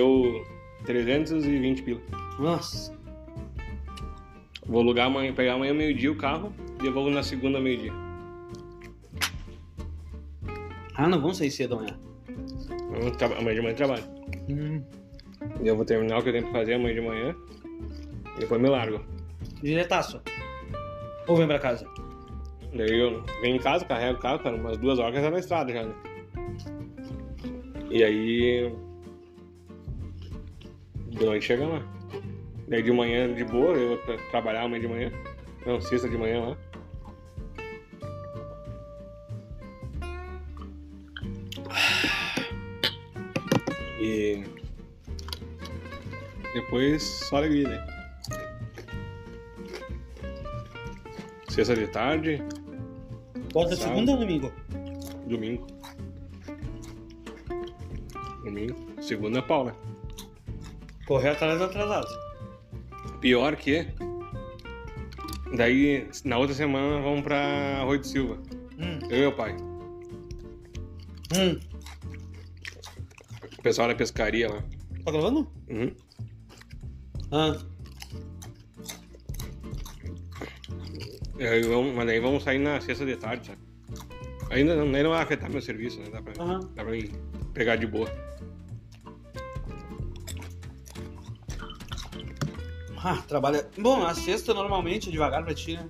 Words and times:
Deu 0.00 0.46
320 0.86 1.82
pila. 1.82 2.00
Nossa. 2.38 2.90
Vou 4.66 4.80
alugar 4.80 5.08
amanhã, 5.08 5.34
pegar 5.34 5.54
amanhã 5.54 5.74
meio-dia 5.74 6.10
o 6.10 6.16
carro 6.16 6.54
e 6.82 6.86
eu 6.86 6.92
vou 6.92 7.10
na 7.10 7.22
segunda 7.22 7.60
meio-dia. 7.60 7.92
Ah, 10.94 11.06
não 11.06 11.20
vamos 11.20 11.36
sair 11.36 11.50
cedo 11.50 11.74
amanhã. 11.74 11.98
Tra- 13.18 13.26
Amanhã 13.38 13.54
de 13.54 13.60
manhã 13.60 13.72
eu 13.72 13.76
trabalho. 13.76 14.04
Hum. 14.48 14.82
E 15.62 15.68
eu 15.68 15.76
vou 15.76 15.84
terminar 15.84 16.18
o 16.18 16.22
que 16.22 16.30
eu 16.30 16.32
tenho 16.32 16.44
pra 16.50 16.60
fazer 16.60 16.74
amanhã 16.74 16.94
de 16.94 17.00
manhã. 17.02 17.36
E 18.36 18.40
depois 18.40 18.60
me 18.60 18.68
largo. 18.70 19.00
Diretaço. 19.62 20.20
Ou 21.28 21.36
vem 21.36 21.46
pra 21.46 21.58
casa? 21.58 21.86
Daí 22.74 22.98
eu 23.00 23.22
venho 23.42 23.56
em 23.56 23.60
casa, 23.60 23.84
carrego 23.84 24.18
o 24.18 24.22
carro, 24.22 24.38
cara, 24.38 24.56
umas 24.56 24.78
duas 24.78 24.98
horas 24.98 25.12
que 25.12 25.18
eu 25.18 25.24
já 25.24 25.30
na 25.30 25.38
estrada 25.40 25.70
já, 25.72 25.82
né? 25.84 25.94
E 27.90 28.02
aí. 28.02 28.72
De 31.10 31.24
noite 31.24 31.44
chega 31.46 31.66
lá. 31.66 31.82
Daí 32.68 32.82
de 32.82 32.92
manhã 32.92 33.32
de 33.34 33.44
boa, 33.44 33.72
eu 33.74 33.88
vou 33.88 33.98
tra- 33.98 34.16
trabalhar 34.30 34.62
amanhã 34.62 34.80
de 34.80 34.88
manhã. 34.88 35.12
Não, 35.66 35.80
sexta 35.80 36.08
de 36.08 36.16
manhã 36.16 36.40
lá. 36.50 36.56
E. 44.00 44.44
Depois 46.54 47.02
só 47.02 47.36
alegria, 47.36 47.68
né? 47.68 47.86
Sexta 51.48 51.74
de 51.76 51.86
tarde, 51.88 52.42
Volta 53.52 53.76
Sábado. 53.76 53.94
segunda 53.94 54.12
ou 54.12 54.18
domingo? 54.18 54.52
Domingo. 55.26 55.66
Domingo. 58.44 58.76
Segunda 59.02 59.38
é 59.40 59.42
pau, 59.42 59.64
né? 59.64 59.72
Correr 61.10 61.30
atrás 61.30 61.60
atrasado. 61.60 62.06
Pior 63.20 63.56
que. 63.56 63.84
Daí, 65.56 66.08
na 66.24 66.38
outra 66.38 66.54
semana, 66.54 67.02
vamos 67.02 67.22
pra 67.22 67.80
Arroio 67.80 67.98
de 67.98 68.06
Silva. 68.06 68.38
Hum. 68.78 69.00
Eu 69.10 69.16
e 69.16 69.20
meu 69.22 69.32
pai. 69.32 69.56
Hum. 71.36 71.58
O 73.58 73.62
pessoal 73.62 73.88
da 73.88 73.96
pescaria 73.96 74.48
lá. 74.48 74.62
Tá 75.04 75.10
gravando? 75.10 75.50
Uhum. 75.68 75.92
Ah. 77.32 77.56
Aí 81.40 81.62
vamos- 81.64 81.92
mas 81.92 82.06
daí 82.06 82.20
vamos 82.20 82.44
sair 82.44 82.60
na 82.60 82.80
sexta 82.80 83.04
de 83.04 83.16
tarde, 83.16 83.48
sabe? 83.48 83.58
Ainda 84.50 84.76
não, 84.76 84.86
nem 84.86 85.02
não 85.02 85.10
vai 85.10 85.22
afetar 85.24 85.50
meu 85.50 85.60
serviço, 85.60 85.98
né? 85.98 86.06
Dá 86.12 86.22
pra, 86.22 86.40
Aham. 86.40 86.60
dá 86.76 86.84
pra 86.84 86.96
ir 86.96 87.10
pegar 87.52 87.74
de 87.74 87.88
boa. 87.88 88.08
Ah, 93.02 93.22
trabalha. 93.26 93.66
Bom, 93.78 94.04
a 94.04 94.14
sexta 94.14 94.52
normalmente 94.52 95.08
é 95.08 95.12
devagar 95.12 95.42
pra 95.42 95.54
ti, 95.54 95.74
né? 95.74 95.88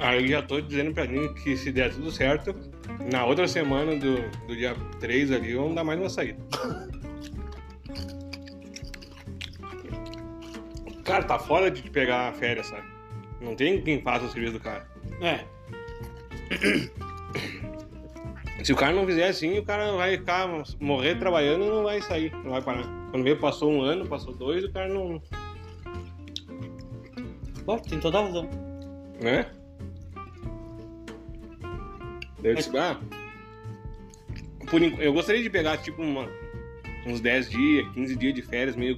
Aí 0.00 0.28
já 0.28 0.42
tô 0.42 0.60
dizendo 0.60 0.92
pra 0.92 1.06
mim 1.06 1.32
que 1.34 1.56
se 1.56 1.72
der 1.72 1.92
tudo 1.92 2.12
certo, 2.12 2.54
na 3.10 3.24
outra 3.24 3.48
semana 3.48 3.96
do, 3.96 4.16
do 4.46 4.54
dia 4.54 4.76
3 5.00 5.32
ali, 5.32 5.54
vamos 5.54 5.74
dar 5.74 5.82
mais 5.82 5.98
uma 5.98 6.10
saída. 6.10 6.38
Cara, 11.04 11.24
tá 11.24 11.38
fora 11.38 11.70
de 11.70 11.82
pegar 11.90 12.32
férias, 12.34 12.66
sabe? 12.66 12.86
Não 13.40 13.54
tem 13.54 13.82
quem 13.82 14.00
faça 14.00 14.24
o 14.26 14.30
serviço 14.30 14.54
do 14.54 14.60
cara. 14.60 14.86
É. 15.20 15.44
Se 18.64 18.72
o 18.72 18.76
cara 18.76 18.94
não 18.94 19.04
fizer 19.04 19.28
assim, 19.28 19.58
o 19.58 19.62
cara 19.62 19.92
vai 19.92 20.16
ficar, 20.16 20.48
morrer 20.80 21.16
trabalhando 21.16 21.66
e 21.66 21.68
não 21.68 21.82
vai 21.82 22.00
sair, 22.00 22.32
não 22.42 22.52
vai 22.52 22.62
parar. 22.62 22.84
Quando 23.10 23.22
vê, 23.22 23.36
passou 23.36 23.70
um 23.70 23.82
ano, 23.82 24.08
passou 24.08 24.32
dois, 24.32 24.64
o 24.64 24.72
cara 24.72 24.88
não. 24.88 25.20
Bom, 27.66 27.78
tem 27.78 28.00
toda 28.00 28.18
a 28.18 28.22
razão. 28.22 28.48
né? 29.20 29.50
Eu 32.42 32.54
disse, 32.54 32.74
ah, 32.78 32.98
por 34.70 34.82
eu 34.82 35.12
gostaria 35.12 35.42
de 35.42 35.50
pegar 35.50 35.76
tipo 35.76 36.02
uma- 36.02 36.28
uns 37.06 37.20
10 37.20 37.50
dias, 37.50 37.86
15 37.92 38.16
dias 38.16 38.32
de 38.34 38.40
férias, 38.40 38.76
meio, 38.76 38.96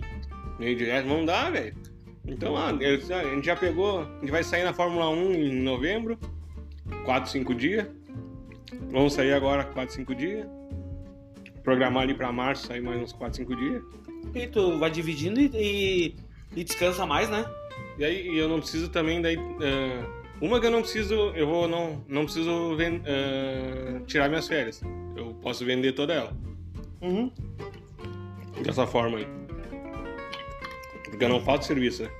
meio 0.60 0.76
direto, 0.76 1.08
não 1.08 1.24
dá, 1.24 1.50
velho. 1.50 1.74
Então, 2.24 2.56
ah, 2.56 2.70
ah, 2.70 3.16
a 3.20 3.34
gente 3.34 3.46
já 3.46 3.56
pegou, 3.56 4.00
a 4.02 4.20
gente 4.20 4.30
vai 4.30 4.44
sair 4.44 4.62
na 4.62 4.72
Fórmula 4.72 5.10
1 5.10 5.32
em 5.32 5.60
novembro, 5.60 6.16
4, 7.04 7.30
5 7.32 7.52
dias. 7.52 7.86
Vamos 8.90 9.12
sair 9.14 9.32
agora 9.32 9.64
4, 9.64 9.94
5 9.94 10.14
dias. 10.14 10.46
Programar 11.62 12.02
ali 12.04 12.14
pra 12.14 12.30
março, 12.32 12.66
sair 12.66 12.80
mais 12.80 13.00
uns 13.00 13.12
4, 13.12 13.36
5 13.38 13.56
dias. 13.56 13.82
E 14.34 14.46
tu 14.46 14.78
vai 14.78 14.90
dividindo 14.90 15.40
e, 15.40 15.50
e, 15.54 16.16
e 16.60 16.64
descansa 16.64 17.04
mais, 17.06 17.28
né? 17.28 17.44
E 17.98 18.04
aí 18.04 18.36
eu 18.38 18.48
não 18.48 18.58
preciso 18.60 18.88
também 18.90 19.20
daí. 19.22 19.36
eh, 19.60 20.04
uma 20.40 20.60
que 20.60 20.66
eu 20.66 20.70
não 20.70 20.82
preciso, 20.82 21.14
eu 21.34 21.46
vou 21.46 21.66
não, 21.66 22.04
não 22.08 22.24
preciso 22.24 22.76
ven- 22.76 23.02
eh, 23.04 24.00
tirar 24.06 24.28
minhas 24.28 24.46
férias. 24.46 24.82
Eu 25.16 25.34
posso 25.42 25.64
vender 25.64 25.92
toda 25.92 26.12
ela. 26.12 26.32
Uhum. 27.00 27.30
Dessa 28.62 28.86
forma 28.86 29.18
aí. 29.18 29.26
Porque 31.04 31.24
eu 31.24 31.28
não 31.28 31.40
falta 31.40 31.64
serviço, 31.64 32.02
né? 32.02 32.10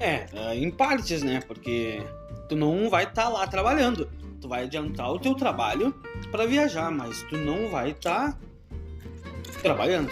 É, 0.00 0.26
é, 0.32 0.54
em 0.54 0.70
partes, 0.70 1.22
né? 1.22 1.40
Porque 1.46 2.02
tu 2.48 2.54
não 2.56 2.90
vai 2.90 3.04
estar 3.04 3.28
lá 3.28 3.46
trabalhando. 3.46 4.08
Tu 4.46 4.48
vai 4.48 4.62
adiantar 4.62 5.12
o 5.12 5.18
teu 5.18 5.34
trabalho 5.34 5.92
pra 6.30 6.46
viajar, 6.46 6.88
mas 6.88 7.20
tu 7.24 7.36
não 7.36 7.68
vai 7.68 7.90
estar 7.90 8.38
trabalhando. 9.60 10.08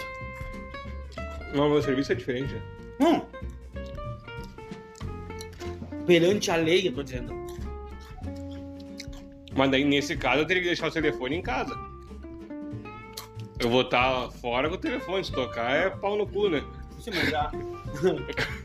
Não, 1.53 1.69
meu 1.69 1.81
serviço 1.81 2.11
é 2.11 2.15
diferente. 2.15 2.53
né? 2.53 2.61
Hum. 2.99 3.21
Perante 6.05 6.51
a 6.51 6.57
lei, 6.57 6.85
eu 6.85 6.93
tô 6.93 7.01
dizendo. 7.01 7.33
Mas 9.55 9.71
daí 9.71 9.85
nesse 9.85 10.17
caso 10.17 10.41
eu 10.41 10.45
teria 10.45 10.63
que 10.63 10.67
deixar 10.67 10.89
o 10.89 10.91
telefone 10.91 11.37
em 11.37 11.41
casa. 11.41 11.73
Eu 13.57 13.69
vou 13.69 13.83
estar 13.83 14.29
fora 14.31 14.67
com 14.67 14.75
o 14.75 14.77
telefone, 14.77 15.23
se 15.23 15.31
tocar 15.31 15.71
é 15.71 15.89
pau 15.89 16.17
no 16.17 16.27
cu, 16.27 16.49
né? 16.49 16.61
Sim, 16.99 17.11
mas 17.15 17.29
já. 17.29 17.49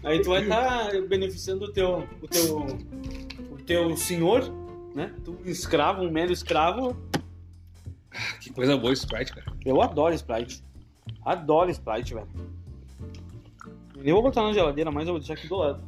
Aí 0.03 0.21
tu 0.21 0.31
vai 0.31 0.43
estar 0.43 1.01
beneficiando 1.03 1.67
o 1.67 1.73
teu, 1.73 2.09
o 2.21 2.27
teu, 2.27 2.57
o 3.53 3.57
teu 3.65 3.97
senhor, 3.97 4.53
né? 4.95 5.15
Tu, 5.25 5.33
um 5.33 5.49
escravo, 5.49 6.03
um 6.03 6.11
mero 6.11 6.33
escravo. 6.33 6.97
Que 8.41 8.51
coisa 8.51 8.77
boa 8.77 8.93
esse 8.93 9.03
Sprite, 9.03 9.33
cara. 9.33 9.53
Eu 9.65 9.81
adoro 9.81 10.15
Sprite. 10.15 10.63
Adoro 11.25 11.71
Sprite, 11.71 12.15
velho. 12.15 12.29
Nem 13.97 14.13
vou 14.13 14.23
botar 14.23 14.43
na 14.43 14.53
geladeira, 14.53 14.91
mas 14.91 15.07
eu 15.07 15.15
vou 15.15 15.21
deixar 15.21 15.35
aqui 15.35 15.47
do 15.47 15.57
lado. 15.57 15.83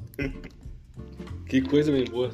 Que 1.46 1.60
coisa 1.62 1.90
bem 1.90 2.04
boa. 2.04 2.30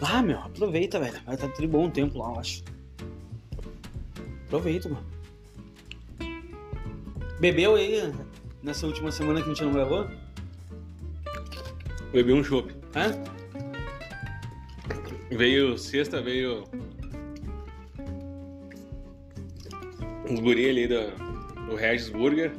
Ah, 0.00 0.22
meu, 0.22 0.38
aproveita, 0.38 1.00
velho. 1.00 1.20
Vai 1.24 1.34
estar 1.34 1.48
tudo 1.48 1.68
bom 1.68 1.86
o 1.86 1.90
tempo 1.90 2.18
lá, 2.18 2.30
eu 2.30 2.38
acho. 2.38 2.62
Aproveita, 4.46 4.88
mano. 4.88 5.06
Bebeu 7.40 7.74
aí 7.74 8.14
nessa 8.62 8.86
última 8.86 9.10
semana 9.10 9.40
que 9.42 9.46
a 9.46 9.52
gente 9.52 9.64
não 9.64 9.72
gravou? 9.72 10.08
Bebi 12.16 12.32
um 12.32 12.42
chopp. 12.42 12.74
Hã? 12.94 13.12
Veio 15.30 15.76
sexta, 15.76 16.22
veio. 16.22 16.64
Os 20.24 20.40
guri 20.40 20.70
ali 20.70 20.88
do, 20.88 21.10
do 21.68 21.76
Regis 21.76 22.08
Burger. 22.08 22.52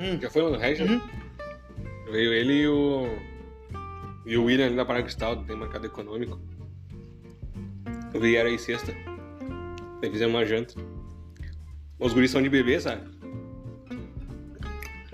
Hum. 0.00 0.18
Já 0.18 0.30
foi 0.30 0.50
no 0.50 0.56
Regis? 0.56 0.88
Uhum. 0.88 0.98
Veio 2.10 2.32
ele 2.32 2.54
e 2.54 2.68
o. 2.68 3.06
E 4.24 4.38
o 4.38 4.44
William 4.44 4.64
ali 4.64 4.76
da 4.76 4.86
Parada 4.86 5.04
Cristal, 5.04 5.44
tem 5.44 5.58
mercado 5.58 5.84
econômico. 5.84 6.40
Vieram 8.18 8.48
aí 8.48 8.58
sexta. 8.58 8.94
Daí 10.00 10.10
fizemos 10.10 10.34
uma 10.34 10.46
janta. 10.46 10.74
Os 11.98 12.14
guris 12.14 12.30
são 12.30 12.40
de 12.40 12.48
bebê, 12.48 12.80
sabe? 12.80 13.02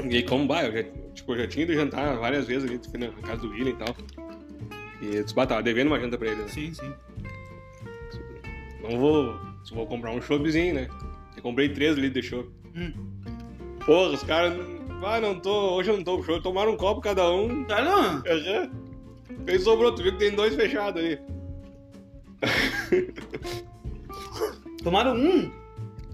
E 0.08 0.22
como 0.22 0.46
vai, 0.46 0.69
eu 0.69 0.72
já, 0.72 0.84
tipo, 1.16 1.32
eu 1.32 1.38
já 1.38 1.48
tinha 1.48 1.64
ido 1.64 1.74
jantar 1.74 2.16
várias 2.16 2.46
vezes 2.46 2.68
ali, 2.68 2.80
na 2.98 3.10
casa 3.26 3.42
do 3.42 3.50
William 3.50 3.70
e 3.70 3.76
tal. 3.76 3.96
E 5.02 5.16
eu 5.16 5.22
disse, 5.22 5.34
bah, 5.34 5.46
tava 5.46 5.62
devendo 5.62 5.88
uma 5.88 6.00
janta 6.00 6.16
pra 6.16 6.28
ele, 6.28 6.42
né? 6.42 6.48
Sim, 6.48 6.72
sim. 6.72 6.92
Não 8.82 8.98
vou. 8.98 9.38
Só 9.64 9.74
vou 9.74 9.86
comprar 9.86 10.12
um 10.12 10.22
choppzinho, 10.22 10.74
né? 10.74 10.88
Eu 11.36 11.42
comprei 11.42 11.68
3 11.68 11.96
litros 11.96 12.22
de 12.22 12.30
chopp. 12.30 12.48
Hum. 12.76 12.92
Porra, 13.84 14.10
os 14.10 14.22
caras. 14.22 14.54
Ah, 15.04 15.20
não 15.20 15.38
tô. 15.38 15.74
Hoje 15.74 15.90
eu 15.90 15.96
não 15.96 16.04
tô 16.04 16.18
com 16.18 16.24
chopp. 16.24 16.42
Tomaram 16.42 16.72
um 16.72 16.76
copo 16.76 17.00
cada 17.00 17.30
um. 17.30 17.64
Tá 17.64 17.82
não? 17.82 18.22
Aí 19.46 19.58
sobrou, 19.58 19.92
tu 19.92 20.02
viu 20.02 20.12
que 20.12 20.19
tem 20.19 20.30
dois 20.32 20.54
fechados 20.54 21.02
aí. 21.02 21.19
Tomaram 24.82 25.14
um. 25.14 25.50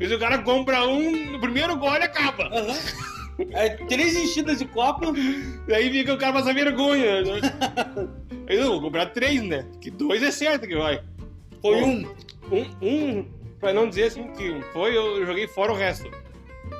E 0.00 0.08
se 0.08 0.14
o 0.14 0.19
cara 0.19 0.38
compra 0.43 0.87
um, 0.87 1.32
no 1.32 1.40
primeiro 1.40 1.76
gole 1.76 2.02
acaba. 2.02 2.44
Aham. 2.44 2.75
É, 3.50 3.71
três 3.71 4.17
enchidas 4.17 4.59
de 4.59 4.67
copo. 4.67 5.12
Daí 5.67 5.91
fica 5.91 6.15
o 6.15 6.19
cara 6.19 6.33
passa 6.33 6.55
vergonha. 6.55 7.23
Aí 8.49 8.56
eu 8.56 8.67
vou 8.73 8.81
comprar 8.83 9.06
três, 9.06 9.43
né? 9.43 9.67
Que 9.81 9.91
dois 9.91 10.23
é 10.23 10.31
certo 10.31 10.67
que 10.67 10.77
vai. 10.77 11.03
Foi 11.61 11.83
um. 11.83 12.06
Um, 12.50 12.67
um 12.83 13.43
Pra 13.62 13.73
não 13.73 13.89
dizer 13.89 14.06
assim 14.06 14.27
que 14.33 14.61
foi, 14.73 14.97
eu 14.97 15.25
joguei 15.25 15.47
fora 15.47 15.71
o 15.71 15.77
resto. 15.77 16.11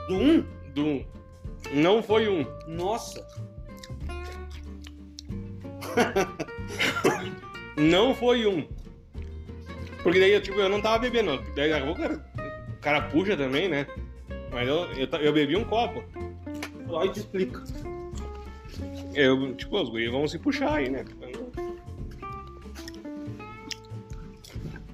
Do 0.09 0.17
1? 0.17 0.45
Do 0.75 0.85
1. 0.85 1.05
Não 1.75 2.03
foi 2.03 2.29
um. 2.29 2.45
Nossa. 2.67 3.25
Não 7.77 8.13
foi 8.13 8.47
um. 8.47 8.67
Porque 10.03 10.19
daí, 10.19 10.41
tipo, 10.41 10.59
eu 10.59 10.69
não 10.69 10.83
tava 10.83 10.99
bebendo. 10.99 11.41
Daí 11.55 11.71
daqui 11.71 11.85
a 11.85 11.87
pouco 11.87 12.03
o 12.03 12.81
cara 12.81 13.03
puxa 13.03 13.37
também, 13.37 13.69
né? 13.69 13.87
Mas 14.51 14.67
eu, 14.67 14.87
eu, 14.95 15.07
eu 15.21 15.33
bebi 15.33 15.57
um 15.57 15.65
copo. 15.65 16.03
Aí 16.99 17.11
te 17.11 17.21
explica. 17.21 17.63
Eu, 19.15 19.55
tipo, 19.55 19.81
os 19.81 19.89
guris 19.89 20.11
vão 20.11 20.27
se 20.27 20.39
puxar 20.39 20.75
aí, 20.75 20.91
né? 20.91 21.05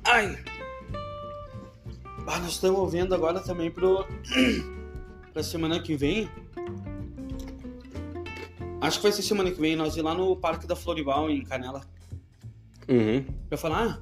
Ai. 0.04 0.38
Ah, 2.26 2.38
nós 2.40 2.50
estamos 2.52 2.92
vendo 2.92 3.14
agora 3.14 3.40
também 3.40 3.70
pro. 3.70 4.04
pra 5.32 5.42
semana 5.42 5.80
que 5.80 5.96
vem. 5.96 6.28
Acho 8.80 8.98
que 8.98 9.02
vai 9.02 9.12
ser 9.12 9.22
semana 9.22 9.50
que 9.50 9.60
vem, 9.60 9.74
nós 9.74 9.96
ir 9.96 10.02
lá 10.02 10.14
no 10.14 10.36
Parque 10.36 10.66
da 10.66 10.76
Florival, 10.76 11.30
em 11.30 11.42
Canela. 11.42 11.82
Uhum. 12.88 13.24
Pra 13.48 13.58
falar. 13.58 14.00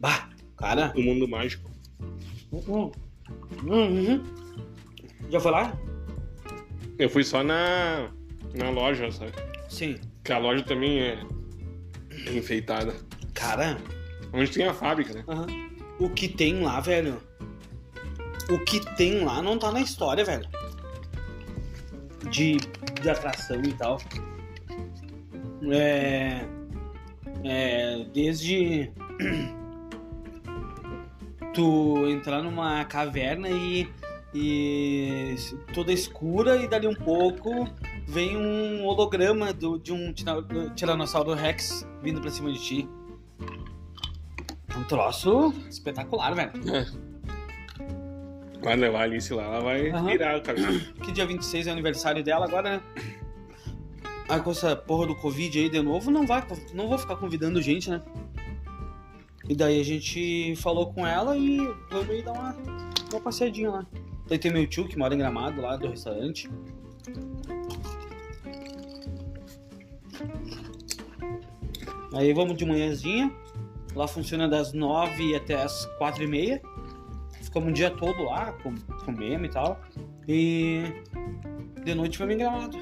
Bah, 0.00 0.28
cara. 0.56 0.92
O 0.96 1.02
mundo 1.02 1.28
mágico. 1.28 1.70
Uhum. 2.50 2.90
Uhum. 3.64 4.22
Já 5.30 5.40
foi 5.40 5.50
lá? 5.50 5.76
Eu 6.98 7.10
fui 7.10 7.24
só 7.24 7.42
na, 7.42 8.08
na 8.54 8.70
loja, 8.70 9.10
sabe? 9.10 9.32
Sim. 9.68 9.96
Que 10.24 10.32
a 10.32 10.38
loja 10.38 10.62
também 10.64 11.00
é 11.00 11.18
enfeitada. 12.32 12.94
Cara, 13.34 13.76
Onde 14.32 14.50
tem 14.50 14.66
a 14.66 14.74
fábrica, 14.74 15.12
né? 15.14 15.24
aham. 15.28 15.46
o 15.98 16.08
que 16.10 16.28
tem 16.28 16.60
lá, 16.62 16.80
velho? 16.80 17.20
O 18.50 18.58
que 18.60 18.80
tem 18.96 19.24
lá 19.24 19.42
não 19.42 19.58
tá 19.58 19.72
na 19.72 19.80
história, 19.80 20.24
velho. 20.24 20.48
De, 22.30 22.56
de 23.02 23.10
atração 23.10 23.60
e 23.62 23.72
tal. 23.74 23.98
É. 25.70 26.40
É. 27.44 28.06
Desde. 28.12 28.90
Tu 31.56 32.06
entrar 32.08 32.42
numa 32.42 32.84
caverna 32.84 33.48
e. 33.48 33.88
E 34.38 35.34
toda 35.72 35.90
escura 35.90 36.56
e 36.56 36.68
dali 36.68 36.86
um 36.86 36.94
pouco 36.94 37.66
vem 38.06 38.36
um 38.36 38.84
holograma 38.84 39.50
do, 39.50 39.78
de 39.78 39.94
um 39.94 40.12
Tiranossauro 40.74 41.32
Rex 41.32 41.88
vindo 42.02 42.20
pra 42.20 42.28
cima 42.30 42.52
de 42.52 42.58
ti. 42.60 42.88
É 44.68 44.76
um 44.76 44.84
troço 44.84 45.54
espetacular, 45.70 46.34
velho. 46.34 46.52
Vai 48.62 48.76
levar 48.76 48.98
a 48.98 49.02
Alice 49.04 49.32
lá, 49.32 49.44
ela 49.44 49.60
vai 49.60 49.88
Aham. 49.88 50.06
virar 50.06 50.36
o 50.36 50.42
cabelo. 50.42 50.80
Que 51.02 51.12
dia 51.12 51.24
26 51.24 51.66
é 51.66 51.70
o 51.70 51.72
aniversário 51.72 52.22
dela 52.22 52.44
agora, 52.44 52.76
né? 52.76 52.82
Ah, 54.28 54.40
com 54.40 54.50
essa 54.50 54.76
porra 54.76 55.06
do 55.06 55.14
Covid 55.14 55.58
aí 55.58 55.70
de 55.70 55.80
novo, 55.80 56.10
não 56.10 56.26
vai, 56.26 56.44
não 56.74 56.88
vou 56.88 56.98
ficar 56.98 57.16
convidando 57.16 57.62
gente, 57.62 57.88
né? 57.88 58.02
E 59.48 59.54
daí 59.54 59.80
a 59.80 59.84
gente 59.84 60.54
falou 60.56 60.92
com 60.92 61.06
ela 61.06 61.36
e 61.36 61.58
vamos 61.90 62.10
aí 62.10 62.22
dar 62.22 62.32
uma, 62.32 62.56
uma 63.12 63.20
passeadinha 63.20 63.70
lá. 63.70 63.86
Daí 64.28 64.38
tem 64.38 64.52
meu 64.52 64.66
tio 64.66 64.88
que 64.88 64.98
mora 64.98 65.14
em 65.14 65.18
Gramado 65.18 65.60
lá 65.60 65.76
do 65.76 65.88
restaurante. 65.88 66.50
Aí 72.12 72.32
vamos 72.32 72.56
de 72.56 72.64
manhãzinha. 72.64 73.32
Lá 73.94 74.08
funciona 74.08 74.48
das 74.48 74.72
9 74.72 75.36
até 75.36 75.54
as 75.62 75.86
4 75.98 76.24
e 76.24 76.26
meia. 76.26 76.62
Ficamos 77.40 77.68
um 77.68 77.72
dia 77.72 77.90
todo 77.90 78.24
lá, 78.24 78.52
com, 78.52 78.74
comemos 79.04 79.48
e 79.48 79.50
tal. 79.52 79.80
E 80.26 80.82
de 81.84 81.94
noite 81.94 82.18
vamos 82.18 82.34
em 82.34 82.38
Gramado. 82.38 82.78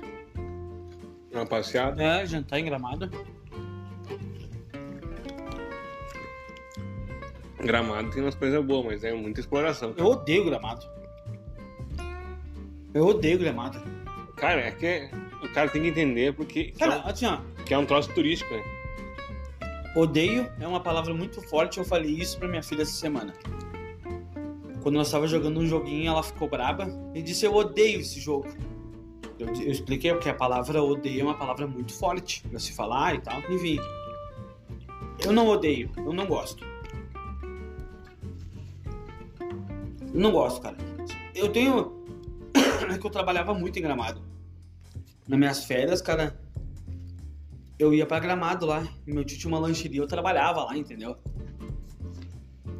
Uma 1.30 1.44
passeada. 1.44 2.02
É, 2.02 2.24
jantar 2.24 2.58
em 2.58 2.64
Gramado. 2.64 3.10
Gramado 7.64 8.10
tem 8.10 8.22
umas 8.22 8.34
coisas 8.34 8.64
boas, 8.64 8.84
mas 8.86 9.04
é 9.04 9.12
muita 9.12 9.40
exploração. 9.40 9.94
Eu 9.96 10.06
odeio 10.06 10.44
Gramado. 10.44 10.86
Eu 12.92 13.06
odeio 13.06 13.38
Gramado. 13.38 13.80
Cara, 14.36 14.60
é 14.60 14.70
que 14.70 15.10
o 15.42 15.52
cara 15.52 15.68
tem 15.68 15.82
que 15.82 15.88
entender 15.88 16.34
porque 16.34 16.64
que 16.64 16.82
é, 16.82 16.88
Cara, 16.88 17.02
assim, 17.02 17.26
ó, 17.26 17.38
que 17.64 17.72
é 17.72 17.78
um 17.78 17.86
troço 17.86 18.12
turístico, 18.12 18.52
né? 18.54 18.62
odeio 19.94 20.50
é 20.60 20.66
uma 20.66 20.80
palavra 20.80 21.14
muito 21.14 21.40
forte. 21.42 21.78
Eu 21.78 21.84
falei 21.84 22.10
isso 22.10 22.38
pra 22.38 22.48
minha 22.48 22.62
filha 22.62 22.82
essa 22.82 22.92
semana. 22.92 23.32
Quando 24.82 24.96
nós 24.96 25.10
tava 25.10 25.26
jogando 25.26 25.60
um 25.60 25.66
joguinho, 25.66 26.08
ela 26.08 26.22
ficou 26.22 26.48
braba 26.48 26.88
e 27.14 27.22
disse: 27.22 27.46
Eu 27.46 27.54
odeio 27.54 28.00
esse 28.00 28.20
jogo. 28.20 28.48
Eu, 29.38 29.48
eu 29.48 29.70
expliquei 29.70 30.12
porque 30.12 30.28
a 30.28 30.34
palavra 30.34 30.82
odeio 30.82 31.20
é 31.20 31.24
uma 31.24 31.38
palavra 31.38 31.66
muito 31.66 31.92
forte 31.94 32.42
pra 32.48 32.58
se 32.58 32.72
falar 32.72 33.14
e 33.14 33.20
tal. 33.20 33.40
Enfim, 33.50 33.78
eu 35.24 35.32
não 35.32 35.48
odeio, 35.48 35.90
eu 35.96 36.12
não 36.12 36.26
gosto. 36.26 36.73
Não 40.14 40.30
gosto, 40.30 40.60
cara. 40.62 40.76
Eu 41.34 41.50
tenho. 41.50 41.92
É 42.88 42.98
que 42.98 43.06
eu 43.06 43.10
trabalhava 43.10 43.54
muito 43.54 43.78
em 43.78 43.82
gramado. 43.82 44.22
Nas 45.26 45.38
minhas 45.38 45.64
férias, 45.64 46.02
cara, 46.02 46.38
eu 47.78 47.94
ia 47.94 48.06
pra 48.06 48.20
gramado 48.20 48.66
lá. 48.66 48.86
Meu 49.06 49.24
tio 49.24 49.38
tinha 49.38 49.48
uma 49.48 49.58
lancheria, 49.58 50.00
eu 50.00 50.06
trabalhava 50.06 50.62
lá, 50.64 50.76
entendeu? 50.76 51.16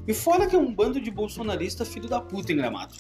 E 0.07 0.13
fora 0.13 0.47
que 0.47 0.55
é 0.55 0.59
um 0.59 0.73
bando 0.73 1.01
de 1.01 1.11
bolsonarista 1.11 1.85
filho 1.85 2.07
da 2.09 2.21
puta 2.21 2.53
em 2.53 2.57
gramado. 2.57 2.95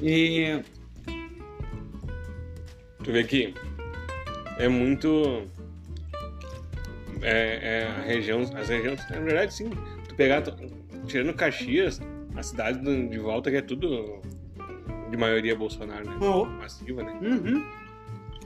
E. 0.00 0.62
Tu 3.04 3.12
vê 3.12 3.24
que 3.24 3.54
é 4.58 4.68
muito. 4.68 5.48
É, 7.22 7.80
é 7.80 7.86
a 7.86 8.02
região. 8.02 8.42
As 8.54 8.68
regiões. 8.68 9.00
Na 9.10 9.20
verdade, 9.20 9.54
sim. 9.54 9.70
Tu 10.08 10.14
pegar. 10.14 10.42
Tirando 11.06 11.34
Caxias, 11.34 12.00
a 12.36 12.42
cidade 12.42 12.80
de 13.08 13.18
volta 13.18 13.50
que 13.50 13.56
é 13.56 13.62
tudo 13.62 14.20
de 15.10 15.16
maioria 15.16 15.56
Bolsonaro, 15.56 16.04
né? 16.04 16.16
Oh, 16.20 16.44
Massiva, 16.44 17.02
né? 17.02 17.18
uhum, 17.22 17.64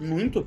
muito. 0.01 0.45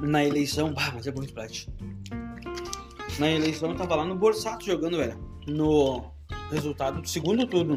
Na 0.00 0.24
eleição. 0.24 0.72
Bah, 0.72 0.92
mas 0.94 1.06
é 1.06 1.12
bom 1.12 1.22
Sprite. 1.22 1.68
Na 3.18 3.30
eleição 3.30 3.70
eu 3.70 3.76
tava 3.76 3.96
lá 3.96 4.04
no 4.04 4.14
Borsato 4.14 4.64
jogando, 4.64 4.96
velho. 4.96 5.18
No 5.46 6.10
resultado 6.50 7.02
do 7.02 7.08
segundo 7.08 7.46
turno. 7.46 7.76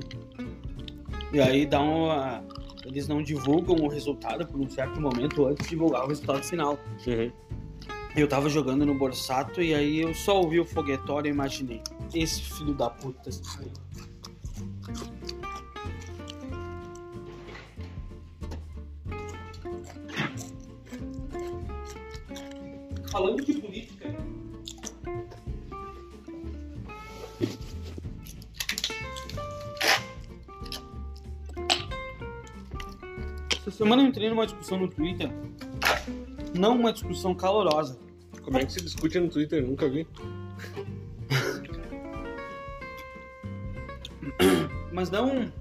E 1.33 1.41
aí 1.41 1.65
dá 1.65 1.81
uma. 1.81 2.43
Eles 2.85 3.07
não 3.07 3.23
divulgam 3.23 3.75
o 3.77 3.87
resultado 3.87 4.45
por 4.45 4.59
um 4.59 4.69
certo 4.69 4.99
momento 4.99 5.45
antes 5.45 5.63
de 5.63 5.69
divulgar 5.69 6.03
o 6.03 6.07
resultado 6.07 6.43
final. 6.43 6.77
Uhum. 7.07 7.31
Eu 8.15 8.27
tava 8.27 8.47
jogando 8.47 8.85
no 8.85 8.93
Borsato 8.93 9.61
e 9.61 9.73
aí 9.73 10.01
eu 10.01 10.13
só 10.13 10.39
ouvi 10.39 10.59
o 10.59 10.65
foguetório 10.65 11.29
e 11.29 11.31
imaginei. 11.31 11.81
Esse 12.13 12.41
filho 12.41 12.73
da 12.73 12.89
puta. 12.89 13.31
Falando 23.09 23.43
de 23.43 23.53
política. 23.53 23.92
Semana 33.83 34.01
eu 34.01 34.07
entrei 34.07 34.29
numa 34.29 34.45
discussão 34.45 34.79
no 34.79 34.87
Twitter. 34.87 35.29
Não 36.57 36.77
uma 36.77 36.93
discussão 36.93 37.35
calorosa. 37.35 37.99
Como 38.41 38.57
é 38.57 38.65
que 38.65 38.71
se 38.71 38.81
discute 38.81 39.19
no 39.19 39.27
Twitter? 39.29 39.61
Nunca 39.61 39.89
vi. 39.89 40.07
Mas 44.91 45.09
não 45.09 45.51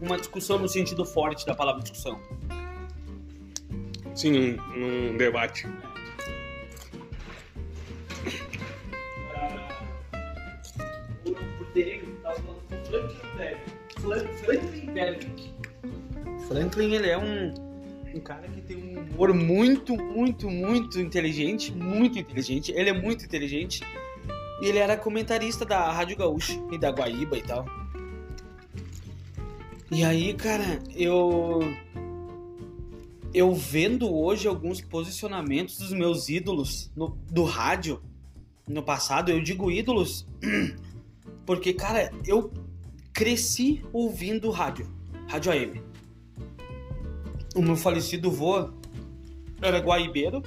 uma 0.00 0.16
discussão 0.16 0.58
no 0.58 0.66
sentido 0.68 1.04
forte 1.04 1.44
da 1.44 1.54
palavra 1.54 1.82
discussão. 1.82 2.18
Sim, 4.14 4.30
num, 4.30 5.10
num 5.10 5.16
debate. 5.18 5.66
Franklin, 14.44 15.57
ele 16.50 17.08
é 17.08 17.18
um, 17.18 17.54
um 18.16 18.20
cara 18.20 18.48
que 18.48 18.60
tem 18.62 18.76
um 18.76 19.00
humor 19.02 19.34
muito, 19.34 19.96
muito, 19.96 20.48
muito 20.50 21.00
inteligente, 21.00 21.72
muito 21.72 22.18
inteligente. 22.18 22.72
Ele 22.72 22.90
é 22.90 22.92
muito 22.92 23.24
inteligente. 23.24 23.82
E 24.60 24.66
ele 24.66 24.78
era 24.78 24.96
comentarista 24.96 25.64
da 25.64 25.90
Rádio 25.92 26.16
Gaúcha 26.16 26.60
e 26.72 26.78
da 26.78 26.90
Guaíba 26.90 27.36
e 27.36 27.42
tal. 27.42 27.66
E 29.90 30.04
aí, 30.04 30.34
cara, 30.34 30.80
eu. 30.94 31.60
Eu 33.32 33.54
vendo 33.54 34.12
hoje 34.12 34.48
alguns 34.48 34.80
posicionamentos 34.80 35.76
dos 35.78 35.92
meus 35.92 36.28
ídolos 36.30 36.90
no- 36.96 37.16
do 37.30 37.44
rádio 37.44 38.00
no 38.66 38.82
passado, 38.82 39.30
eu 39.30 39.42
digo 39.42 39.70
ídolos 39.70 40.26
porque, 41.44 41.74
cara, 41.74 42.10
eu 42.26 42.50
cresci 43.12 43.82
ouvindo 43.92 44.50
rádio, 44.50 44.90
rádio 45.28 45.52
AM. 45.52 45.82
O 47.58 47.62
meu 47.62 47.74
falecido 47.76 48.30
vô 48.30 48.68
era 49.60 49.80
guaibeiro, 49.80 50.40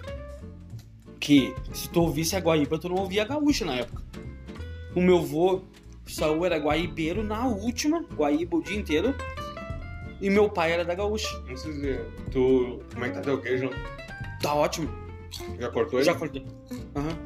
que 1.20 1.53
se 1.74 1.89
tu 1.89 2.01
ouvisse 2.03 2.38
a 2.38 2.39
Guaíba, 2.39 2.80
tu 2.80 2.88
não 2.88 2.96
ouvia 2.96 3.24
a 3.24 3.25
gaúcha 3.25 3.65
na 3.65 3.75
época. 3.75 4.01
O 4.96 5.01
meu 5.01 5.22
vô, 5.22 5.63
Saul, 6.08 6.46
era 6.46 6.58
guaibeiro 6.58 7.22
na 7.22 7.46
última, 7.48 8.01
Guaíba 8.15 8.56
o 8.56 8.63
dia 8.63 8.77
inteiro, 8.77 9.13
e 10.22 10.30
meu 10.30 10.50
pai 10.50 10.72
era 10.72 10.86
da 10.86 10.96
gaúcha. 10.96 11.27
Não 11.50 11.58
sei 11.58 11.74
dizer. 11.74 12.06
Tu. 12.32 12.82
Como 12.94 13.03
é 13.03 13.10
que 13.10 13.15
tá 13.15 13.22
teu 13.22 13.41
queijo? 13.41 13.70
Tá 14.41 14.53
ótimo. 14.53 14.89
Já 15.60 15.70
cortou 15.70 16.00
ele? 16.00 16.06
Já 16.06 16.13
acordei. 16.13 16.46
Aham. 16.96 17.18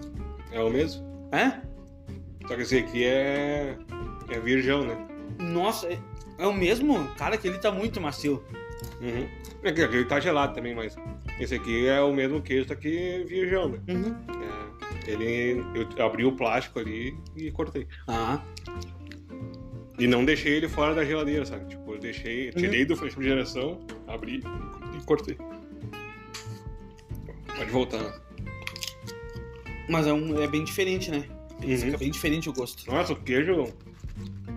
É 0.51 0.63
o 0.63 0.69
mesmo? 0.71 1.05
É? 1.31 1.61
Só 2.47 2.55
que 2.55 2.61
esse 2.63 2.77
aqui 2.79 3.03
é. 3.05 3.77
É 4.29 4.39
virgão, 4.39 4.83
né? 4.83 4.97
Nossa, 5.37 5.87
é- 5.87 5.99
é 6.39 6.47
o 6.47 6.53
mesmo? 6.53 7.07
Cara, 7.17 7.37
que 7.37 7.47
ele 7.47 7.59
tá 7.59 7.71
muito 7.71 8.01
macio. 8.01 8.43
Uhum. 9.01 9.27
É 9.63 9.71
que 9.71 10.05
tá 10.05 10.19
gelado 10.19 10.53
também, 10.53 10.75
mas. 10.75 10.95
Esse 11.39 11.55
aqui 11.55 11.87
é 11.87 11.99
o 12.01 12.13
mesmo 12.13 12.41
queijo, 12.41 12.75
que 12.77 13.25
virgão, 13.27 13.69
né? 13.69 13.79
Uhum. 13.89 14.15
É, 15.07 15.11
ele. 15.11 15.63
Eu 15.97 16.05
abri 16.05 16.25
o 16.25 16.31
plástico 16.31 16.79
ali 16.79 17.15
e 17.35 17.51
cortei. 17.51 17.87
Ah, 18.07 18.41
E 19.97 20.07
não 20.07 20.23
deixei 20.25 20.53
ele 20.53 20.67
fora 20.69 20.93
da 20.93 21.03
geladeira, 21.05 21.45
sabe? 21.45 21.65
Tipo, 21.69 21.93
eu 21.93 21.99
deixei. 21.99 22.51
Tirei 22.51 22.85
do 22.85 22.95
refrigeração, 22.95 23.79
abri 24.07 24.41
e 24.97 25.03
cortei. 25.05 25.37
Pode 27.57 27.71
voltar. 27.71 28.21
mas 29.89 30.07
é, 30.07 30.13
um, 30.13 30.41
é 30.41 30.47
bem 30.47 30.63
diferente, 30.63 31.09
né? 31.11 31.23
Uhum. 31.63 31.77
Fica 31.77 31.97
bem 31.97 32.11
diferente 32.11 32.49
o 32.49 32.53
gosto. 32.53 32.85
Nossa, 32.91 33.13
o 33.13 33.15
queijo. 33.15 33.73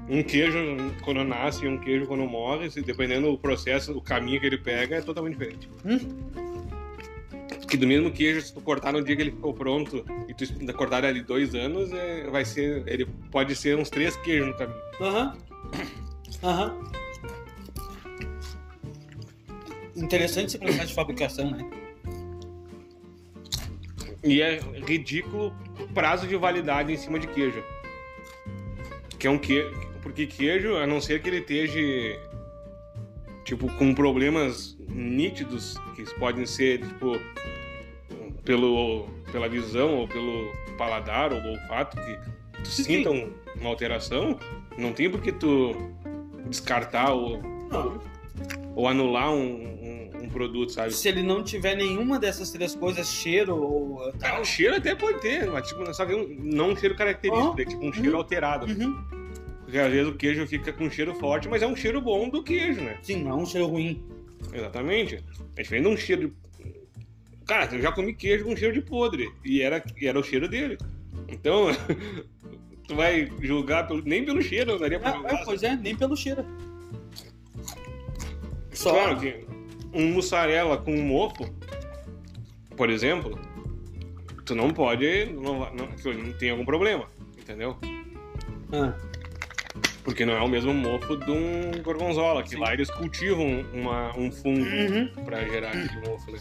Um 0.09 0.23
queijo 0.23 0.59
quando 1.03 1.23
nasce 1.23 1.65
e 1.65 1.69
um 1.69 1.79
queijo 1.79 2.07
quando 2.07 2.25
morre, 2.25 2.71
se 2.71 2.81
dependendo 2.81 3.31
do 3.31 3.39
processo, 3.39 3.93
o 3.97 4.01
caminho 4.01 4.41
que 4.41 4.47
ele 4.47 4.59
pega, 4.59 4.97
é 4.97 5.01
totalmente 5.03 5.35
diferente. 5.35 5.69
Hum? 5.85 5.99
Que 7.69 7.77
do 7.77 7.87
mesmo 7.87 8.11
queijo, 8.11 8.41
se 8.41 8.55
tu 8.55 8.63
cortar 8.63 8.93
no 8.93 9.03
dia 9.03 9.15
que 9.15 9.21
ele 9.21 9.31
ficou 9.33 9.53
pronto 9.53 10.05
e 10.27 10.33
tu 10.33 10.47
cortar 10.73 11.05
ali 11.05 11.21
dois 11.21 11.55
anos, 11.55 11.93
é, 11.93 12.27
vai 12.31 12.45
ser. 12.45 12.83
Ele 12.87 13.05
pode 13.31 13.55
ser 13.55 13.77
uns 13.77 13.91
três 13.91 14.17
queijos 14.17 14.49
no 14.49 14.55
caminho. 14.55 14.81
Aham. 15.01 15.37
Aham. 16.43 16.91
Interessante 19.95 20.49
esse 20.49 20.59
processo 20.59 20.87
de 20.87 20.95
fabricação, 20.95 21.51
né? 21.51 21.69
E 24.25 24.41
é 24.41 24.61
ridículo 24.87 25.55
prazo 25.93 26.27
de 26.27 26.37
validade 26.37 26.93
em 26.93 26.97
cima 26.97 27.19
de 27.19 27.27
queijo. 27.27 27.63
Que 29.19 29.27
é 29.27 29.31
um 29.31 29.39
queijo. 29.39 29.88
Porque 30.09 30.27
queijo, 30.27 30.75
a 30.77 30.87
não 30.87 31.03
ser 31.03 31.21
que 31.21 31.29
ele 31.29 31.39
esteja. 31.41 32.19
Tipo, 33.45 33.71
com 33.75 33.95
problemas 33.95 34.75
nítidos, 34.89 35.77
que 35.95 36.03
podem 36.19 36.47
ser, 36.47 36.81
tipo, 36.81 37.19
pelo, 38.43 39.07
pela 39.31 39.49
visão 39.49 39.97
ou 39.97 40.09
pelo 40.09 40.51
paladar 40.79 41.31
ou 41.33 41.39
olfato, 41.43 41.97
que 41.99 42.19
tu 42.63 42.69
Sim. 42.69 42.85
sintam 42.85 43.31
uma 43.61 43.69
alteração, 43.69 44.39
não 44.79 44.93
tem 44.95 45.11
por 45.11 45.21
que 45.21 45.33
tu 45.33 45.75
descartar 46.49 47.13
ou, 47.13 47.43
Não. 47.71 48.01
ou 48.75 48.89
anular 48.89 49.31
um, 49.33 49.69
produto, 50.31 50.73
sabe? 50.73 50.93
Se 50.93 51.09
ele 51.09 51.23
não 51.23 51.43
tiver 51.43 51.75
nenhuma 51.75 52.19
dessas 52.19 52.51
três 52.51 52.75
coisas, 52.75 53.09
cheiro 53.09 53.57
ou 53.57 54.03
Ah, 54.09 54.13
tal. 54.19 54.43
o 54.43 54.45
cheiro 54.45 54.77
até 54.77 54.95
pode 54.95 55.21
ter, 55.21 55.51
mas 55.51 55.67
tipo, 55.67 55.93
só 55.95 56.05
que 56.05 56.15
um- 56.15 56.29
não 56.39 56.71
um 56.73 56.77
cheiro 56.77 56.95
característico, 56.95 57.55
Ah, 57.59 57.63
é 57.63 57.65
tipo 57.65 57.85
um 57.85 57.93
cheiro 57.93 58.11
uhum. 58.13 58.19
alterado. 58.19 58.67
Uhum. 58.67 59.05
Porque 59.69 59.79
às 59.81 59.93
vezes 59.93 60.09
o 60.09 60.15
queijo 60.17 60.47
fica 60.47 60.73
com 60.73 60.85
um 60.85 60.91
cheiro 60.91 61.15
forte, 61.17 61.47
mas 61.47 61.61
é 61.61 61.67
um 61.67 61.77
cheiro 61.77 62.01
bom 62.01 62.31
do 62.31 62.43
queijo, 62.43 62.81
né? 62.81 62.97
Sim, 63.03 63.23
não 63.25 63.33
é 63.33 63.35
um 63.35 63.45
cheiro 63.45 63.67
ruim. 63.67 64.03
Exatamente. 64.51 65.23
É 65.57 65.63
diferente 65.63 65.85
de 65.85 65.91
um 65.93 65.97
cheiro 65.99 66.29
de. 66.29 66.33
Cara, 67.47 67.75
eu 67.75 67.83
já 67.83 67.93
comi 67.93 68.15
queijo 68.15 68.47
com 68.47 68.57
cheiro 68.57 68.73
de 68.73 68.81
podre. 68.81 69.31
E 69.45 69.61
era, 69.61 69.85
e 70.01 70.07
era 70.07 70.19
o 70.19 70.23
cheiro 70.23 70.49
dele. 70.49 70.79
Então, 71.29 71.67
tu 72.89 72.95
vai 72.95 73.31
julgar 73.43 73.87
pelo- 73.87 74.01
nem 74.07 74.25
pelo 74.25 74.41
cheiro, 74.41 74.73
não 74.73 74.79
daria 74.79 74.99
pra 74.99 75.11
É, 75.11 75.13
julgar. 75.17 75.35
é, 75.35 75.45
pois 75.45 75.63
é, 75.63 75.77
nem 75.77 75.95
pelo 75.95 76.17
cheiro. 76.17 76.47
Só. 78.73 78.91
Claro 78.93 79.21
que 79.21 79.45
um 79.93 80.13
mussarela 80.13 80.79
com 80.79 80.95
um 80.95 81.03
mofo, 81.03 81.45
por 82.75 82.89
exemplo, 82.89 83.39
tu 84.47 84.55
não 84.55 84.71
pode. 84.71 85.27
Não, 85.27 85.59
não, 85.75 85.89
não 86.15 86.33
tem 86.39 86.49
algum 86.51 86.65
problema, 86.65 87.07
entendeu? 87.39 87.77
Ah, 88.73 88.95
Porque 90.09 90.25
não 90.25 90.33
é 90.33 90.41
o 90.41 90.49
mesmo 90.49 90.73
mofo 90.73 91.19
de 91.19 91.31
um 91.31 91.83
gorgonzola, 91.83 92.43
que 92.43 92.49
Sim. 92.49 92.57
lá 92.61 92.73
eles 92.73 92.91
cultivam 92.91 93.63
uma, 93.75 94.17
um 94.17 94.33
fungo 94.33 94.65
Uhum. 94.65 95.09
pra 95.23 95.45
gerar 95.47 95.69
aquele 95.69 96.09
mofo, 96.09 96.33
né? 96.33 96.39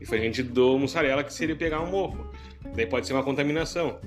Diferente 0.00 0.42
do 0.42 0.78
mussarela, 0.78 1.22
que 1.22 1.30
seria 1.30 1.54
pegar 1.54 1.82
um 1.82 1.90
mofo. 1.90 2.24
Daí 2.74 2.86
pode 2.86 3.06
ser 3.06 3.12
uma 3.12 3.22
contaminação. 3.22 3.98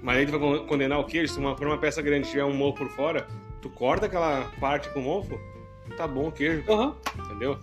Mas 0.00 0.18
aí 0.18 0.26
tu 0.26 0.30
vai 0.30 0.38
con- 0.40 0.66
condenar 0.68 1.00
o 1.00 1.04
queijo, 1.04 1.32
se 1.32 1.38
uma, 1.40 1.56
for 1.56 1.66
uma 1.66 1.78
peça 1.78 2.00
grande 2.00 2.30
tiver 2.30 2.44
um 2.44 2.54
mofo 2.54 2.78
por 2.78 2.88
fora, 2.90 3.26
tu 3.60 3.68
corta 3.70 4.06
aquela 4.06 4.42
parte 4.60 4.88
com 4.90 5.00
mofo, 5.00 5.36
tá 5.96 6.06
bom 6.06 6.28
o 6.28 6.32
queijo, 6.32 6.62
Aham. 6.70 6.94
entendeu? 7.26 7.58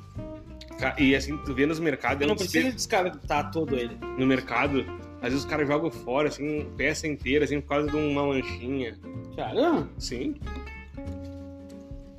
E 1.00 1.16
assim, 1.16 1.38
tu 1.38 1.54
vê 1.54 1.66
nos 1.66 1.80
mercados, 1.80 2.20
é 2.22 2.24
Eu 2.24 2.26
um 2.26 2.30
não 2.32 2.36
precisa 2.36 2.66
desespero. 2.70 3.12
descartar 3.12 3.50
todo 3.52 3.78
ele. 3.78 3.96
no 4.18 4.26
mercado, 4.26 4.84
às 5.22 5.30
vezes 5.30 5.46
os 5.46 5.46
caras 5.46 5.68
jogam 5.68 5.90
fora, 5.90 6.28
assim, 6.28 6.68
peça 6.76 7.08
inteira, 7.08 7.46
assim, 7.46 7.62
por 7.62 7.70
causa 7.70 7.88
de 7.90 7.96
uma 7.96 8.26
manchinha. 8.26 8.98
Cara, 9.38 9.88
Sim. 9.98 10.36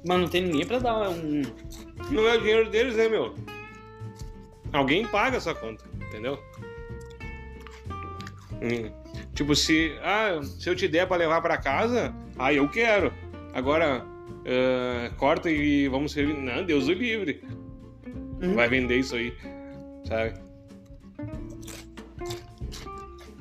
Mas 0.04 0.20
não 0.20 0.28
tem 0.28 0.42
ninguém 0.42 0.66
pra 0.66 0.78
dar 0.78 1.10
um. 1.10 1.42
Não 2.10 2.28
é 2.28 2.36
o 2.36 2.40
dinheiro 2.40 2.70
deles, 2.70 2.96
né, 2.96 3.08
meu? 3.08 3.34
Alguém 4.72 5.06
paga 5.06 5.36
essa 5.36 5.54
conta, 5.54 5.84
entendeu? 6.08 6.38
Hum. 8.62 8.90
Tipo, 9.34 9.54
se, 9.54 9.96
ah, 10.02 10.40
se 10.42 10.68
eu 10.68 10.76
te 10.76 10.88
der 10.88 11.06
pra 11.06 11.16
levar 11.16 11.40
pra 11.40 11.56
casa, 11.56 12.14
ah, 12.38 12.52
eu 12.52 12.68
quero. 12.68 13.12
Agora, 13.52 14.04
ah, 14.46 15.10
corta 15.16 15.50
e 15.50 15.88
vamos 15.88 16.12
servir. 16.12 16.34
Não, 16.34 16.64
Deus 16.64 16.88
o 16.88 16.92
livre. 16.92 17.42
Uhum. 18.42 18.54
Vai 18.54 18.68
vender 18.68 18.98
isso 18.98 19.14
aí, 19.14 19.32
sabe? 20.04 20.34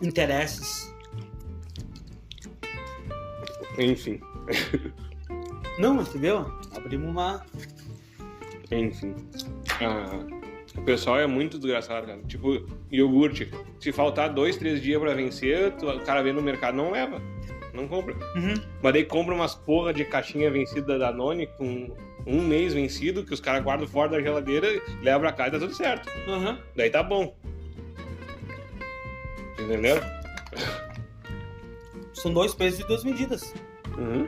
Interesses. 0.02 0.92
Enfim, 3.78 4.20
Não, 5.80 5.94
mas 5.96 6.10
tu 6.10 6.20
viu? 6.20 6.46
Abrimos 6.76 7.10
uma. 7.10 7.46
enfim. 8.72 9.16
Ah, 9.82 10.20
o 10.78 10.82
pessoal 10.84 11.20
é 11.20 11.28
muito 11.28 11.58
desgraçado, 11.58 12.08
cara. 12.08 12.20
Tipo, 12.28 12.66
iogurte. 12.92 13.52
Se 13.80 13.92
faltar 13.92 14.30
dois, 14.34 14.58
três 14.58 14.82
dias 14.82 15.02
pra 15.02 15.14
vencer, 15.14 15.72
tu- 15.74 15.90
o 15.90 16.00
cara 16.02 16.22
vê 16.22 16.32
no 16.32 16.42
mercado 16.42 16.76
não 16.76 16.92
leva. 16.92 17.22
Não 17.74 17.88
compra. 17.88 18.14
Uhum. 18.36 18.54
Mas 18.84 18.94
daí 18.94 19.06
compra 19.06 19.34
umas 19.34 19.56
porra 19.56 19.94
de 19.94 20.04
caixinha 20.06 20.52
vencida 20.52 20.98
da 20.98 21.10
Danone 21.12 21.48
com 21.48 21.90
um 22.28 22.42
mês 22.42 22.74
vencido, 22.74 23.24
que 23.26 23.34
os 23.34 23.40
caras 23.40 23.64
guardam 23.64 23.88
fora 23.88 24.10
da 24.10 24.22
geladeira, 24.22 24.68
levam 25.02 25.22
pra 25.22 25.32
casa 25.32 25.50
e 25.50 25.52
tá 25.54 25.60
tudo 25.60 25.74
certo. 25.74 26.10
Aham. 26.28 26.60
Daí 26.76 26.90
tá 26.90 27.02
bom. 27.02 27.36
Entendeu? 29.60 29.98
São 32.14 32.34
dois 32.34 32.54
pesos 32.54 32.80
e 32.82 32.88
duas 32.88 33.04
medidas. 33.04 33.54
Uhum. 33.98 34.28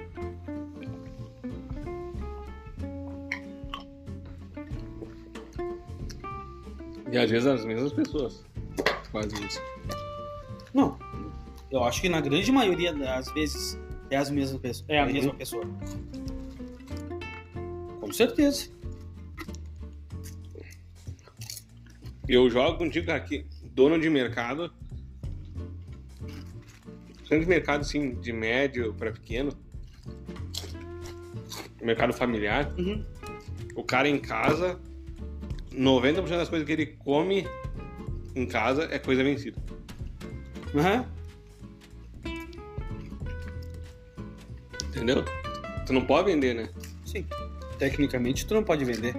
E 7.14 7.18
às 7.18 7.30
vezes 7.30 7.46
as 7.48 7.64
mesmas 7.64 7.94
pessoas 7.94 8.44
fazem 9.12 9.46
isso. 9.46 9.62
Não. 10.74 10.98
Eu 11.70 11.84
acho 11.84 12.02
que 12.02 12.10
na 12.10 12.20
grande 12.20 12.52
maioria 12.52 12.92
das 12.92 13.32
vezes 13.34 13.80
é, 14.10 14.18
as 14.18 14.32
mesmas 14.32 14.60
pessoas, 14.60 14.90
é 14.90 15.00
a 15.00 15.06
Uhum. 15.06 15.14
mesma 15.14 15.34
pessoa. 15.36 15.64
Com 18.02 18.12
certeza. 18.12 18.68
Eu 22.28 22.50
jogo 22.50 22.78
contigo 22.80 23.12
aqui, 23.12 23.46
dono 23.74 24.00
de 24.00 24.10
mercado. 24.10 24.74
Sempre 27.28 27.46
mercado 27.46 27.82
assim, 27.82 28.16
de 28.16 28.34
médio 28.34 28.94
para 28.96 29.12
pequeno. 29.12 29.52
Mercado 31.82 32.12
familiar. 32.14 32.74
Uhum. 32.78 33.06
O 33.76 33.84
cara 33.84 34.08
em 34.10 34.20
casa, 34.20 34.80
90% 35.76 36.30
das 36.30 36.50
coisas 36.50 36.66
que 36.66 36.72
ele 36.72 36.86
come 36.86 37.48
em 38.36 38.46
casa 38.46 38.88
é 38.92 39.00
coisa 39.00 39.24
vencida. 39.24 39.62
Aham. 40.76 41.06
Entendeu? 44.90 45.24
Tu 45.86 45.94
não 45.94 46.06
pode 46.06 46.32
vender, 46.32 46.54
né? 46.54 46.70
Sim. 47.06 47.26
tecnicamente 47.78 48.46
tu 48.46 48.54
não 48.54 48.64
pode 48.64 48.86
vender. 48.86 49.14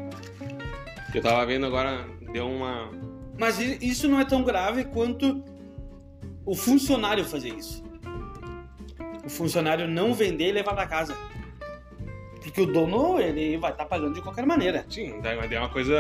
Eu 1.15 1.23
tava 1.23 1.45
vendo 1.47 1.67
agora, 1.67 2.07
deu 2.33 2.49
uma. 2.49 2.91
Mas 3.39 3.59
isso 3.59 4.09
não 4.09 4.19
é 4.19 4.25
tão 4.25 4.43
grave 4.43 4.85
quanto 4.85 5.45
o 6.45 6.55
funcionário 6.55 7.25
fazer 7.25 7.51
isso. 7.55 7.85
O 9.25 9.31
funcionário 9.31 9.87
não 9.87 10.13
vender 10.13 10.49
e 10.49 10.53
levar 10.53 10.75
pra 10.75 10.87
casa. 10.87 11.17
Porque 12.45 12.61
o 12.61 12.67
dono, 12.67 13.19
ele 13.19 13.57
vai 13.57 13.73
estar 13.73 13.87
pagando 13.87 14.15
de 14.15 14.21
qualquer 14.21 14.45
maneira. 14.45 14.85
Sim, 14.89 15.19
daí 15.23 15.37
mas 15.37 15.51
é 15.51 15.59
uma 15.59 15.71
coisa. 15.71 15.99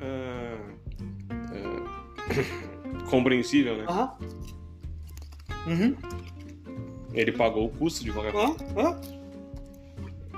ah, 0.00 0.58
ah, 1.50 3.10
compreensível, 3.10 3.76
né? 3.76 3.84
Aham. 3.88 4.16
Uhum. 5.66 5.96
Ele 7.12 7.32
pagou 7.32 7.66
o 7.66 7.70
custo 7.70 8.04
de 8.04 8.12
qualquer 8.12 8.32
coisa. 8.32 8.56
Ó. 8.76 8.94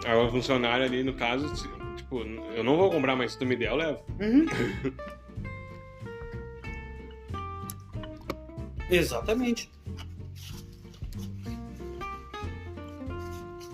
Agora 0.06 0.28
o 0.28 0.30
funcionário 0.30 0.86
ali, 0.86 1.02
no 1.02 1.12
caso, 1.12 1.52
tipo, 1.96 2.20
eu 2.54 2.64
não 2.64 2.76
vou 2.78 2.90
comprar, 2.90 3.14
mas 3.14 3.32
se 3.32 3.38
tu 3.38 3.44
me 3.44 3.54
der, 3.56 3.68
eu 3.68 3.76
levo. 3.76 4.00
Uhum. 4.20 4.46
Exatamente. 8.90 9.70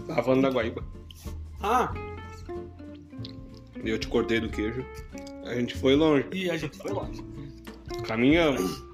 Tava 0.09 0.23
falando 0.23 0.43
da 0.43 0.51
Guaíba. 0.51 0.83
Ah, 1.67 1.91
eu 3.83 3.99
te 3.99 4.07
cortei 4.07 4.39
do 4.39 4.51
queijo. 4.51 4.85
A 5.47 5.55
gente 5.55 5.75
foi 5.75 5.97
longe. 5.97 6.27
e 6.31 6.51
a 6.51 6.59
gente 6.59 6.77
foi 6.77 6.93
longe. 6.93 7.25
Caminhamos. 8.07 8.85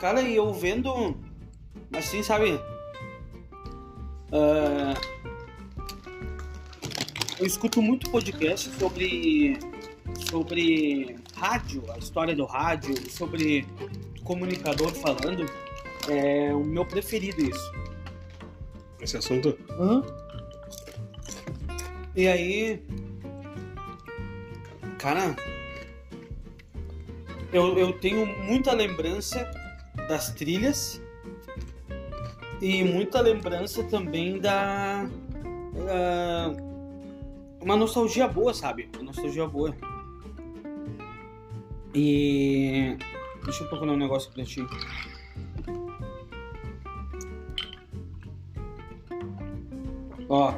Cara, 0.00 0.22
e 0.22 0.34
eu 0.34 0.50
vendo. 0.54 1.14
Assim, 1.92 2.22
sabe? 2.22 2.58
ah, 4.32 4.94
eu 7.38 7.46
escuto 7.46 7.82
muito 7.82 8.10
podcast 8.10 8.70
sobre. 8.78 9.58
Sobre 10.30 11.16
rádio, 11.36 11.82
a 11.92 11.98
história 11.98 12.34
do 12.34 12.46
rádio, 12.46 12.94
sobre 13.10 13.66
comunicador 14.22 14.90
falando. 14.94 15.44
É 16.08 16.54
o 16.54 16.64
meu 16.64 16.86
preferido 16.86 17.42
isso. 17.42 17.72
Esse 19.00 19.18
assunto. 19.18 19.58
E 22.16 22.28
aí. 22.28 22.82
Cara. 24.98 25.34
Eu, 27.52 27.78
eu 27.78 27.92
tenho 27.98 28.26
muita 28.44 28.72
lembrança 28.72 29.50
das 30.08 30.32
trilhas. 30.32 31.00
E 32.60 32.82
muita 32.84 33.20
lembrança 33.20 33.82
também 33.84 34.38
da. 34.38 35.06
ah, 35.90 36.52
uma 37.60 37.76
nostalgia 37.76 38.28
boa, 38.28 38.54
sabe? 38.54 38.88
Uma 38.94 39.04
nostalgia 39.04 39.46
boa. 39.46 39.74
E. 41.94 42.96
Deixa 43.44 43.64
eu 43.64 43.68
procurar 43.68 43.92
um 43.92 43.96
negócio 43.96 44.32
pra 44.32 44.44
ti. 44.44 44.64
Ó. 50.28 50.54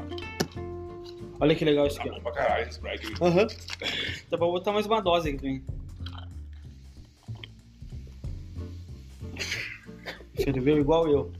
Olha 1.38 1.54
que 1.54 1.64
legal 1.64 1.86
isso 1.86 2.00
aqui, 2.00 2.08
ó. 2.08 2.14
Bom 2.14 2.20
pra 2.20 2.32
caralho 2.32 2.62
esse 2.62 2.72
Sprite. 2.72 3.12
Aham. 3.20 3.46
Dá 4.30 4.38
pra 4.38 4.46
botar 4.46 4.72
mais 4.72 4.86
uma 4.86 5.00
dose 5.00 5.28
aqui 5.28 5.38
também. 5.38 5.64
Escreveu 10.34 10.78
igual 10.78 11.08
eu. 11.08 11.32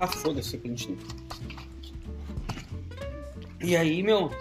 Ah, 0.00 0.06
foda-se 0.06 0.58
que 0.58 0.66
a 0.66 0.70
gente 0.70 0.88
tem. 0.88 0.98
E 3.62 3.76
aí, 3.76 4.02
meu. 4.02 4.32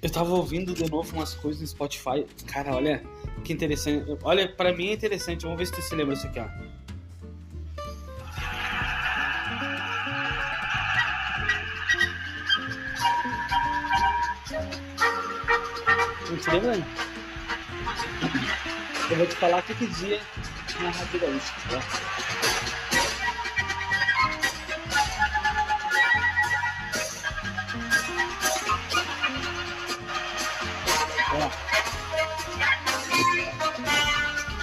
Eu 0.00 0.10
tava 0.10 0.32
ouvindo 0.32 0.74
de 0.74 0.90
novo 0.90 1.14
umas 1.14 1.34
coisas 1.34 1.60
no 1.60 1.66
Spotify. 1.68 2.26
Cara, 2.46 2.74
olha 2.74 3.04
que 3.44 3.52
interessante. 3.52 4.18
Olha, 4.24 4.48
pra 4.48 4.72
mim 4.72 4.88
é 4.88 4.94
interessante. 4.94 5.42
Vamos 5.42 5.58
ver 5.58 5.66
se 5.66 5.72
tu 5.72 5.82
se 5.82 5.94
lembra 5.94 6.14
disso 6.14 6.26
aqui, 6.26 6.40
ó. 6.40 6.71
Não 16.52 16.60
te 16.60 16.66
lembra? 16.66 16.86
Eu 19.10 19.16
vou 19.16 19.26
te 19.26 19.34
falar 19.36 19.62
que 19.62 19.74
que 19.74 19.86
dia 19.86 20.20
na 20.80 20.90
Rádio 20.90 21.20
Gaúcha. 21.20 21.54
Tá? 21.70 21.80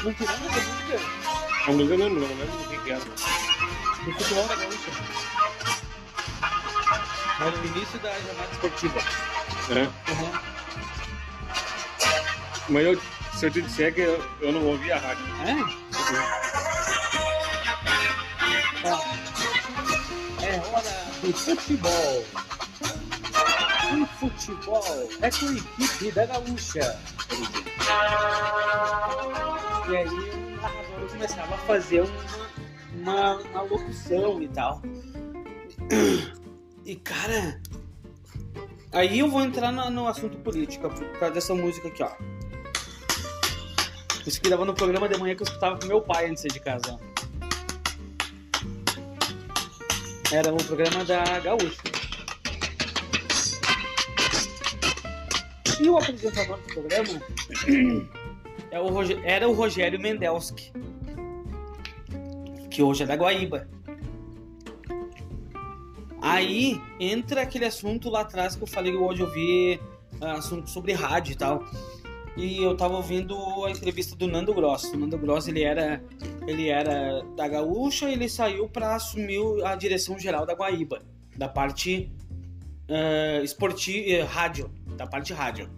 Não 0.04 0.14
te 0.14 0.24
lembra 0.26 0.50
da 0.50 0.62
música? 0.62 1.00
Eu 1.66 1.74
não 1.74 1.86
lembro, 1.86 2.20
não 2.20 2.28
lembro 2.28 2.58
do 2.58 2.70
que 2.70 2.78
que 2.78 2.92
era. 2.92 3.00
Do 3.00 4.14
futebol 4.14 4.48
da 4.48 4.56
Gaúcha. 4.56 4.92
Era 7.42 7.58
o 7.58 7.66
início 7.66 8.00
da 8.00 8.20
jornada 8.20 8.52
esportiva. 8.52 9.00
É. 9.72 10.12
Uhum. 10.12 10.49
Mas 12.70 12.86
eu, 12.86 13.02
se 13.34 13.48
eu 13.48 13.52
te 13.52 13.62
disser 13.64 13.94
que 13.94 14.02
eu, 14.02 14.24
eu 14.42 14.52
não 14.52 14.64
ouvi 14.68 14.92
a 14.92 15.00
rádio. 15.00 15.26
É? 15.44 15.56
Ó. 18.88 19.02
É 20.44 20.58
hora 20.68 21.06
do 21.22 21.34
futebol. 21.34 22.26
O 23.92 24.06
futebol 24.20 25.10
é 25.22 25.32
com 25.32 25.48
a 25.48 25.52
equipe 25.84 26.12
da 26.12 26.26
Gaúcha. 26.28 27.00
E 29.90 29.98
aí 29.98 30.08
o 30.08 30.62
narrador 30.62 31.10
começava 31.10 31.56
a 31.56 31.58
fazer 31.60 32.02
uma, 32.02 32.14
uma, 32.94 33.38
uma 33.38 33.62
locução 33.64 34.44
e 34.44 34.48
tal. 34.50 34.82
E 36.86 36.96
cara. 36.98 37.60
Aí 38.92 39.20
eu 39.20 39.30
vou 39.30 39.42
entrar 39.42 39.72
no, 39.72 39.90
no 39.90 40.08
assunto 40.08 40.38
político 40.40 40.88
por 40.90 41.20
causa 41.20 41.34
dessa 41.34 41.56
música 41.56 41.88
aqui, 41.88 42.04
ó. 42.04 42.12
Isso 44.30 44.40
que 44.40 44.48
dava 44.48 44.64
no 44.64 44.76
programa 44.76 45.10
de 45.10 45.18
manhã 45.18 45.34
que 45.34 45.42
eu 45.42 45.48
escutava 45.48 45.80
com 45.80 45.88
meu 45.88 46.02
pai 46.04 46.30
antes 46.30 46.44
de 46.44 46.50
ir 46.50 46.54
de 46.54 46.60
casa. 46.60 47.00
Era 50.32 50.54
o 50.54 50.64
programa 50.64 51.04
da 51.04 51.40
Gaúcha. 51.40 51.82
E 55.82 55.90
o 55.90 55.98
apresentador 55.98 56.60
do 56.60 56.74
programa 56.76 57.20
é 58.72 59.34
era 59.34 59.50
o 59.50 59.54
Rogério 59.54 60.00
Mendelski. 60.00 60.72
Que 62.70 62.84
hoje 62.84 63.02
é 63.02 63.08
da 63.08 63.16
Guaíba. 63.16 63.68
Aí 66.22 66.80
entra 67.00 67.42
aquele 67.42 67.66
assunto 67.66 68.12
lá 68.12 68.22
atrás 68.22 68.56
que 68.56 68.62
eu 68.62 68.68
falei 68.68 68.96
hoje 68.96 69.22
eu 69.22 69.32
vi 69.32 69.80
ah, 70.22 70.34
assunto 70.34 70.70
sobre 70.70 70.94
rádio 70.94 71.32
e 71.32 71.36
tal. 71.36 71.66
E 72.38 72.64
eu 72.64 72.76
tava 72.76 72.96
ouvindo 72.96 73.36
a 73.66 73.72
entrevista 73.72 74.16
do 74.16 74.28
Nando 74.28 74.54
Gross. 74.54 74.86
O 74.86 74.98
Nando 74.98 75.18
Gross 75.18 75.48
ele 75.48 75.64
era 75.64 76.02
ele 76.48 76.70
era 76.70 77.22
da 77.36 77.48
Gaúcha, 77.48 78.10
ele 78.10 78.30
saiu 78.30 78.68
para 78.70 78.96
assumir 78.96 79.40
a 79.66 79.76
direção 79.76 80.18
geral 80.18 80.46
da 80.46 80.54
Guaíba, 80.54 81.02
da 81.36 81.50
parte 81.50 82.12
uh, 82.90 83.44
esportiva, 83.44 84.26
rádio, 84.26 84.72
da 84.96 85.06
parte 85.06 85.34
rádio. 85.34 85.70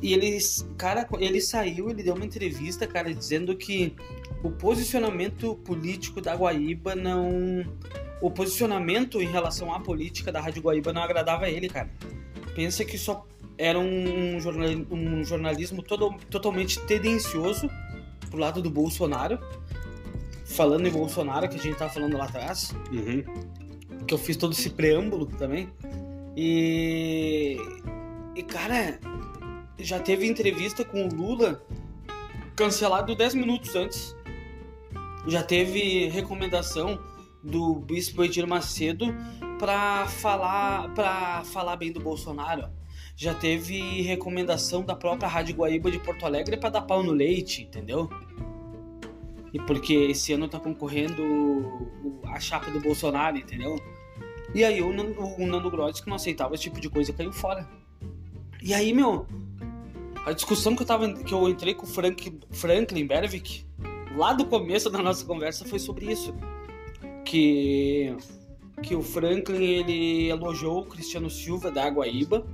E 0.00 0.12
ele, 0.12 0.38
cara, 0.76 1.08
ele 1.18 1.40
saiu, 1.40 1.90
ele 1.90 2.02
deu 2.02 2.14
uma 2.14 2.24
entrevista, 2.24 2.86
cara, 2.86 3.12
dizendo 3.12 3.56
que 3.56 3.94
o 4.44 4.50
posicionamento 4.50 5.56
político 5.56 6.20
da 6.20 6.36
Guaíba 6.36 6.94
não 6.94 7.64
o 8.20 8.30
posicionamento 8.30 9.20
em 9.20 9.26
relação 9.26 9.72
à 9.72 9.80
política 9.80 10.32
da 10.32 10.40
Rádio 10.40 10.62
Guaíba 10.62 10.92
não 10.92 11.02
agradava 11.02 11.44
a 11.44 11.50
ele, 11.50 11.68
cara. 11.68 11.88
Pensa 12.54 12.84
que 12.84 12.98
só 12.98 13.24
era 13.58 13.78
um, 13.78 14.40
jornal, 14.40 14.68
um 14.90 15.24
jornalismo 15.24 15.82
todo, 15.82 16.14
totalmente 16.30 16.80
tendencioso 16.86 17.68
pro 18.30 18.38
lado 18.38 18.62
do 18.62 18.70
Bolsonaro. 18.70 19.38
Falando 20.46 20.86
em 20.86 20.90
Bolsonaro, 20.90 21.48
que 21.48 21.56
a 21.56 21.58
gente 21.58 21.76
tava 21.76 21.92
falando 21.92 22.16
lá 22.16 22.24
atrás, 22.24 22.74
Uhum. 22.90 23.22
que 24.06 24.14
eu 24.14 24.18
fiz 24.18 24.36
todo 24.36 24.52
esse 24.52 24.70
preâmbulo 24.70 25.26
também. 25.26 25.68
E. 26.36 27.56
E, 28.34 28.42
cara, 28.44 28.98
já 29.78 29.98
teve 29.98 30.26
entrevista 30.26 30.84
com 30.84 31.06
o 31.06 31.12
Lula 31.12 31.60
cancelado 32.54 33.14
10 33.16 33.34
minutos 33.34 33.74
antes. 33.74 34.16
Já 35.26 35.42
teve 35.42 36.06
recomendação 36.08 36.98
do 37.42 37.74
Bispo 37.74 38.24
Edir 38.24 38.46
Macedo 38.46 39.06
para 39.58 40.06
falar 40.06 40.94
para 40.94 41.42
falar 41.44 41.76
bem 41.76 41.90
do 41.92 42.00
Bolsonaro. 42.00 42.68
Já 43.18 43.34
teve 43.34 44.00
recomendação 44.02 44.84
da 44.84 44.94
própria 44.94 45.28
Rádio 45.28 45.56
Guaíba 45.56 45.90
de 45.90 45.98
Porto 45.98 46.24
Alegre 46.24 46.56
para 46.56 46.70
dar 46.70 46.82
pau 46.82 47.02
no 47.02 47.10
leite, 47.10 47.62
entendeu? 47.62 48.08
E 49.52 49.58
porque 49.58 49.92
esse 49.92 50.32
ano 50.32 50.46
tá 50.46 50.60
concorrendo 50.60 51.24
a 52.26 52.38
chapa 52.38 52.70
do 52.70 52.78
Bolsonaro, 52.78 53.36
entendeu? 53.36 53.76
E 54.54 54.62
aí 54.62 54.80
o 54.80 54.92
Nando, 54.92 55.20
o 55.20 55.44
Nando 55.48 55.68
Gross, 55.68 56.00
que 56.00 56.08
não 56.08 56.14
aceitava 56.14 56.54
esse 56.54 56.62
tipo 56.62 56.80
de 56.80 56.88
coisa, 56.88 57.12
caiu 57.12 57.32
fora. 57.32 57.68
E 58.62 58.72
aí, 58.72 58.92
meu, 58.92 59.26
a 60.24 60.30
discussão 60.30 60.76
que 60.76 60.82
eu, 60.82 60.86
tava, 60.86 61.12
que 61.12 61.34
eu 61.34 61.48
entrei 61.48 61.74
com 61.74 61.86
o 61.86 61.88
Frank, 61.88 62.38
Franklin 62.52 63.04
Berwick, 63.04 63.66
lá 64.16 64.32
do 64.32 64.46
começo 64.46 64.88
da 64.88 65.02
nossa 65.02 65.26
conversa, 65.26 65.64
foi 65.64 65.80
sobre 65.80 66.12
isso. 66.12 66.32
Que, 67.24 68.16
que 68.80 68.94
o 68.94 69.02
Franklin, 69.02 69.64
ele 69.64 70.28
elogiou 70.28 70.82
o 70.82 70.86
Cristiano 70.86 71.28
Silva 71.28 71.68
da 71.68 71.88
Guaíba. 71.88 72.46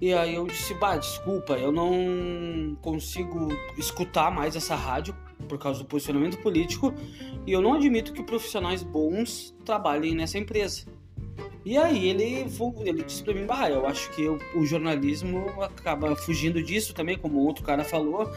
E 0.00 0.12
aí 0.12 0.34
eu 0.34 0.46
disse, 0.46 0.74
bah, 0.74 0.96
desculpa, 0.96 1.54
eu 1.54 1.70
não 1.70 2.76
consigo 2.82 3.48
escutar 3.78 4.30
mais 4.30 4.56
essa 4.56 4.74
rádio 4.74 5.16
por 5.48 5.58
causa 5.58 5.80
do 5.80 5.86
posicionamento 5.86 6.38
político 6.38 6.92
e 7.46 7.52
eu 7.52 7.60
não 7.62 7.74
admito 7.74 8.12
que 8.12 8.22
profissionais 8.22 8.82
bons 8.82 9.54
trabalhem 9.64 10.14
nessa 10.14 10.38
empresa. 10.38 10.86
E 11.64 11.78
aí 11.78 12.08
ele, 12.08 12.46
ele 12.84 13.02
disse 13.02 13.22
pra 13.22 13.32
mim, 13.32 13.46
bah, 13.46 13.70
eu 13.70 13.86
acho 13.86 14.10
que 14.10 14.28
o, 14.28 14.38
o 14.56 14.66
jornalismo 14.66 15.46
acaba 15.62 16.14
fugindo 16.14 16.62
disso 16.62 16.92
também, 16.92 17.16
como 17.16 17.38
outro 17.38 17.64
cara 17.64 17.82
falou. 17.84 18.30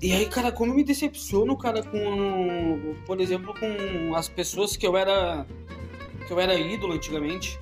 E 0.00 0.12
aí, 0.12 0.26
cara, 0.26 0.52
como 0.52 0.72
eu 0.72 0.76
me 0.76 0.84
decepciono, 0.84 1.56
cara, 1.58 1.82
com, 1.82 2.94
por 3.04 3.20
exemplo, 3.20 3.52
com 3.58 4.14
as 4.14 4.28
pessoas 4.28 4.76
que 4.76 4.86
eu 4.86 4.96
era, 4.96 5.44
que 6.26 6.32
eu 6.32 6.38
era 6.38 6.54
ídolo 6.54 6.94
antigamente. 6.94 7.58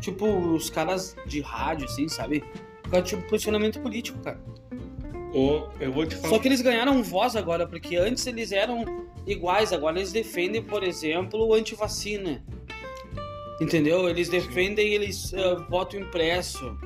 Tipo, 0.00 0.26
os 0.26 0.70
caras 0.70 1.16
de 1.26 1.40
rádio, 1.40 1.86
assim, 1.86 2.08
sabe? 2.08 2.44
Por 2.82 3.02
tipo 3.02 3.22
posicionamento 3.28 3.80
político, 3.80 4.18
cara. 4.20 4.40
Eu 5.80 5.92
vou 5.92 6.06
te 6.06 6.16
falar. 6.16 6.28
Só 6.28 6.38
que 6.38 6.48
eles 6.48 6.60
ganharam 6.60 7.02
voz 7.02 7.36
agora, 7.36 7.66
porque 7.66 7.96
antes 7.96 8.26
eles 8.26 8.50
eram 8.50 8.84
iguais, 9.26 9.72
agora 9.72 9.98
eles 9.98 10.12
defendem, 10.12 10.62
por 10.62 10.82
exemplo, 10.82 11.46
o 11.46 11.54
antivacina. 11.54 12.42
Entendeu? 13.60 14.08
Eles 14.08 14.28
defendem 14.28 14.94
eles 14.94 15.34
ah, 15.34 15.66
voto 15.68 15.96
impresso. 15.96 16.78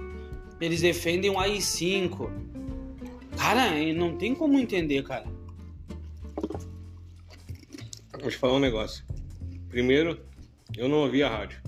Eles 0.60 0.80
defendem 0.80 1.30
o 1.30 1.34
AI5. 1.34 2.30
Cara, 3.36 3.70
não 3.94 4.16
tem 4.16 4.34
como 4.34 4.58
entender, 4.58 5.02
cara. 5.02 5.26
Vou 8.20 8.30
te 8.30 8.36
falar 8.36 8.54
um 8.54 8.60
negócio. 8.60 9.04
Primeiro, 9.68 10.20
eu 10.76 10.88
não 10.88 10.98
ouvia 10.98 11.28
rádio. 11.28 11.60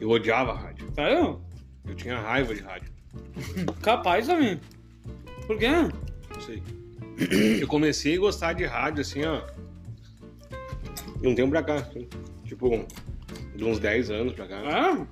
Eu 0.00 0.10
odiava 0.10 0.52
rádio. 0.54 0.90
Sério? 0.94 1.40
Eu 1.86 1.94
tinha 1.94 2.18
raiva 2.18 2.54
de 2.54 2.60
rádio. 2.62 2.92
Capaz 3.82 4.26
também. 4.26 4.60
Por 5.46 5.58
quê? 5.58 5.68
Não 5.70 6.40
sei. 6.40 6.62
Eu 7.60 7.66
comecei 7.66 8.16
a 8.16 8.20
gostar 8.20 8.52
de 8.52 8.64
rádio, 8.64 9.00
assim, 9.00 9.24
ó. 9.24 9.42
De 11.20 11.26
um 11.26 11.34
tempo 11.34 11.50
pra 11.50 11.62
cá. 11.62 11.74
assim. 11.76 12.08
Tipo, 12.44 12.86
de 13.56 13.64
uns 13.64 13.78
10 13.78 14.10
anos 14.10 14.34
pra 14.34 14.46
cá. 14.46 14.60
Ah, 14.64 15.06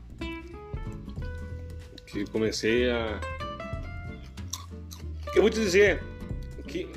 Que 2.07 2.25
comecei 2.31 2.89
a. 2.91 3.21
Eu 5.35 5.43
vou 5.43 5.51
te 5.51 5.59
dizer 5.61 6.03
que 6.67 6.89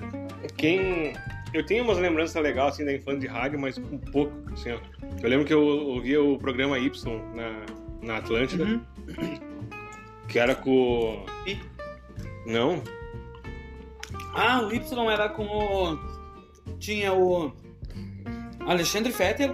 quem. 0.56 1.14
Eu 1.54 1.66
tenho 1.66 1.84
umas 1.84 1.98
lembranças 1.98 2.42
legais 2.42 2.74
assim 2.74 2.86
da 2.86 2.94
infância 2.94 3.20
de 3.22 3.28
rádio, 3.28 3.60
mas 3.60 3.78
um 3.78 3.98
pouco, 3.98 4.32
assim, 4.54 4.72
ó. 4.72 4.80
Eu 5.22 5.30
lembro 5.30 5.46
que 5.46 5.54
eu 5.54 5.62
ouvia 5.66 6.22
o 6.22 6.38
programa 6.38 6.78
Y 6.78 6.90
na, 7.36 7.66
na 8.02 8.18
Atlântida, 8.18 8.64
uhum. 8.64 8.82
que 10.28 10.40
era 10.40 10.56
com. 10.56 11.26
E- 11.46 11.60
Não, 12.46 12.82
ah, 14.34 14.62
o 14.62 14.74
Y 14.74 15.10
era 15.12 15.30
com 15.30 15.46
o. 15.46 15.98
Tinha 16.80 17.14
o 17.14 17.52
Alexandre 18.62 19.12
Fetter, 19.12 19.54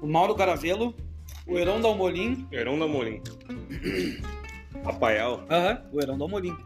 o 0.00 0.06
Mauro 0.06 0.34
Garavelo, 0.34 0.94
o 1.46 1.58
Heron 1.58 1.80
Dalmolin. 1.80 2.46
Herão 2.52 2.78
da 2.78 2.86
Morim. 2.86 3.20
Rafael. 4.84 5.42
Aham, 5.50 5.82
o 5.92 6.00
Heron 6.00 6.18
Dalmolin. 6.18 6.56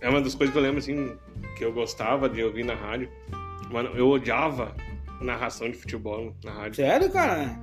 É 0.00 0.08
uma 0.08 0.20
das 0.20 0.34
coisas 0.34 0.52
que 0.52 0.58
eu 0.58 0.62
lembro, 0.62 0.78
assim, 0.78 1.16
que 1.56 1.64
eu 1.64 1.72
gostava 1.72 2.28
de 2.28 2.42
ouvir 2.42 2.64
na 2.64 2.74
rádio. 2.74 3.10
Mano, 3.70 3.90
eu 3.96 4.08
odiava 4.08 4.74
narração 5.20 5.70
de 5.70 5.76
futebol 5.76 6.34
na 6.44 6.52
rádio. 6.52 6.76
Sério, 6.76 7.10
cara? 7.10 7.58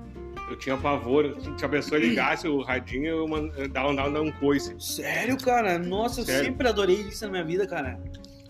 Eu 0.50 0.58
tinha 0.58 0.76
pavor. 0.78 1.36
Se 1.58 1.64
a 1.66 1.70
pessoa 1.70 2.00
ligasse 2.00 2.48
o 2.48 2.62
radinho, 2.62 3.06
eu 3.08 3.28
eu 3.58 3.68
dava, 3.70 3.94
dava, 3.94 4.12
dava 4.12 4.22
um 4.26 4.32
coice. 4.34 4.76
Sério, 4.80 5.38
cara? 5.38 5.80
Nossa, 5.80 6.22
eu 6.22 6.26
Sério? 6.26 6.46
sempre 6.46 6.68
adorei 6.68 6.96
isso 7.02 7.24
na 7.26 7.32
minha 7.32 7.44
vida, 7.44 7.66
cara. 7.68 8.00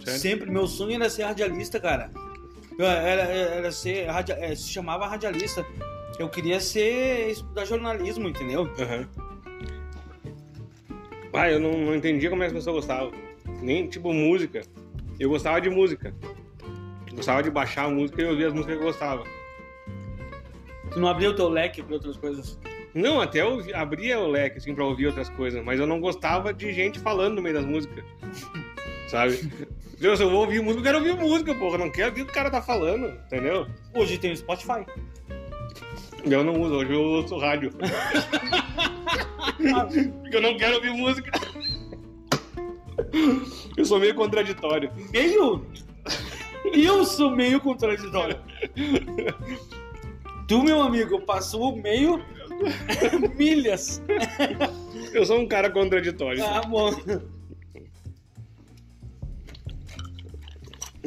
Sério? 0.04 0.20
Sempre. 0.20 0.50
Meu 0.52 0.66
sonho 0.68 0.96
era 0.96 1.10
ser 1.10 1.24
radialista, 1.24 1.80
cara. 1.80 2.10
Eu 2.78 2.86
Era, 2.86 3.22
era 3.24 3.72
ser. 3.72 4.08
radia- 4.08 4.38
é, 4.40 4.56
se 4.56 4.70
chamava 4.70 5.06
radialista. 5.08 5.64
Eu 6.18 6.30
queria 6.30 6.60
ser. 6.60 7.30
estudar 7.32 7.66
jornalismo, 7.66 8.28
entendeu? 8.30 8.64
Aham. 8.80 9.08
Ah, 11.34 11.50
eu 11.50 11.60
não, 11.60 11.72
não 11.78 11.96
entendia 11.96 12.30
como 12.30 12.44
é 12.44 12.48
que 12.48 12.52
as 12.52 12.58
pessoas 12.58 12.76
gostavam. 12.78 13.12
Nem, 13.62 13.88
tipo, 13.88 14.12
música. 14.14 14.62
Eu 15.20 15.30
gostava 15.30 15.62
de 15.62 15.70
música. 15.70 16.14
Gostava 17.14 17.44
de 17.44 17.50
baixar 17.50 17.86
a 17.86 17.90
música 17.90 18.22
e 18.22 18.26
ouvir 18.26 18.46
as 18.46 18.54
músicas 18.54 18.78
que 18.78 18.82
eu 18.82 18.88
gostava. 18.88 19.24
Tu 20.92 21.00
não 21.00 21.08
abriu 21.08 21.32
o 21.32 21.36
teu 21.36 21.50
leque 21.50 21.82
pra 21.82 21.96
outras 21.96 22.18
coisas. 22.18 22.60
Não, 22.94 23.22
até 23.22 23.42
eu 23.42 23.64
abria 23.74 24.20
o 24.20 24.28
leque, 24.28 24.58
assim, 24.58 24.76
pra 24.76 24.84
ouvir 24.84 25.08
outras 25.08 25.30
coisas. 25.30 25.64
Mas 25.64 25.80
eu 25.80 25.88
não 25.88 26.00
gostava 26.00 26.54
de 26.54 26.74
gente 26.74 27.00
falando 27.00 27.36
no 27.36 27.42
meio 27.42 27.56
das 27.56 27.66
músicas. 27.66 28.04
Sabe? 29.08 29.52
Deus, 30.00 30.20
eu 30.20 30.30
vou 30.30 30.42
ouvir 30.42 30.62
música, 30.62 30.80
eu 30.80 30.84
quero 30.84 30.98
ouvir 30.98 31.16
música, 31.16 31.56
porra. 31.56 31.76
Eu 31.76 31.80
não 31.80 31.92
quero 31.92 32.10
ouvir 32.10 32.22
o 32.24 32.26
que 32.26 32.32
o 32.32 32.36
cara 32.36 32.50
tá 32.50 32.62
falando, 32.62 33.08
entendeu? 33.26 33.68
Hoje 33.94 34.18
tem 34.18 34.32
o 34.32 34.38
Spotify. 34.38 34.86
Eu 36.24 36.44
não 36.44 36.60
uso, 36.60 36.76
hoje 36.76 36.94
eu 36.94 37.02
ouço 37.02 37.38
rádio. 37.38 37.72
Porque 40.22 40.36
eu 40.36 40.42
não 40.42 40.58
quero 40.58 40.76
ouvir 40.76 40.92
música. 40.92 41.32
Eu 43.76 43.86
sou 43.86 44.00
meio 44.00 44.16
contraditório. 44.16 44.92
Meio? 45.12 45.66
Eu 46.66 47.06
sou 47.06 47.36
meio 47.36 47.60
contraditório. 47.60 48.38
Tu, 50.48 50.64
meu 50.64 50.82
amigo, 50.82 51.22
passou 51.22 51.76
meio 51.76 52.24
milhas. 53.38 54.02
Eu 55.14 55.26
sou 55.26 55.40
um 55.40 55.48
cara 55.48 55.70
contraditório. 55.70 56.44
Ah, 56.44 56.62
bom. 56.62 56.92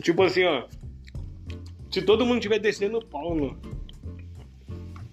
Tipo 0.02 0.22
assim, 0.22 0.44
ó. 0.44 0.64
Se 1.90 2.02
todo 2.02 2.26
mundo 2.26 2.38
estiver 2.38 2.58
descendo 2.58 2.98
o 2.98 3.04
pau 3.04 3.56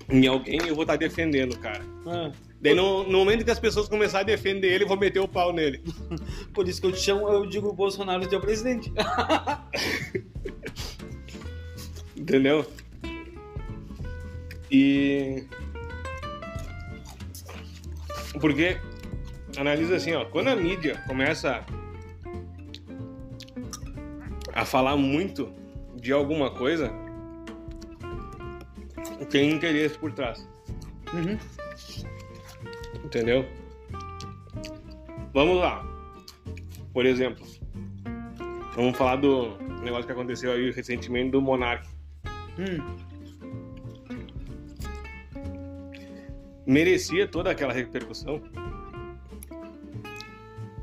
em 0.09 0.27
alguém, 0.27 0.59
eu 0.67 0.75
vou 0.75 0.83
estar 0.83 0.97
defendendo, 0.97 1.57
cara. 1.57 1.83
Ah, 2.05 2.31
Daí 2.59 2.75
no, 2.75 3.03
no 3.03 3.19
momento 3.19 3.43
que 3.43 3.49
as 3.49 3.59
pessoas 3.59 3.87
começarem 3.87 4.33
a 4.33 4.35
defender 4.35 4.71
ele, 4.71 4.83
eu 4.83 4.87
vou 4.87 4.97
meter 4.97 5.19
o 5.19 5.27
pau 5.27 5.51
nele. 5.51 5.81
por 6.53 6.67
isso 6.67 6.79
que 6.79 6.87
eu 6.87 6.91
te 6.91 6.99
chamo, 6.99 7.27
eu 7.27 7.45
digo 7.47 7.73
Bolsonaro 7.73 8.27
teu 8.27 8.39
presidente. 8.39 8.91
Entendeu? 12.21 12.63
E. 14.69 15.43
Porque, 18.39 18.77
analisa 19.57 19.95
assim, 19.95 20.13
ó, 20.13 20.25
quando 20.25 20.49
a 20.49 20.55
mídia 20.55 21.03
começa 21.07 21.65
a 24.53 24.63
falar 24.63 24.95
muito 24.95 25.51
de 25.95 26.13
alguma 26.13 26.51
coisa, 26.51 26.93
tem 29.31 29.51
interesse 29.51 29.97
por 29.97 30.13
trás. 30.13 30.47
Uhum. 31.13 31.39
Entendeu? 33.03 33.45
Vamos 35.33 35.57
lá. 35.57 35.83
Por 36.93 37.03
exemplo, 37.03 37.43
vamos 38.75 38.95
falar 38.95 39.15
do 39.15 39.57
negócio 39.81 40.05
que 40.05 40.11
aconteceu 40.11 40.51
aí 40.51 40.69
recentemente 40.69 41.31
do 41.31 41.41
Monark. 41.41 41.90
Hum. 42.59 42.97
Merecia 46.65 47.27
toda 47.27 47.51
aquela 47.51 47.73
repercussão? 47.73 48.41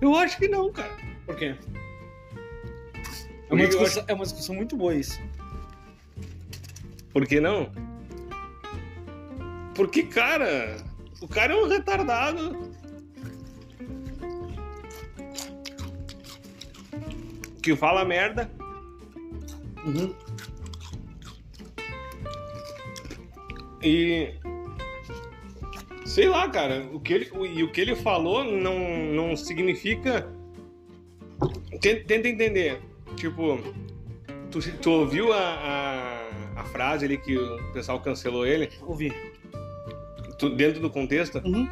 Eu 0.00 0.14
acho 0.14 0.38
que 0.38 0.48
não, 0.48 0.72
cara. 0.72 0.96
Por 1.26 1.36
quê? 1.36 1.56
É 3.50 3.54
uma, 3.54 3.66
discussão, 3.66 4.04
é 4.06 4.14
uma 4.14 4.24
discussão 4.24 4.54
muito 4.54 4.76
boa 4.76 4.94
isso. 4.94 5.18
Por 7.12 7.26
que 7.26 7.40
não? 7.40 7.70
Porque, 9.74 10.02
cara, 10.02 10.76
o 11.20 11.28
cara 11.28 11.54
é 11.54 11.56
um 11.56 11.68
retardado. 11.68 12.70
Que 17.62 17.74
fala 17.74 18.04
merda. 18.04 18.50
Uhum. 19.84 20.14
E. 23.82 24.34
Sei 26.04 26.28
lá, 26.28 26.48
cara, 26.48 26.88
o 26.92 26.98
que 27.00 27.12
ele, 27.12 27.30
o, 27.32 27.44
e 27.44 27.62
o 27.62 27.70
que 27.70 27.80
ele 27.80 27.94
falou 27.94 28.42
não, 28.42 28.78
não 29.14 29.36
significa 29.36 30.26
Tenta, 31.80 32.04
tenta 32.04 32.28
entender. 32.28 32.80
Tipo, 33.16 33.60
tu, 34.50 34.60
tu 34.78 34.90
ouviu 34.90 35.32
a, 35.32 35.38
a, 36.56 36.60
a 36.60 36.64
frase 36.64 37.04
ali 37.04 37.18
que 37.18 37.36
o 37.36 37.72
pessoal 37.72 38.00
cancelou 38.00 38.46
ele? 38.46 38.70
Ouvi. 38.82 39.12
Tu- 40.38 40.50
dentro 40.50 40.80
do 40.80 40.88
contexto? 40.90 41.38
Uhum. 41.44 41.68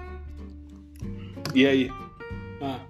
E 1.55 1.67
aí? 1.67 1.91
Ah, 2.61 2.81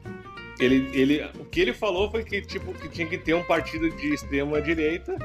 Ele, 0.58 0.90
ele, 0.92 1.22
o 1.38 1.44
que 1.44 1.60
ele 1.60 1.72
falou 1.72 2.10
foi 2.10 2.24
que, 2.24 2.40
tipo, 2.42 2.72
que 2.74 2.88
tinha 2.88 3.06
que 3.06 3.18
ter 3.18 3.34
um 3.34 3.42
partido 3.44 3.88
de 3.90 4.12
extrema 4.14 4.60
direita, 4.60 5.16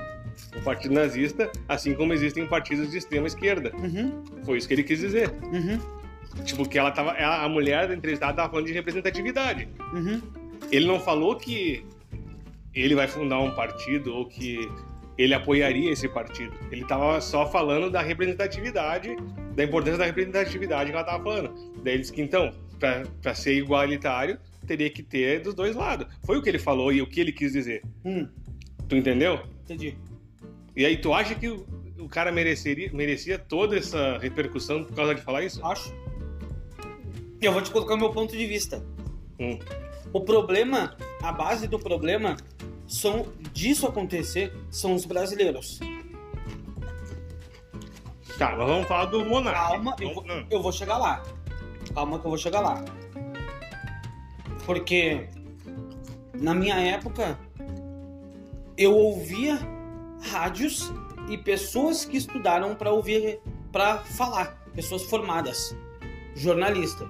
um 0.58 0.62
partido 0.62 0.94
nazista, 0.94 1.52
assim 1.68 1.94
como 1.94 2.14
existem 2.14 2.46
partidos 2.48 2.92
de 2.92 2.98
extrema 2.98 3.28
esquerda. 3.28 3.72
uhum, 3.76 4.24
Foi 4.44 4.58
isso 4.58 4.68
que 4.68 4.74
ele 4.74 4.84
quis 4.84 5.00
dizer. 5.00 5.32
uhum, 5.52 5.80
Tipo, 6.46 6.68
que 6.68 6.78
ela 6.80 6.92
tava. 6.92 7.12
a 7.12 7.48
mulher 7.50 7.88
da 7.90 7.94
entrevistada 7.94 8.34
tava 8.34 8.50
falando 8.50 8.68
de 8.68 8.74
representatividade. 8.74 9.68
uhum. 9.94 10.22
Ele 10.72 10.86
não 10.86 11.00
falou 11.00 11.36
que 11.36 11.86
ele 12.74 12.96
vai 12.96 13.08
fundar 13.08 13.40
um 13.40 13.52
partido 13.52 14.14
ou 14.16 14.26
que 14.26 14.70
ele 15.18 15.34
apoiaria 15.34 15.92
esse 15.92 16.08
partido. 16.08 16.54
Ele 16.72 16.86
tava 16.86 17.20
só 17.20 17.46
falando 17.46 17.90
da 17.92 18.02
representatividade, 18.02 19.16
da 19.56 19.64
importância 19.66 19.98
da 19.98 20.06
representatividade 20.06 20.90
que 20.90 20.96
ela 20.96 21.06
tava 21.06 21.22
falando. 21.24 21.54
Daí 21.84 21.96
ele 21.96 22.02
disse 22.02 22.14
que, 22.14 22.22
então, 22.22 22.52
pra 23.22 23.36
ser 23.36 23.56
igualitário, 23.56 24.38
teria 24.66 24.90
que 24.90 25.04
ter 25.04 25.42
dos 25.42 25.54
dois 25.54 25.76
lados. 25.76 26.08
Foi 26.24 26.38
o 26.38 26.42
que 26.42 26.48
ele 26.48 26.58
falou 26.60 26.94
e 26.94 27.02
o 27.02 27.08
que 27.08 27.20
ele 27.20 27.34
quis 27.34 27.52
dizer. 27.52 27.84
Hum, 28.06 28.28
Tu 28.88 28.96
entendeu? 28.96 29.42
entendi. 29.66 29.98
E 30.76 30.86
aí, 30.86 30.98
tu 30.98 31.14
acha 31.14 31.36
que 31.36 31.50
o, 31.50 31.66
o 32.00 32.08
cara 32.08 32.32
mereceria, 32.32 32.92
merecia 32.94 33.38
toda 33.38 33.78
essa 33.78 34.18
repercussão 34.18 34.84
por 34.84 34.96
causa 34.96 35.16
de 35.16 35.22
falar 35.22 35.44
isso? 35.44 35.66
Acho. 35.66 35.94
Eu 37.42 37.52
vou 37.52 37.62
te 37.62 37.72
colocar 37.72 37.96
o 37.96 37.98
meu 37.98 38.12
ponto 38.12 38.38
de 38.38 38.46
vista. 38.46 38.86
Hum. 39.40 39.58
O 40.14 40.22
problema, 40.22 40.96
a 41.22 41.32
base 41.32 41.68
do 41.68 41.80
problema 41.80 42.38
são 42.88 43.28
disso 43.54 43.88
acontecer 43.88 44.54
são 44.70 44.94
os 44.94 45.06
brasileiros. 45.06 45.80
Tá, 48.38 48.56
mas 48.56 48.68
vamos 48.68 48.88
falar 48.88 49.06
do 49.06 49.26
Monark. 49.26 49.58
Calma, 49.58 49.96
eu 50.00 50.14
vou, 50.14 50.24
hum. 50.24 50.46
eu 50.50 50.62
vou 50.62 50.72
chegar 50.72 50.98
lá. 50.98 51.24
Calma 51.94 52.20
que 52.20 52.26
eu 52.26 52.30
vou 52.30 52.38
chegar 52.38 52.62
lá. 52.62 52.84
Porque 54.66 55.28
na 56.34 56.54
minha 56.54 56.76
época 56.76 57.40
eu 58.78 58.96
ouvia 58.96 59.60
rádios 60.22 60.92
e 61.30 61.38
pessoas 61.38 62.06
que 62.06 62.18
estudaram 62.18 62.76
para 62.76 62.92
ouvir, 62.92 63.40
para 63.72 64.00
falar, 64.00 64.62
pessoas 64.74 65.04
formadas, 65.04 65.76
jornalista. 66.36 67.10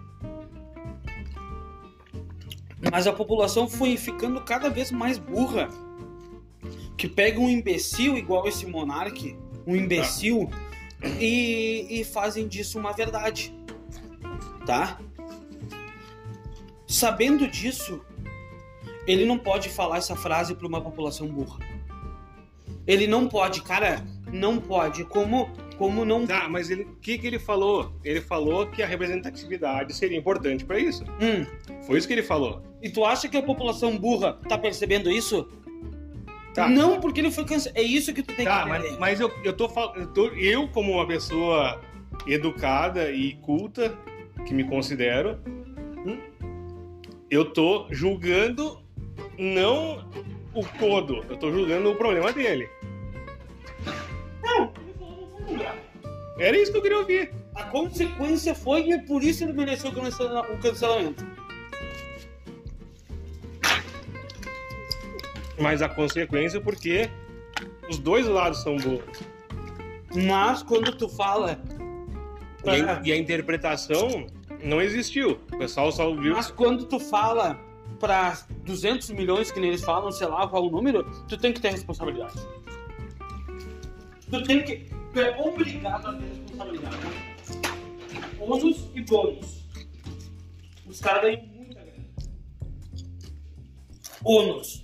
Mas 2.91 3.08
a 3.08 3.13
população 3.13 3.69
foi 3.69 3.95
ficando 3.97 4.41
cada 4.41 4.69
vez 4.69 4.91
mais 4.91 5.17
burra. 5.17 5.69
Que 6.97 7.08
pega 7.08 7.39
um 7.39 7.50
imbecil 7.50 8.17
igual 8.17 8.47
esse 8.47 8.65
monarque, 8.65 9.38
um 9.65 9.76
imbecil, 9.76 10.50
e, 11.19 11.88
e 11.89 12.04
fazem 12.04 12.47
disso 12.47 12.78
uma 12.80 12.91
verdade. 12.91 13.56
Tá? 14.65 15.00
Sabendo 16.88 17.47
disso, 17.47 18.02
ele 19.08 19.26
não 19.26 19.38
pode 19.38 19.69
falar 19.69 19.97
essa 19.97 20.15
frase 20.15 20.54
para 20.54 20.67
uma 20.67 20.82
população 20.82 21.28
burra. 21.28 21.70
Ele 22.87 23.07
não 23.07 23.27
pode, 23.27 23.61
cara, 23.61 24.03
não 24.31 24.57
pode. 24.57 25.03
Como, 25.05 25.49
como 25.77 26.03
não. 26.05 26.25
Tá, 26.25 26.47
mas 26.49 26.69
ele- 26.69 26.83
o 26.83 26.95
que, 26.95 27.17
que 27.17 27.27
ele 27.27 27.39
falou? 27.39 27.93
Ele 28.03 28.21
falou 28.21 28.65
que 28.67 28.81
a 28.81 28.87
representatividade 28.87 29.93
seria 29.93 30.17
importante 30.17 30.65
pra 30.65 30.79
isso. 30.79 31.03
Hum, 31.21 31.45
Foi 31.83 31.97
isso 31.97 32.07
que 32.07 32.13
ele 32.13 32.23
falou. 32.23 32.61
e 32.81 32.89
tu 32.89 33.05
acha 33.05 33.27
que 33.29 33.37
a 33.37 33.43
população 33.43 33.97
burra 33.97 34.33
tá 34.49 34.57
percebendo 34.57 35.09
isso? 35.11 35.47
Tá. 36.53 36.67
Não, 36.67 36.99
porque 36.99 37.21
ele 37.21 37.31
foi 37.31 37.45
cancelado. 37.45 37.79
É 37.79 37.83
isso 37.83 38.13
que 38.13 38.21
tu 38.23 38.33
tem 38.35 38.43
Tá, 38.45 38.63
que 38.63 38.69
entender. 38.69 38.89
mas, 38.89 38.99
mas 38.99 39.19
eu, 39.21 39.31
eu 39.43 39.53
tô 39.53 39.69
falando. 39.69 40.11
Eu, 40.35 40.67
como 40.67 40.91
uma 40.93 41.07
pessoa 41.07 41.79
educada 42.27 43.09
e 43.11 43.35
culta, 43.35 43.97
que 44.45 44.53
me 44.53 44.63
considero, 44.65 45.39
hum, 46.05 46.17
eu 47.29 47.45
tô 47.45 47.87
julgando 47.91 48.81
não 49.37 50.05
o 50.53 50.65
todo, 50.79 51.23
eu 51.29 51.37
tô 51.37 51.51
julgando 51.51 51.91
o 51.91 51.95
problema 51.95 52.31
dele. 52.31 52.69
Era 56.41 56.57
isso 56.57 56.71
que 56.71 56.77
eu 56.79 56.81
queria 56.81 56.97
ouvir. 56.97 57.31
A 57.53 57.63
consequência 57.65 58.55
foi 58.55 58.89
e 58.89 59.01
por 59.03 59.21
isso 59.23 59.43
ele 59.43 59.53
mereceu 59.53 59.91
o 59.91 60.57
cancelamento. 60.57 61.23
Mas 65.59 65.83
a 65.83 65.89
consequência 65.89 66.57
é 66.57 66.61
porque 66.61 67.09
os 67.87 67.99
dois 67.99 68.25
lados 68.25 68.63
são 68.63 68.75
burros. 68.77 69.19
Mas 70.15 70.63
quando 70.63 70.91
tu 70.97 71.07
fala. 71.07 71.61
E 72.65 72.69
a, 72.69 73.01
e 73.05 73.11
a 73.11 73.17
interpretação 73.17 74.25
não 74.63 74.81
existiu. 74.81 75.39
O 75.53 75.57
pessoal 75.57 75.91
só 75.91 76.13
viu. 76.15 76.33
Mas 76.33 76.49
quando 76.49 76.85
tu 76.85 76.99
fala 76.99 77.59
pra 78.01 78.37
200 78.65 79.11
milhões 79.11 79.51
que 79.51 79.59
nem 79.59 79.69
eles 79.69 79.83
falam, 79.83 80.11
sei 80.11 80.27
lá 80.27 80.47
qual 80.47 80.65
o 80.67 80.71
número, 80.71 81.03
tu 81.29 81.37
tem 81.37 81.53
que 81.53 81.61
ter 81.61 81.69
responsabilidade. 81.69 82.33
Tu 84.29 84.43
tem 84.43 84.63
que. 84.63 84.89
Tu 85.13 85.19
é 85.19 85.39
obrigado 85.39 86.07
a 86.07 86.13
ter 86.13 86.25
responsabilidade. 86.25 86.97
Ônus 88.39 88.89
e 88.95 89.01
bônus. 89.01 89.61
Os 90.87 90.99
caras 90.99 91.21
ganham 91.21 91.45
muita 91.45 91.75
grana. 91.79 92.05
Ônus. 94.23 94.83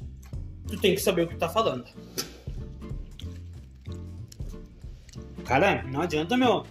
Tu 0.68 0.78
tem 0.80 0.94
que 0.96 1.02
saber 1.02 1.24
o 1.24 1.28
que 1.28 1.36
tá 1.38 1.50
falando. 1.50 1.86
Cara, 5.46 5.82
não 5.84 6.02
adianta, 6.02 6.38
meu. 6.38 6.66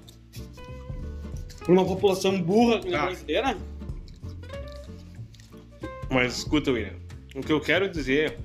Uma 1.66 1.84
população 1.84 2.40
burra 2.40 2.78
como 2.80 2.94
a 2.94 3.00
Ah. 3.00 3.06
brasileira. 3.06 3.58
Mas 6.10 6.38
escuta, 6.38 6.70
William. 6.70 6.94
O 7.34 7.40
que 7.40 7.52
eu 7.52 7.60
quero 7.60 7.88
dizer. 7.88 8.38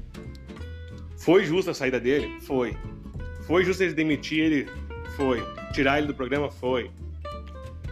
Foi 1.18 1.46
justa 1.46 1.72
a 1.72 1.74
saída 1.74 2.00
dele? 2.00 2.40
Foi. 2.42 2.76
Foi 3.46 3.64
justo 3.64 3.84
eles 3.84 3.94
demitir 3.94 4.40
ele? 4.40 4.70
Foi. 5.16 5.44
Tirar 5.74 6.00
ele 6.00 6.08
do 6.08 6.16
programa? 6.16 6.50
Foi. 6.50 6.90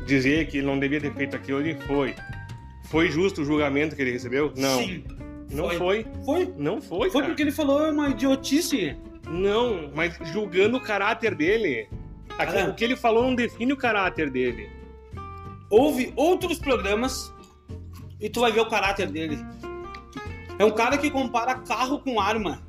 Dizer 0.05 0.47
que 0.47 0.57
ele 0.57 0.67
não 0.67 0.79
devia 0.79 0.99
ter 0.99 1.13
feito 1.13 1.35
aquilo 1.35 1.59
ali? 1.59 1.75
Foi. 1.87 2.15
Foi 2.85 3.09
justo 3.09 3.41
o 3.41 3.45
julgamento 3.45 3.95
que 3.95 4.01
ele 4.01 4.11
recebeu? 4.11 4.51
Não. 4.57 4.79
Sim. 4.79 5.03
Não 5.51 5.69
foi. 5.71 6.05
Foi. 6.25 6.53
Não 6.57 6.81
foi, 6.81 7.09
Foi 7.09 7.21
cara. 7.21 7.25
porque 7.27 7.41
ele 7.43 7.51
falou 7.51 7.89
uma 7.91 8.09
idiotice. 8.09 8.95
Não, 9.29 9.91
mas 9.93 10.17
julgando 10.31 10.77
o 10.77 10.81
caráter 10.81 11.35
dele. 11.35 11.87
O 12.69 12.73
que 12.73 12.83
ele 12.83 12.95
falou 12.95 13.23
não 13.23 13.35
define 13.35 13.73
o 13.73 13.77
caráter 13.77 14.29
dele. 14.29 14.69
Houve 15.69 16.13
outros 16.15 16.57
programas 16.57 17.31
e 18.19 18.29
tu 18.29 18.41
vai 18.41 18.51
ver 18.51 18.61
o 18.61 18.69
caráter 18.69 19.07
dele. 19.07 19.37
É 20.57 20.65
um 20.65 20.71
cara 20.71 20.97
que 20.97 21.09
compara 21.09 21.55
carro 21.55 21.99
com 21.99 22.19
arma. 22.19 22.61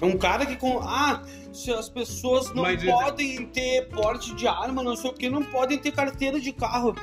É 0.00 0.04
um 0.04 0.16
cara 0.18 0.44
que 0.46 0.56
com 0.56 0.80
ah, 0.80 1.22
se 1.52 1.70
as 1.72 1.88
pessoas 1.88 2.52
não 2.54 2.62
Mas- 2.64 2.82
podem 2.82 3.46
ter 3.46 3.88
porte 3.88 4.34
de 4.34 4.48
arma, 4.48 4.82
não 4.82 4.96
sei 4.96 5.10
o 5.10 5.14
que, 5.14 5.28
não 5.28 5.44
podem 5.44 5.78
ter 5.78 5.92
carteira 5.92 6.40
de 6.40 6.52
carro. 6.52 6.94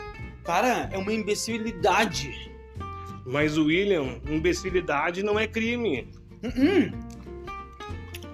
Cara, 0.43 0.89
é 0.91 0.97
uma 0.97 1.13
imbecilidade. 1.13 2.51
Mas 3.25 3.57
William, 3.57 4.19
imbecilidade 4.27 5.21
não 5.21 5.37
é 5.39 5.47
crime. 5.47 6.09
Uh-uh. 6.43 7.08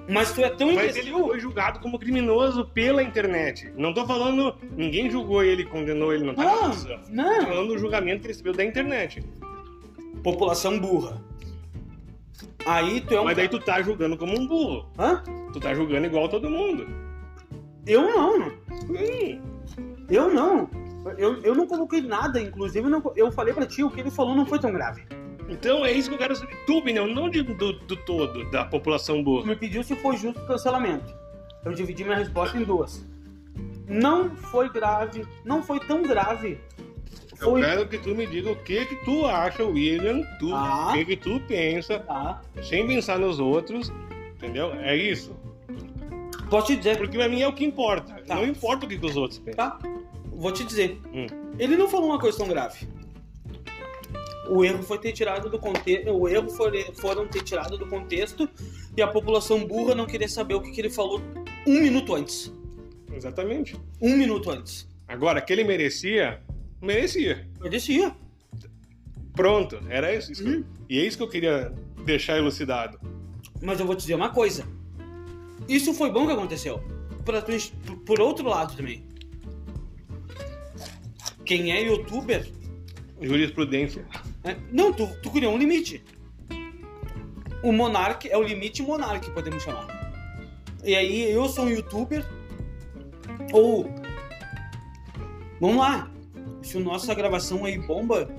Mas 0.07 0.31
tu 0.33 0.41
é 0.41 0.49
tão 0.49 0.73
Mas 0.73 0.95
ele 0.95 1.11
foi 1.11 1.39
julgado 1.39 1.79
como 1.79 1.97
criminoso 1.97 2.65
pela 2.65 3.01
internet. 3.01 3.71
Não 3.75 3.93
tô 3.93 4.05
falando. 4.05 4.55
Ninguém 4.77 5.09
julgou 5.09 5.43
ele, 5.43 5.65
condenou 5.65 6.13
ele, 6.13 6.23
não 6.25 6.35
tá 6.35 6.43
Não, 6.43 6.71
Tô 6.71 6.99
não. 7.11 7.45
falando 7.47 7.67
do 7.69 7.77
julgamento 7.77 8.19
que 8.21 8.27
ele 8.27 8.33
recebeu 8.33 8.53
da 8.53 8.63
internet. 8.63 9.23
População 10.23 10.79
burra. 10.79 11.21
Aí 12.65 13.01
tu 13.01 13.13
é 13.15 13.21
um. 13.21 13.25
Mas 13.25 13.37
daí 13.37 13.47
tu 13.49 13.59
tá 13.59 13.81
julgando 13.81 14.17
como 14.17 14.37
um 14.39 14.47
burro. 14.47 14.87
Hã? 14.97 15.23
Tu 15.53 15.59
tá 15.59 15.73
julgando 15.73 16.05
igual 16.07 16.29
todo 16.29 16.49
mundo. 16.49 16.87
Eu 17.85 18.01
não. 18.03 18.47
Hum, 18.89 19.41
Eu 20.09 20.33
não. 20.33 20.69
Eu, 21.17 21.39
eu 21.43 21.53
não 21.53 21.67
coloquei 21.67 22.01
nada, 22.01 22.41
inclusive 22.41 22.89
não- 22.89 23.13
eu 23.15 23.31
falei 23.31 23.53
pra 23.53 23.65
ti, 23.67 23.83
o 23.83 23.91
que 23.91 23.99
ele 23.99 24.09
falou 24.09 24.35
não 24.35 24.45
foi 24.45 24.57
tão 24.57 24.71
grave. 24.71 25.03
Então 25.47 25.85
é 25.85 25.91
isso 25.91 26.09
que 26.09 26.15
eu 26.15 26.19
quero 26.19 26.35
saber. 26.35 26.55
Tu, 26.65 26.77
opinião, 26.77 27.07
não 27.07 27.29
digo 27.29 27.53
do, 27.53 27.73
do 27.73 27.95
todo, 27.95 28.49
da 28.51 28.65
população 28.65 29.23
burra. 29.23 29.45
me 29.47 29.55
pediu 29.55 29.83
se 29.83 29.95
foi 29.95 30.17
justo 30.17 30.41
o 30.41 30.47
cancelamento. 30.47 31.13
Eu 31.63 31.73
dividi 31.73 32.03
minha 32.03 32.17
resposta 32.17 32.57
em 32.57 32.63
duas. 32.63 33.05
Não 33.87 34.35
foi 34.35 34.69
grave, 34.69 35.25
não 35.43 35.61
foi 35.61 35.79
tão 35.79 36.01
grave. 36.01 36.59
Eu 37.39 37.51
Foi. 37.51 37.61
quero 37.61 37.87
que 37.87 37.97
tu 37.97 38.15
me 38.15 38.25
diga 38.25 38.49
o 38.51 38.55
que 38.55 38.85
que 38.85 38.95
tu 39.03 39.25
acha, 39.25 39.63
William, 39.63 40.21
tu, 40.39 40.53
Ah. 40.55 40.87
o 40.89 40.93
que 40.93 41.03
que 41.05 41.17
tu 41.17 41.39
pensa, 41.41 41.99
Tá. 41.99 42.41
sem 42.63 42.87
pensar 42.87 43.19
nos 43.19 43.39
outros, 43.39 43.91
entendeu? 44.37 44.73
É 44.75 44.95
isso. 44.95 45.35
Posso 46.49 46.67
te 46.67 46.77
dizer, 46.77 46.97
Porque 46.97 47.17
pra 47.17 47.27
mim 47.27 47.41
é 47.41 47.47
o 47.47 47.53
que 47.53 47.65
importa. 47.65 48.13
Tá. 48.25 48.35
Não 48.35 48.45
importa 48.45 48.85
o 48.85 48.89
que, 48.89 48.97
que 48.97 49.05
os 49.05 49.17
outros 49.17 49.39
pensam. 49.39 49.69
tá? 49.69 49.79
Vou 50.31 50.51
te 50.51 50.63
dizer. 50.63 50.99
Hum. 51.13 51.27
Ele 51.59 51.75
não 51.75 51.89
falou 51.89 52.07
uma 52.09 52.19
coisa 52.19 52.37
tão 52.37 52.47
grave. 52.47 52.87
O 54.49 54.63
erro 54.63 54.83
foi 54.83 54.97
ter 54.99 55.11
tirado 55.11 55.49
do 55.49 55.57
contexto. 55.59 56.09
O 56.11 56.27
erro 56.27 56.49
foi, 56.49 56.83
foram 56.95 57.27
ter 57.27 57.41
tirado 57.43 57.77
do 57.77 57.87
contexto 57.87 58.47
e 58.95 59.01
a 59.01 59.07
população 59.07 59.65
burra 59.65 59.95
não 59.95 60.05
querer 60.05 60.29
saber 60.29 60.55
o 60.55 60.61
que, 60.61 60.71
que 60.71 60.81
ele 60.81 60.89
falou 60.89 61.21
um 61.67 61.81
minuto 61.81 62.13
antes. 62.15 62.53
Exatamente. 63.11 63.75
Um 64.01 64.15
minuto 64.15 64.49
antes. 64.51 64.87
Agora, 65.07 65.41
que 65.41 65.51
ele 65.53 65.63
merecia, 65.63 66.41
merecia. 66.81 67.47
Merecia. 67.61 68.15
Pronto, 69.33 69.79
era 69.89 70.13
isso. 70.15 70.31
isso 70.31 70.43
que 70.43 70.49
eu- 70.49 70.59
Hum. 70.59 70.63
E 70.89 70.99
é 70.99 71.05
isso 71.05 71.17
que 71.17 71.23
eu 71.23 71.29
queria 71.29 71.73
deixar 72.05 72.37
elucidado. 72.37 72.99
Mas 73.61 73.79
eu 73.79 73.85
vou 73.85 73.95
te 73.95 74.01
dizer 74.01 74.13
uma 74.15 74.29
coisa. 74.29 74.65
Isso 75.67 75.93
foi 75.93 76.11
bom 76.11 76.27
que 76.27 76.33
aconteceu. 76.33 76.83
Por- 77.25 77.97
por 78.05 78.21
outro 78.21 78.47
lado 78.47 78.75
também. 78.77 79.03
Quem 81.43 81.71
é 81.71 81.81
youtuber. 81.83 82.47
Jurisprudência. 83.21 84.05
Né? 84.45 84.57
Não, 84.71 84.93
tu, 84.93 85.07
tu 85.23 85.31
criou 85.31 85.53
um 85.53 85.57
limite. 85.57 86.03
O 87.63 87.71
Monark 87.71 88.29
é 88.29 88.37
o 88.37 88.43
limite 88.43 88.83
Monark, 88.83 89.29
podemos 89.31 89.63
chamar. 89.63 89.87
E 90.83 90.95
aí 90.95 91.31
eu 91.31 91.49
sou 91.49 91.65
um 91.65 91.69
youtuber. 91.69 92.23
Ou. 93.51 93.89
Vamos 95.59 95.77
lá. 95.77 96.11
Se 96.61 96.77
a 96.77 96.79
nossa 96.79 97.13
gravação 97.15 97.65
aí 97.65 97.79
bomba, 97.79 98.29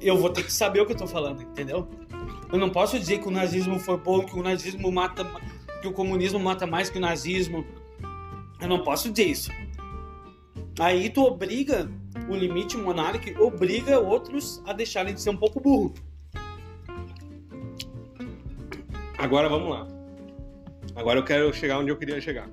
eu 0.00 0.18
vou 0.18 0.28
ter 0.28 0.44
que 0.44 0.52
saber 0.52 0.80
o 0.80 0.86
que 0.86 0.92
eu 0.92 0.96
tô 0.96 1.06
falando, 1.06 1.42
entendeu? 1.42 1.88
Eu 2.52 2.58
não 2.58 2.68
posso 2.68 2.98
dizer 2.98 3.18
que 3.18 3.28
o 3.28 3.30
nazismo 3.30 3.78
foi 3.78 3.96
bom, 3.96 4.24
que 4.24 4.38
o 4.38 4.42
nazismo 4.42 4.92
mata. 4.92 5.24
que 5.80 5.88
o 5.88 5.92
comunismo 5.92 6.38
mata 6.38 6.66
mais 6.66 6.90
que 6.90 6.98
o 6.98 7.00
nazismo. 7.00 7.64
Eu 8.60 8.68
não 8.68 8.82
posso 8.82 9.10
dizer 9.10 9.28
isso. 9.28 9.50
Aí 10.78 11.08
tu 11.08 11.22
obriga, 11.22 11.90
o 12.28 12.34
limite 12.34 12.76
monarque 12.76 13.34
obriga 13.38 13.98
outros 13.98 14.62
a 14.66 14.72
deixarem 14.72 15.14
de 15.14 15.20
ser 15.20 15.30
um 15.30 15.36
pouco 15.36 15.60
burro. 15.60 15.94
Agora 19.18 19.48
vamos 19.48 19.70
lá. 19.70 19.86
Agora 20.94 21.18
eu 21.18 21.24
quero 21.24 21.52
chegar 21.52 21.78
onde 21.78 21.90
eu 21.90 21.96
queria 21.96 22.20
chegar. 22.20 22.48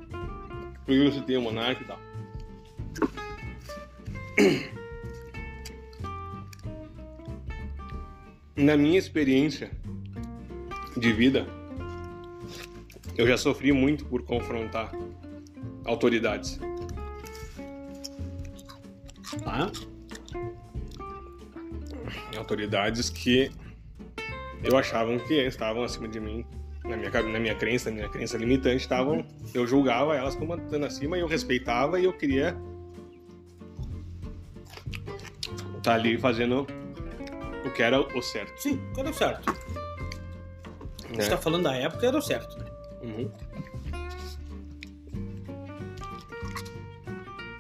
Por 0.86 0.94
isso 0.94 1.04
eu 1.04 1.12
citei 1.14 1.38
o 1.38 1.42
Monark 1.42 1.82
e 1.82 1.86
tal. 1.86 2.00
Na 8.56 8.78
minha 8.78 8.98
experiência 8.98 9.72
de 10.96 11.12
vida, 11.12 11.46
eu 13.18 13.28
já 13.28 13.38
sofri 13.38 13.72
muito 13.72 14.06
por 14.06 14.22
confrontar 14.24 14.92
autoridades. 15.86 16.60
Tá? 19.44 19.72
Autoridades 22.38 23.10
que 23.10 23.52
eu 24.64 24.78
achava 24.78 25.18
que 25.20 25.34
estavam 25.34 25.84
acima 25.84 26.08
de 26.08 26.20
mim. 26.20 26.46
Na 26.84 26.96
minha, 26.96 27.10
na 27.10 27.40
minha 27.40 27.56
crença, 27.56 27.90
na 27.90 27.96
minha 27.96 28.10
crença 28.10 28.38
limitante, 28.38 28.78
estavam. 28.78 29.26
Eu 29.54 29.66
julgava 29.66 30.16
elas 30.16 30.36
como 30.36 30.56
estando 30.56 30.86
acima 30.86 31.18
e 31.18 31.22
eu 31.22 31.28
respeitava 31.28 32.00
e 32.00 32.06
eu 32.06 32.14
queria 32.14 32.56
estar 35.78 35.96
ali 35.96 36.18
fazendo 36.18 36.68
o 37.66 37.72
que 37.72 37.82
era 37.82 38.00
o 38.00 38.22
certo. 38.22 38.62
Sim, 38.62 38.80
era 38.98 39.10
o 39.10 39.14
certo. 39.14 39.52
Né? 41.10 41.24
Você 41.24 41.30
tá 41.30 41.38
falando 41.38 41.64
da 41.64 41.76
época, 41.76 42.06
era 42.06 42.18
o 42.18 42.22
certo. 42.22 42.58
né? 42.60 42.66
Uhum. 43.02 43.32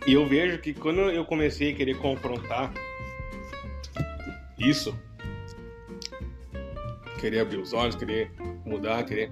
E 0.08 0.14
eu 0.14 0.28
vejo 0.28 0.60
que 0.60 0.74
quando 0.74 1.00
eu 1.02 1.26
comecei 1.26 1.72
a 1.72 1.76
querer 1.76 1.98
confrontar 1.98 2.72
isso, 4.58 4.96
querer 7.20 7.40
abrir 7.40 7.58
os 7.58 7.74
olhos, 7.74 7.96
querer 7.96 8.32
mudar, 8.64 9.04
querer. 9.04 9.32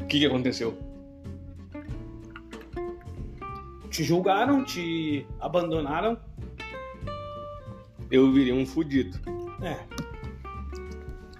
O 0.00 0.06
que, 0.06 0.18
que 0.18 0.26
aconteceu? 0.26 0.76
Te 3.88 4.04
julgaram, 4.04 4.64
te 4.64 5.26
abandonaram. 5.40 6.18
Eu 8.10 8.30
virei 8.32 8.52
um 8.52 8.66
fudido. 8.66 9.18
É, 9.62 9.76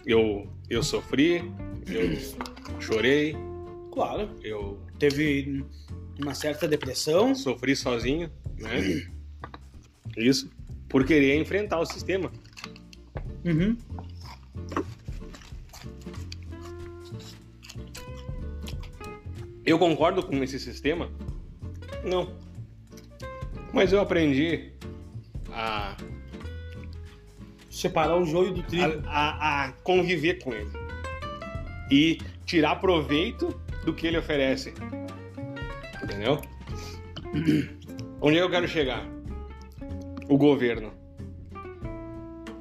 Eu, 0.06 0.48
eu 0.68 0.82
sofri, 0.82 1.44
eu 1.86 2.10
chorei, 2.80 3.36
claro. 3.92 4.30
eu 4.42 4.78
Teve 4.98 5.64
uma 6.22 6.34
certa 6.34 6.66
depressão. 6.68 7.34
sofri 7.34 7.74
sozinho, 7.76 8.30
né? 8.58 9.08
Isso. 10.16 10.50
Por 10.88 11.04
querer 11.04 11.40
enfrentar 11.40 11.78
o 11.80 11.86
sistema. 11.86 12.30
Uhum. 13.44 13.76
Eu 19.64 19.78
concordo 19.78 20.22
com 20.22 20.42
esse 20.42 20.58
sistema? 20.58 21.10
Não. 22.04 22.34
Mas 23.72 23.92
eu 23.92 24.00
aprendi 24.00 24.72
a, 25.52 25.96
Separar 27.70 28.16
o 28.16 28.24
joio 28.26 28.52
do 28.52 28.62
trigo. 28.62 29.02
a, 29.06 29.64
a- 29.64 29.64
a 29.66 29.72
conviver 29.84 30.42
com 30.42 30.52
ele. 30.52 30.70
E 31.90 32.18
tirar 32.44 32.76
proveito 32.76 33.48
do 33.84 33.94
que 33.94 34.06
ele 34.06 34.18
oferece. 34.18 34.72
Entendeu? 36.10 36.40
Onde 38.20 38.36
é 38.36 38.40
que 38.40 38.44
eu 38.44 38.50
quero 38.50 38.66
chegar? 38.66 39.06
O 40.28 40.36
governo. 40.36 40.92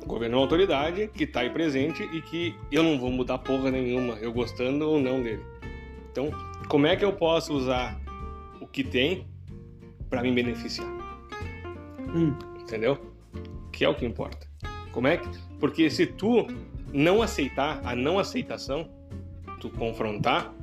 O 0.03 0.05
governo 0.05 0.35
é 0.35 0.37
uma 0.37 0.43
autoridade 0.43 1.07
que 1.07 1.23
está 1.23 1.39
aí 1.39 1.49
presente 1.49 2.03
e 2.03 2.21
que 2.21 2.55
eu 2.71 2.83
não 2.83 2.99
vou 2.99 3.11
mudar 3.11 3.39
porra 3.39 3.71
nenhuma, 3.71 4.13
eu 4.15 4.31
gostando 4.31 4.87
ou 4.87 4.99
não 4.99 5.21
dele. 5.23 5.43
Então, 6.11 6.29
como 6.67 6.85
é 6.85 6.95
que 6.95 7.03
eu 7.03 7.13
posso 7.13 7.53
usar 7.53 7.99
o 8.61 8.67
que 8.67 8.83
tem 8.83 9.27
para 10.09 10.21
me 10.21 10.31
beneficiar? 10.31 10.87
Hum. 12.15 12.35
Entendeu? 12.59 12.99
Que 13.71 13.83
é 13.83 13.89
o 13.89 13.95
que 13.95 14.05
importa. 14.05 14.47
Como 14.91 15.07
é 15.07 15.17
que. 15.17 15.27
Porque 15.59 15.89
se 15.89 16.05
tu 16.05 16.45
não 16.93 17.21
aceitar 17.21 17.81
a 17.83 17.95
não 17.95 18.19
aceitação, 18.19 18.89
tu 19.59 19.69
confrontar, 19.71 20.53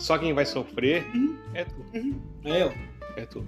só 0.00 0.18
quem 0.18 0.32
vai 0.32 0.44
sofrer 0.46 1.06
Uhum. 1.14 1.36
é 1.54 1.64
tu. 1.64 1.84
É 2.44 2.62
eu. 2.62 2.72
É 3.16 3.26
tu. 3.26 3.44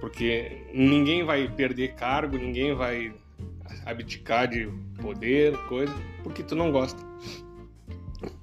Porque 0.00 0.62
ninguém 0.72 1.24
vai 1.24 1.46
perder 1.48 1.94
cargo, 1.94 2.38
ninguém 2.38 2.74
vai 2.74 3.12
abdicar 3.84 4.48
de 4.48 4.66
poder, 5.00 5.56
coisa, 5.66 5.94
porque 6.22 6.42
tu 6.42 6.54
não 6.56 6.70
gosta. 6.72 7.02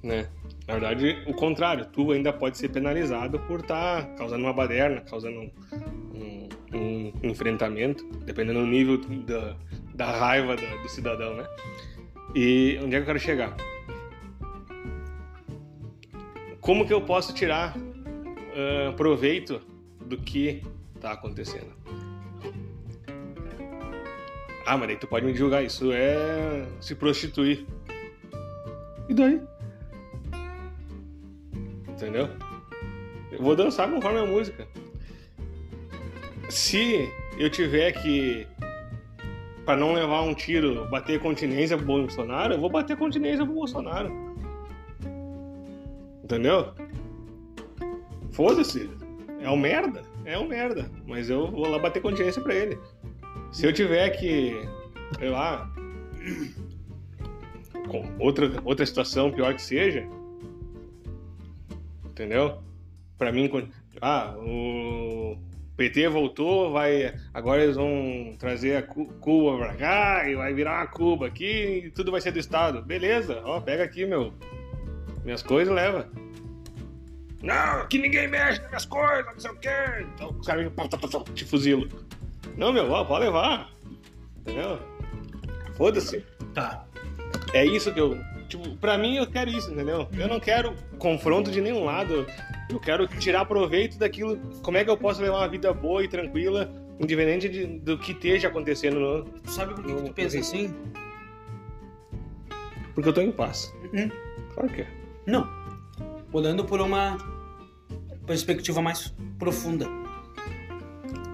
Né? 0.04 0.28
Na 0.67 0.74
verdade, 0.74 1.24
o 1.26 1.34
contrário, 1.34 1.86
tu 1.86 2.12
ainda 2.12 2.32
pode 2.34 2.58
ser 2.58 2.70
penalizado 2.70 3.39
por 3.39 3.62
estar 3.62 4.06
causando 4.15 4.43
uma 4.43 4.54
baderna, 4.54 5.02
causando 5.02 5.39
um, 5.39 5.52
um- 6.74 7.13
um 7.24 7.30
enfrentamento, 7.30 8.06
dependendo 8.26 8.60
do 8.60 8.67
nível 8.67 8.98
da, 9.26 9.56
da 9.96 10.12
raiva 10.12 10.56
da- 10.56 10.76
do 10.82 10.89
cidadão, 10.89 11.36
né? 11.36 11.48
E 12.36 12.78
onde 12.84 12.96
é 12.96 13.00
que 13.00 13.04
eu 13.04 13.06
quero 13.06 13.20
chegar? 13.20 13.56
Como 16.67 16.86
que 16.86 16.93
eu 16.93 16.99
posso 16.99 17.34
tirar 17.34 17.77
ah, 18.53 18.91
proveito 18.97 19.62
do 20.06 20.17
que 20.17 20.62
tá 20.99 21.13
acontecendo? 21.13 21.73
Ah, 24.65 24.77
mas 24.77 24.89
daí 24.89 24.97
tu 24.97 25.08
pode 25.08 25.25
me 25.25 25.34
julgar, 25.34 25.63
isso 25.63 25.93
é 25.93 26.68
se 26.82 26.93
prostituir. 26.93 27.65
E 29.07 29.13
daí? 29.13 29.39
Entendeu? 31.88 32.28
Eu 33.32 33.41
vou 33.41 33.55
dançar 33.55 33.89
conforme 33.89 34.20
a 34.20 34.26
música. 34.26 34.68
Se 36.49 37.09
eu 37.38 37.49
tiver 37.49 37.93
que, 37.93 38.45
para 39.65 39.80
não 39.80 39.93
levar 39.93 40.22
um 40.24 40.34
tiro, 40.34 40.86
bater 40.89 41.18
continência 41.22 41.78
pro 41.78 41.86
Bolsonaro, 41.86 42.55
eu 42.55 42.59
vou 42.59 42.70
bater 42.70 42.97
continência 42.97 43.45
pro 43.45 43.55
Bolsonaro. 43.55 44.26
Entendeu? 46.28 46.73
Foda-se. 48.34 48.89
É 49.39 49.49
um 49.49 49.55
merda. 49.55 50.03
É 50.25 50.38
um 50.38 50.45
merda. 50.45 50.91
Mas 51.05 51.30
eu 51.30 51.49
vou 51.49 51.69
lá 51.69 51.80
bater 51.80 52.01
continência 52.01 52.41
pra 52.41 52.53
ele. 52.53 52.78
Se 53.49 53.65
eu 53.65 53.71
tiver 53.71 54.09
que, 54.09 54.61
sei 55.17 55.30
lá, 55.30 55.71
com 57.88 58.03
outra, 58.19 58.51
outra 58.65 58.86
situação 58.86 59.32
pior 59.32 59.53
que 59.55 59.61
seja, 59.61 60.05
entendeu? 62.05 62.57
Pra 63.17 63.32
mim, 63.32 63.49
ah, 64.01 64.36
o 64.38 65.38
PT 65.78 66.09
voltou, 66.09 66.73
vai, 66.73 67.15
agora 67.34 67.63
eles 67.63 67.78
vão 67.78 68.36
trazer 68.38 68.75
a 68.75 68.82
Cu- 68.84 69.07
Cuba 69.21 69.57
pra 69.57 69.75
cá 69.75 70.30
e 70.30 70.36
vai 70.36 70.53
virar 70.53 70.82
uma 70.82 70.88
Cuba 70.88 71.28
aqui 71.28 71.84
e 71.86 71.91
tudo 71.91 72.11
vai 72.11 72.19
ser 72.19 72.32
do 72.32 72.39
Estado. 72.39 72.82
Beleza, 72.82 73.41
ó, 73.45 73.61
pega 73.61 73.84
aqui, 73.86 74.05
meu, 74.05 74.34
minhas 75.28 75.43
coisas 75.43 75.73
leva. 75.73 76.09
Não, 77.43 77.82
aqui 77.82 77.97
ninguém 77.99 78.28
mexe 78.30 78.59
nas 78.61 78.69
minhas 78.69 78.86
coisas, 78.86 79.25
não 79.25 79.39
sei 79.39 79.51
o 79.51 79.55
quê. 79.57 79.69
Então, 80.15 80.30
os 80.39 80.47
caras 80.47 80.63
vêm, 80.63 80.71
pá, 80.71 80.88
pá, 80.88 80.97
pá, 80.97 81.07
pá, 81.07 81.23
te 81.34 81.43
fuzilo. 81.45 81.88
Não, 82.55 82.71
meu, 82.71 82.89
ó, 82.89 83.03
pode 83.03 83.25
levar. 83.25 83.69
Entendeu? 84.39 84.80
Foda-se. 85.75 86.23
Tá. 86.53 86.86
É 87.53 87.65
isso 87.65 87.93
que 87.93 87.99
eu. 87.99 88.17
Tipo, 88.47 88.75
pra 88.78 88.97
mim 88.97 89.17
eu 89.17 89.28
quero 89.28 89.49
isso, 89.49 89.69
entendeu? 89.71 90.07
Eu 90.17 90.28
não 90.30 90.39
quero 90.39 90.73
confronto 90.97 91.51
de 91.51 91.59
nenhum 91.59 91.84
lado. 91.84 92.25
Eu 92.71 92.80
quero 92.80 93.05
tirar 93.05 93.45
proveito 93.45 93.99
daquilo. 93.99 94.38
Como 94.63 94.78
é 94.78 94.86
que 94.86 94.89
eu 94.89 94.97
posso 94.97 95.21
levar 95.21 95.39
uma 95.39 95.49
vida 95.49 95.73
boa 95.73 96.01
e 96.03 96.07
tranquila, 96.07 96.71
independente 96.99 97.49
de- 97.49 97.65
do 97.80 97.97
que 97.99 98.13
esteja 98.13 98.47
acontecendo 98.47 98.97
no. 98.99 99.28
Sabe 99.51 99.73
por 99.75 99.84
que, 99.84 99.93
que 99.93 100.01
tu 100.03 100.13
pensa 100.13 100.39
assim? 100.39 100.73
Porque 102.95 103.09
eu 103.09 103.13
tô 103.13 103.21
em 103.21 103.32
paz. 103.32 103.73
Uhum. 103.93 104.09
Claro 104.55 104.69
que 104.69 104.82
é. 104.82 104.88
Não. 105.28 105.47
Olhando 106.34 106.65
por 106.65 106.82
uma 106.82 107.17
perspectiva 108.25 108.82
mais 108.82 109.13
profunda. 109.38 109.86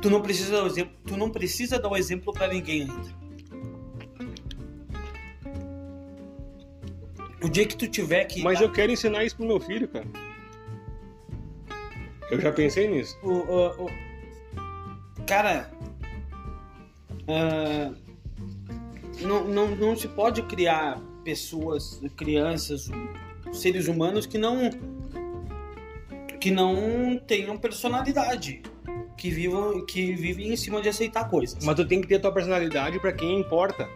Tu 0.02 0.10
não 0.10 0.22
precisa 0.22 0.52
dar 0.58 0.64
o 0.64 0.68
exemplo, 0.68 0.94
tu 1.06 1.16
não 1.16 1.30
precisa 1.30 1.80
dar 1.80 1.88
o 1.90 1.96
exemplo 1.96 2.34
para 2.34 2.48
ninguém 2.50 2.82
ainda. 2.82 3.24
O 7.44 7.50
dia 7.50 7.66
que 7.68 7.76
tu 7.76 7.88
tiver 7.88 8.26
que 8.26 8.42
Mas 8.42 8.62
eu 8.62 8.72
quero 8.72 8.92
ensinar 8.92 9.24
isso 9.24 9.36
pro 9.36 9.46
meu 9.46 9.60
filho, 9.60 9.88
cara. 9.88 10.06
Eu 12.32 12.40
já 12.40 12.52
pensei 12.52 12.88
nisso. 12.88 13.18
o, 13.22 13.32
o- 13.32 13.86
o- 13.86 15.24
cara 15.26 15.72
ah, 17.28 17.94
não, 19.22 19.46
não, 19.48 19.76
não 19.76 19.96
se 19.96 20.08
pode 20.08 20.42
criar 20.44 21.00
pessoas, 21.24 22.02
crianças, 22.18 22.90
seres 23.54 23.88
humanos 23.88 24.26
que 24.26 24.38
não 24.38 24.70
que 26.40 26.52
não 26.52 27.18
tenham 27.26 27.58
personalidade, 27.58 28.62
que 29.18 29.30
vivam 29.30 29.86
que 29.86 30.14
vivem 30.14 30.52
em 30.52 30.58
cima 30.58 30.82
de 30.82 30.90
aceitar 30.90 31.30
coisas. 31.30 31.64
Mas 31.64 31.76
tu 31.76 31.88
tem 31.88 32.02
que 32.02 32.08
ter 32.08 32.16
a 32.16 32.20
tua 32.20 32.34
personalidade 32.34 33.00
pra 33.00 33.14
quem 33.14 33.40
importa. 33.40 33.88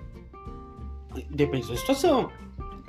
Depende 1.30 1.68
da 1.68 1.76
situação. 1.76 2.32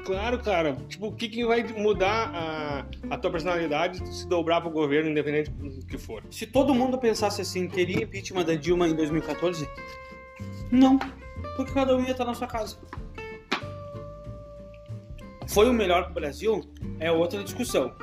Claro, 0.04 0.38
cara. 0.38 0.76
Tipo, 0.88 1.08
o 1.08 1.12
que, 1.12 1.28
que 1.28 1.44
vai 1.44 1.62
mudar 1.64 2.30
a, 2.32 3.14
a 3.14 3.18
tua 3.18 3.30
personalidade 3.30 4.06
se 4.08 4.26
dobrar 4.26 4.60
pro 4.60 4.70
governo, 4.70 5.10
independente 5.10 5.50
do 5.50 5.84
que 5.84 5.98
for? 5.98 6.22
Se 6.30 6.46
todo 6.46 6.74
mundo 6.74 6.96
pensasse 6.98 7.40
assim, 7.42 7.68
teria 7.68 8.04
impeachment 8.04 8.44
da 8.44 8.54
Dilma 8.54 8.88
em 8.88 8.94
2014? 8.94 9.68
Não, 10.70 10.98
porque 11.56 11.72
cada 11.72 11.96
um 11.96 12.02
ia 12.02 12.12
estar 12.12 12.24
na 12.24 12.34
sua 12.34 12.46
casa. 12.46 12.78
Foi 15.48 15.68
o 15.68 15.72
melhor 15.72 16.04
pro 16.04 16.14
Brasil? 16.14 16.62
É 17.00 17.10
outra 17.10 17.42
discussão. 17.42 17.94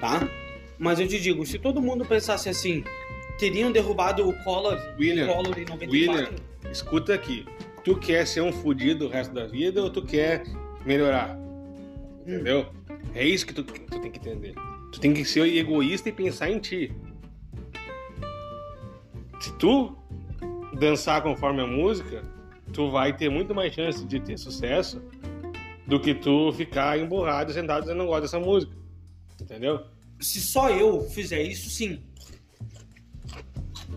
Tá? 0.00 0.28
Mas 0.78 1.00
eu 1.00 1.06
te 1.06 1.20
digo, 1.20 1.44
se 1.44 1.58
todo 1.58 1.82
mundo 1.82 2.04
pensasse 2.04 2.48
assim, 2.48 2.84
teriam 3.36 3.72
derrubado 3.72 4.26
o 4.26 4.32
Collor, 4.44 4.78
William, 4.98 5.28
o 5.28 5.34
Collor 5.34 5.58
em 5.58 5.64
94? 5.64 5.90
William. 5.90 6.28
escuta 6.70 7.14
aqui. 7.14 7.44
Tu 7.84 7.96
quer 7.96 8.26
ser 8.26 8.42
um 8.42 8.52
fudido 8.52 9.06
o 9.06 9.08
resto 9.08 9.34
da 9.34 9.46
vida 9.46 9.82
ou 9.82 9.90
tu 9.90 10.02
quer 10.02 10.44
melhorar? 10.86 11.36
Entendeu? 12.22 12.66
É 13.14 13.26
isso 13.26 13.44
que 13.44 13.52
tu, 13.52 13.64
que 13.64 13.80
tu 13.80 14.00
tem 14.00 14.10
que 14.10 14.18
entender. 14.18 14.54
Tu 14.92 15.00
tem 15.00 15.12
que 15.12 15.24
ser 15.24 15.46
egoísta 15.46 16.08
e 16.08 16.12
pensar 16.12 16.48
em 16.48 16.60
ti. 16.60 16.92
Se 19.40 19.52
tu 19.54 19.96
dançar 20.78 21.22
conforme 21.22 21.60
a 21.62 21.66
música, 21.66 22.22
tu 22.72 22.90
vai 22.90 23.16
ter 23.16 23.28
muito 23.28 23.52
mais 23.54 23.74
chance 23.74 24.04
de 24.04 24.20
ter 24.20 24.38
sucesso 24.38 25.02
do 25.90 25.98
que 25.98 26.14
tu 26.14 26.52
ficar 26.52 26.96
emburrado, 26.98 27.52
sentado 27.52 27.82
dizendo 27.82 27.98
não 27.98 28.06
gosto 28.06 28.22
dessa 28.22 28.38
música. 28.38 28.72
Entendeu? 29.40 29.84
Se 30.20 30.40
só 30.40 30.70
eu 30.70 31.02
fizer 31.10 31.42
isso, 31.42 31.68
sim. 31.68 32.00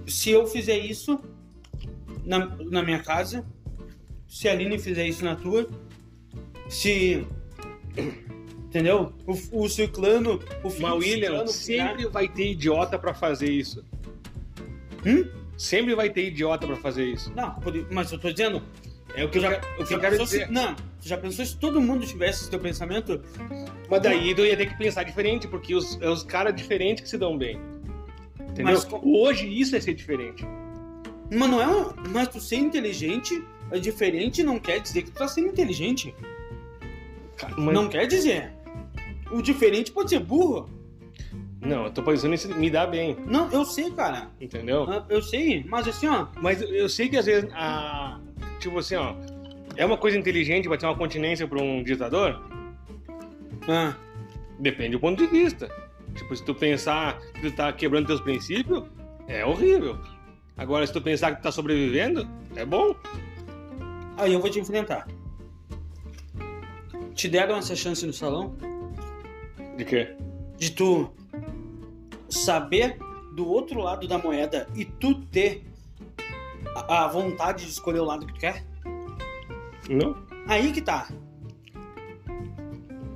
Se 0.07 0.31
eu 0.31 0.47
fizer 0.47 0.79
isso 0.79 1.19
na, 2.25 2.47
na 2.47 2.81
minha 2.81 2.99
casa, 2.99 3.45
se 4.27 4.49
a 4.49 4.53
Aline 4.53 4.79
fizer 4.79 5.07
isso 5.07 5.23
na 5.23 5.35
tua, 5.35 5.69
se. 6.67 7.27
Entendeu? 8.65 9.13
O, 9.27 9.63
o 9.65 9.69
ciclano, 9.69 10.39
o 10.63 10.69
filho 10.71 10.87
Mas 10.87 10.97
William, 10.97 11.45
ciclano, 11.45 11.47
sempre 11.47 12.07
vai 12.07 12.27
ter 12.27 12.51
idiota 12.53 12.97
pra 12.97 13.13
fazer 13.13 13.51
isso. 13.51 13.85
Hum? 15.05 15.29
Sempre 15.55 15.93
vai 15.93 16.09
ter 16.09 16.27
idiota 16.27 16.65
pra 16.65 16.75
fazer 16.75 17.05
isso. 17.05 17.31
Não, 17.35 17.55
mas 17.91 18.11
eu 18.11 18.17
tô 18.17 18.31
dizendo. 18.31 18.63
É 19.15 19.23
o 19.23 19.29
que 19.29 19.37
eu, 19.37 19.41
já, 19.43 19.49
quero- 19.59 19.81
o 19.81 19.85
que 19.85 19.93
eu 19.93 19.99
quero 19.99 20.17
dizer. 20.17 20.47
se, 20.47 20.51
Não, 20.51 20.73
tu 20.75 21.07
já 21.07 21.17
pensou 21.17 21.45
se 21.45 21.55
todo 21.57 21.79
mundo 21.79 22.05
tivesse 22.05 22.41
esse 22.41 22.49
teu 22.49 22.59
pensamento? 22.59 23.21
Mas 23.89 24.01
daí 24.01 24.33
tu 24.33 24.41
ia 24.43 24.57
ter 24.57 24.65
que 24.67 24.77
pensar 24.77 25.03
diferente, 25.03 25.47
porque 25.47 25.75
os, 25.75 26.01
é 26.01 26.09
os 26.09 26.23
caras 26.23 26.55
diferentes 26.55 27.03
que 27.03 27.09
se 27.09 27.17
dão 27.17 27.37
bem. 27.37 27.59
Entendeu? 28.39 28.73
Mas 28.73 28.87
Hoje 29.03 29.47
isso 29.47 29.75
é 29.75 29.79
ser 29.81 29.93
diferente. 29.93 30.43
Mas 31.31 31.49
não 31.49 31.61
é 31.61 31.67
um, 31.67 31.93
Mas 32.09 32.27
tu 32.27 32.39
ser 32.39 32.55
inteligente 32.57 33.43
é 33.71 33.79
diferente 33.79 34.43
não 34.43 34.59
quer 34.59 34.79
dizer 34.79 35.03
que 35.03 35.11
tu 35.11 35.17
tá 35.17 35.27
sendo 35.27 35.47
inteligente. 35.47 36.13
Mas- 37.57 37.73
Não 37.75 37.87
quer 37.89 38.05
dizer. 38.07 38.51
O 39.31 39.41
diferente 39.41 39.91
pode 39.91 40.09
ser 40.11 40.19
burro. 40.19 40.69
Não, 41.61 41.85
eu 41.85 41.91
tô 41.91 42.03
pensando 42.03 42.35
em 42.35 42.59
me 42.59 42.69
dar 42.69 42.87
bem, 42.87 43.15
Não, 43.25 43.49
eu 43.49 43.63
sei, 43.63 43.89
cara. 43.91 44.29
entendeu? 44.39 44.83
Ah, 44.83 45.05
Eu 45.07 45.21
sei, 45.21 45.63
mas 45.67 45.87
assim, 45.87 46.07
ó. 46.07 46.27
Mas 46.41 46.61
eu- 46.61 46.67
eu 46.69 46.89
sei 46.89 47.07
que 47.07 47.15
às 47.17 47.25
vezes, 47.25 47.49
a, 47.53 48.19
tipo 48.63 48.79
assim, 48.79 48.95
ó, 48.95 49.13
é 49.75 49.85
uma 49.85 49.97
coisa 49.97 50.17
inteligente 50.17 50.67
bater 50.69 50.85
uma 50.85 50.95
continência 50.97 51.47
pra 51.47 51.61
um 51.61 51.83
ditador? 51.83 52.41
Ah, 53.67 53.95
Depende 54.59 54.91
do 54.91 54.99
ponto 54.99 55.17
de 55.17 55.27
vista. 55.27 55.69
Tipo, 56.15 56.35
se 56.35 56.43
tu 56.43 56.53
pensar 56.55 57.19
que 57.33 57.41
tu 57.49 57.51
tá 57.55 57.71
quebrando 57.73 58.07
teus 58.07 58.21
princípios, 58.21 58.83
é 59.27 59.43
horrível. 59.45 59.97
Agora, 60.55 60.85
se 60.85 60.93
tu 60.93 61.01
pensar 61.01 61.31
que 61.31 61.37
tu 61.41 61.43
tá 61.43 61.51
sobrevivendo, 61.51 62.27
é 62.55 62.63
bom. 62.63 62.95
aí 64.17 64.31
eu 64.33 64.39
vou 64.39 64.49
te 64.49 64.59
enfrentar. 64.59 65.07
Te 67.15 67.27
deram 67.27 67.57
essa 67.57 67.75
chance 67.75 68.05
no 68.05 68.13
salão 68.13 68.55
De 69.77 69.85
quê? 69.85 70.15
de 70.57 70.71
tu 70.71 71.11
saber 72.29 72.97
do 73.35 73.47
outro 73.47 73.79
lado 73.81 74.07
da 74.07 74.17
moeda 74.17 74.67
e 74.75 74.85
tu 74.85 75.15
ter 75.25 75.63
a 76.75 77.03
a 77.05 77.07
vontade 77.07 77.65
de 77.65 77.71
escolher 77.71 77.99
o 77.99 78.05
lado 78.05 78.25
que 78.25 78.33
tu 78.33 78.39
quer? 78.39 78.65
Não? 79.89 80.15
Aí 80.47 80.71
que 80.71 80.81
tá. 80.81 81.07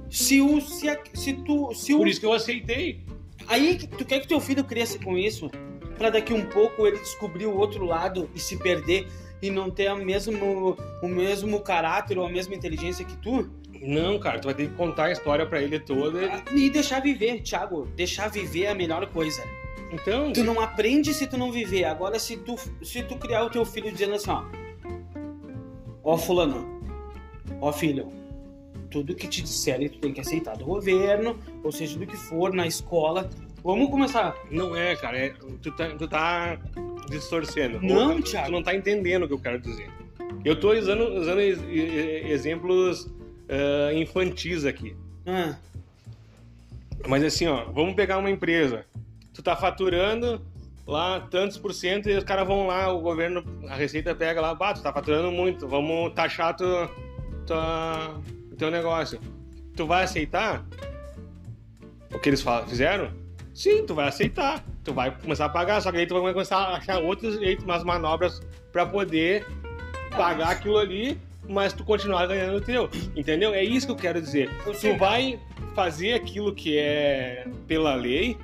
Se 0.10 0.39
o 0.41 0.62
se, 0.62 0.88
a- 0.89 0.99
se 1.14 1.34
tu 1.34 1.74
se 1.74 1.93
o 1.93 1.97
Por 1.97 2.08
isso 2.08 2.20
que 2.20 2.26
eu 2.26 2.34
aceitei. 2.34 3.01
Aí 3.47 3.78
que- 3.78 3.88
tu 3.88 4.05
quer 4.05 4.20
que 4.22 4.28
teu 4.28 4.39
filho 4.39 4.64
cresça 4.64 4.97
com 4.99 5.18
isso? 5.18 5.49
Pra 5.97 6.10
daqui 6.10 6.34
um 6.34 6.45
pouco 6.45 6.86
ele 6.86 6.97
descobrir 6.97 7.45
o 7.45 7.55
outro 7.58 7.86
lado 7.86 8.30
e 8.36 8.39
se 8.39 8.58
perder 8.58 9.08
e 9.41 9.49
não 9.49 9.70
ter 9.70 9.88
a 9.88 9.95
mesmo, 9.95 10.78
o 11.01 11.08
mesmo 11.08 11.60
caráter 11.62 12.18
ou 12.18 12.26
a 12.26 12.30
mesma 12.30 12.55
inteligência 12.55 13.03
que 13.05 13.16
tu? 13.18 13.49
Não, 13.82 14.18
cara, 14.20 14.39
tu 14.39 14.45
vai 14.45 14.53
ter 14.55 14.70
que 14.70 14.76
contar 14.76 15.05
a 15.05 15.12
história 15.12 15.45
pra 15.45 15.62
ele 15.62 15.80
toda. 15.80 16.20
E 16.53 16.70
deixar 16.70 16.99
viver, 17.01 17.41
Thiago. 17.41 17.86
Deixar 17.95 18.28
viver 18.30 18.64
é 18.64 18.70
a 18.72 18.76
melhor 18.76 19.05
coisa. 19.08 19.43
Então, 19.92 20.34
Tu 20.34 20.44
não 20.44 20.60
aprende 20.60 21.14
se 21.14 21.28
tu 21.28 21.38
não 21.38 21.52
viver. 21.52 21.86
Agora, 21.86 22.20
se 22.20 22.36
tu, 22.38 22.56
se 22.84 23.02
tu 23.04 23.16
criar 23.18 23.44
o 23.46 23.50
teu 23.50 23.64
filho 23.66 23.92
dizendo 23.92 24.16
assim, 24.16 24.30
ó. 24.30 24.44
Ó, 26.04 26.18
fulano. 26.18 26.82
Ó, 27.62 27.72
filho. 27.72 28.12
Tudo 28.90 29.16
que 29.16 29.28
te 29.28 29.42
disserem 29.42 29.90
tu 29.90 30.00
tem 30.00 30.14
que 30.14 30.22
aceitar 30.22 30.56
do 30.58 30.66
governo, 30.66 31.38
ou 31.64 31.72
seja, 31.72 31.98
do 32.00 32.06
que 32.08 32.16
for, 32.16 32.54
na 32.54 32.66
escola. 32.68 33.30
Vamos 33.64 33.90
começar. 33.90 34.36
não 34.52 34.76
é, 34.76 34.96
cara. 34.96 35.18
é- 35.18 35.34
tu, 35.62 35.72
tá, 35.72 35.90
tu 35.90 36.08
tá 36.08 36.58
distorcendo. 37.10 37.82
Não, 37.82 38.16
Ou, 38.16 38.22
Thiago. 38.22 38.48
Tu 38.48 38.52
não 38.52 38.64
tá 38.64 38.74
entendendo 38.76 39.24
o 39.24 39.28
que 39.28 39.34
eu 39.34 39.40
quero 39.40 39.60
dizer. 39.60 39.90
Eu 40.46 40.58
tô 40.60 40.72
usando, 40.74 41.02
usando 41.20 41.40
ex- 41.42 41.60
exemplos 42.30 43.10
ah, 43.50 43.94
infantis 43.94 44.66
aqui. 44.66 44.96
Ah, 45.26 45.56
Mas 47.08 47.24
assim, 47.24 47.48
ó, 47.48 47.66
vamos 47.66 47.96
pegar 47.96 48.18
uma 48.18 48.30
empresa. 48.30 48.86
Tu 49.38 49.44
tá 49.44 49.56
faturando 49.56 50.42
lá 50.88 51.20
tantos 51.20 51.60
por 51.60 51.72
cento 51.72 52.10
e 52.10 52.18
os 52.18 52.24
caras 52.24 52.48
vão 52.48 52.66
lá, 52.66 52.92
o 52.92 53.00
governo, 53.00 53.44
a 53.70 53.76
receita 53.76 54.16
pega 54.16 54.42
lá, 54.42 54.56
bah, 54.56 54.74
tu 54.74 54.82
tá 54.82 54.92
faturando 54.92 55.32
muito, 55.32 55.68
vamos 55.68 56.12
taxar 56.16 56.56
tu, 56.56 56.66
tua, 57.46 58.20
o 58.52 58.56
teu 58.56 58.72
negócio. 58.72 59.20
Tu 59.76 59.86
vai 59.86 60.06
aceitar 60.06 60.66
o 62.12 62.18
que 62.18 62.30
eles 62.30 62.44
fizeram? 62.68 63.12
Sim, 63.54 63.86
tu 63.86 63.94
vai 63.94 64.08
aceitar. 64.08 64.66
Tu 64.84 64.92
vai 64.92 65.16
começar 65.16 65.46
a 65.46 65.50
pagar, 65.50 65.84
só 65.84 65.92
que 65.92 66.00
aí 66.00 66.08
tu 66.08 66.20
vai 66.20 66.34
começar 66.34 66.58
a 66.58 66.78
achar 66.78 66.98
outros 66.98 67.38
jeitos, 67.38 67.64
umas 67.64 67.84
manobras 67.84 68.42
pra 68.72 68.88
poder 68.88 69.46
pagar 70.10 70.50
aquilo 70.50 70.80
ali, 70.80 71.16
mas 71.48 71.74
tu 71.74 71.84
continuar 71.84 72.26
ganhando 72.26 72.58
o 72.58 72.62
teu. 72.62 72.90
Entendeu? 73.16 73.54
É 73.54 73.64
isso 73.64 73.86
que 73.86 73.92
eu 73.92 73.98
quero 73.98 74.20
dizer. 74.20 74.50
Tu 74.64 74.98
vai 74.98 75.40
fazer 75.76 76.14
aquilo 76.14 76.56
que 76.56 76.76
é 76.80 77.46
pela 77.68 77.94
lei, 77.94 78.36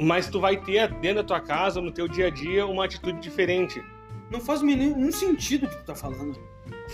mas 0.00 0.28
tu 0.28 0.40
vai 0.40 0.56
ter 0.56 0.92
dentro 0.94 1.16
da 1.16 1.24
tua 1.24 1.40
casa, 1.40 1.80
no 1.80 1.92
teu 1.92 2.08
dia 2.08 2.26
a 2.26 2.30
dia, 2.30 2.66
uma 2.66 2.84
atitude 2.84 3.20
diferente. 3.20 3.82
Não 4.30 4.40
faz 4.40 4.62
nenhum 4.62 5.12
sentido 5.12 5.66
o 5.66 5.68
que 5.68 5.76
tu 5.76 5.84
tá 5.84 5.94
falando. 5.94 6.38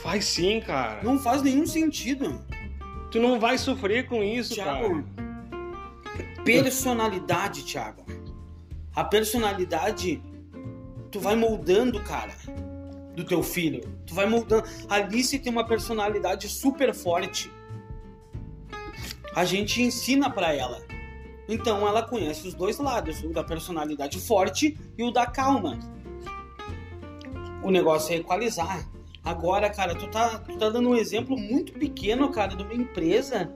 Faz 0.02 0.24
sim, 0.24 0.60
cara. 0.60 1.02
Não 1.02 1.18
faz 1.18 1.42
nenhum 1.42 1.66
sentido. 1.66 2.44
Tu 3.10 3.18
não 3.18 3.40
vai 3.40 3.58
sofrer 3.58 4.06
com 4.06 4.22
isso, 4.22 4.54
Thiago, 4.54 5.02
cara. 5.02 6.44
personalidade, 6.44 7.64
Thiago. 7.64 8.04
A 8.94 9.04
personalidade, 9.04 10.22
tu 11.10 11.18
vai 11.20 11.34
moldando, 11.36 12.00
cara. 12.02 12.34
do 13.14 13.24
teu 13.24 13.42
filho. 13.42 13.80
Tu 14.06 14.14
vai 14.14 14.26
moldando. 14.26 14.64
A 14.88 14.96
Alice 14.96 15.38
tem 15.38 15.52
uma 15.52 15.66
personalidade 15.66 16.48
super 16.48 16.94
forte. 16.94 17.50
A 19.34 19.44
gente 19.44 19.82
ensina 19.82 20.30
para 20.30 20.54
ela. 20.54 20.82
Então 21.50 21.86
ela 21.86 22.00
conhece 22.00 22.46
os 22.46 22.54
dois 22.54 22.78
lados, 22.78 23.24
o 23.24 23.32
da 23.32 23.42
personalidade 23.42 24.20
forte 24.20 24.78
e 24.96 25.02
o 25.02 25.10
da 25.10 25.26
calma. 25.26 25.80
O 27.60 27.72
negócio 27.72 28.14
é 28.14 28.18
equalizar. 28.18 28.88
Agora, 29.24 29.68
cara, 29.68 29.96
tu 29.96 30.06
tá, 30.06 30.38
tu 30.38 30.56
tá 30.56 30.70
dando 30.70 30.88
um 30.88 30.94
exemplo 30.94 31.36
muito 31.36 31.72
pequeno, 31.72 32.30
cara, 32.30 32.54
de 32.54 32.62
uma 32.62 32.72
empresa 32.72 33.52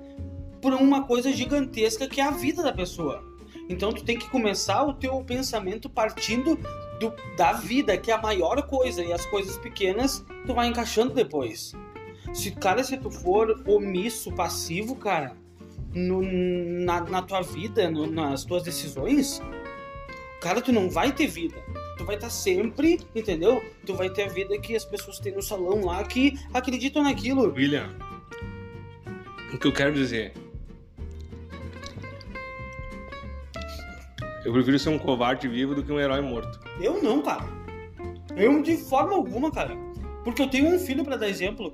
por 0.61 0.74
uma 0.74 1.05
coisa 1.05 1.32
gigantesca 1.32 2.09
que 2.09 2.20
é 2.20 2.24
a 2.24 2.32
vida 2.32 2.64
da 2.64 2.72
pessoa. 2.72 3.24
Então 3.68 3.92
tu 3.92 4.05
tem 4.05 4.18
que 4.18 4.28
começar 4.28 4.82
o 4.82 4.95
teu 4.95 5.22
pensamento 5.24 5.88
partindo 5.88 6.59
do, 6.99 7.14
da 7.36 7.53
vida, 7.53 7.97
que 7.97 8.11
é 8.11 8.14
a 8.14 8.20
maior 8.20 8.61
coisa, 8.66 9.05
e 9.05 9.12
as 9.12 9.24
coisas 9.26 9.57
pequenas 9.59 10.24
tu 10.45 10.53
vai 10.53 10.66
encaixando 10.66 11.14
depois. 11.14 11.72
Se, 12.32 12.51
cara, 12.51 12.82
se 12.82 12.97
tu 12.97 13.09
for 13.09 13.62
omisso, 13.68 14.32
passivo, 14.32 14.97
cara, 14.97 15.36
no, 15.95 16.22
na, 16.22 17.01
na 17.03 17.22
tua 17.22 17.42
vida, 17.42 17.90
no, 17.90 18.07
nas 18.07 18.45
tuas 18.45 18.62
decisões, 18.62 19.40
cara, 20.40 20.61
tu 20.61 20.72
não 20.72 20.90
vai 20.90 21.12
ter 21.12 21.26
vida. 21.26 21.57
Tu 21.97 22.05
vai 22.05 22.16
estar 22.16 22.26
tá 22.26 22.32
sempre, 22.32 22.99
entendeu? 23.14 23.62
Tu 23.86 23.95
vai 23.95 24.11
ter 24.11 24.24
a 24.24 24.28
vida 24.28 24.59
que 24.59 24.74
as 24.74 24.84
pessoas 24.84 25.18
têm 25.18 25.32
no 25.32 25.42
salão 25.42 25.84
lá 25.84 26.03
que 26.03 26.34
acreditam 26.53 27.05
naquilo. 27.05 27.53
William, 27.53 27.95
o 29.53 29.59
que 29.59 29.66
eu 29.66 29.72
quero 29.72 29.95
dizer 29.95 30.34
Eu 34.45 34.53
prefiro 34.53 34.78
ser 34.78 34.90
um 34.90 34.99
covarde 34.99 35.49
vivo 35.49 35.74
do 35.74 35.82
que 35.82 35.90
um 35.90 35.99
herói 35.99 36.20
morto. 36.20 36.61
Eu 36.78 37.03
não, 37.03 37.22
cara. 37.22 37.47
Eu 38.36 38.62
de 38.62 38.76
forma 38.76 39.14
alguma, 39.14 39.51
cara. 39.51 39.74
Porque 40.22 40.42
eu 40.42 40.49
tenho 40.49 40.74
um 40.74 40.78
filho 40.78 41.03
para 41.03 41.16
dar 41.16 41.28
exemplo. 41.28 41.72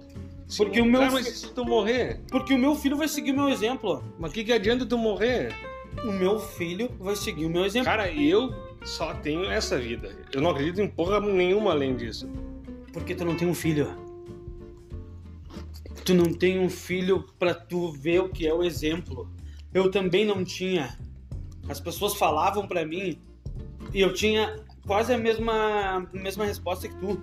Porque 0.56 0.80
o 0.80 0.84
meu 0.84 1.10
mas 1.10 1.26
se 1.26 1.52
tu 1.52 1.64
morrer? 1.64 2.20
Porque 2.30 2.54
o 2.54 2.58
meu 2.58 2.74
filho 2.74 2.96
vai 2.96 3.08
seguir 3.08 3.32
o 3.32 3.36
meu 3.36 3.48
exemplo. 3.48 4.02
Mas 4.18 4.30
o 4.30 4.34
que, 4.34 4.44
que 4.44 4.52
adianta 4.52 4.84
tu 4.84 4.98
morrer? 4.98 5.54
O 6.04 6.12
meu 6.12 6.38
filho 6.38 6.90
vai 6.98 7.16
seguir 7.16 7.46
o 7.46 7.50
meu 7.50 7.64
exemplo. 7.64 7.86
Cara, 7.86 8.10
eu 8.10 8.52
só 8.84 9.14
tenho 9.14 9.44
essa 9.44 9.78
vida. 9.78 10.16
Eu 10.32 10.40
não 10.40 10.50
acredito 10.50 10.80
em 10.80 10.88
porra 10.88 11.20
nenhuma 11.20 11.72
além 11.72 11.96
disso. 11.96 12.28
Porque 12.92 13.14
tu 13.14 13.24
não 13.24 13.36
tem 13.36 13.48
um 13.48 13.54
filho. 13.54 13.96
Tu 16.04 16.14
não 16.14 16.32
tem 16.32 16.58
um 16.58 16.70
filho 16.70 17.24
para 17.38 17.54
tu 17.54 17.92
ver 17.92 18.20
o 18.20 18.28
que 18.28 18.46
é 18.46 18.54
o 18.54 18.62
exemplo. 18.62 19.30
Eu 19.72 19.90
também 19.90 20.24
não 20.24 20.44
tinha. 20.44 20.98
As 21.68 21.80
pessoas 21.80 22.14
falavam 22.14 22.66
para 22.66 22.84
mim 22.84 23.20
e 23.92 24.00
eu 24.00 24.12
tinha 24.12 24.56
quase 24.86 25.12
a 25.12 25.18
mesma, 25.18 26.08
mesma 26.12 26.44
resposta 26.44 26.88
que 26.88 26.96
tu. 26.96 27.22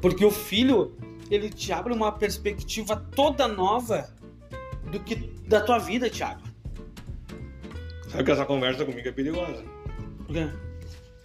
Porque 0.00 0.24
o 0.24 0.30
filho, 0.30 0.96
ele 1.30 1.48
te 1.48 1.72
abre 1.72 1.92
uma 1.92 2.12
perspectiva 2.12 2.96
toda 3.14 3.46
nova 3.46 4.08
do 4.90 4.98
que 5.00 5.14
da 5.46 5.60
tua 5.60 5.78
vida, 5.78 6.10
Thiago. 6.10 6.42
Sabe 8.08 8.24
que 8.24 8.30
essa 8.30 8.44
conversa 8.44 8.84
comigo 8.84 9.08
é 9.08 9.12
perigosa. 9.12 9.64
Por 10.26 10.34
quê? 10.34 10.50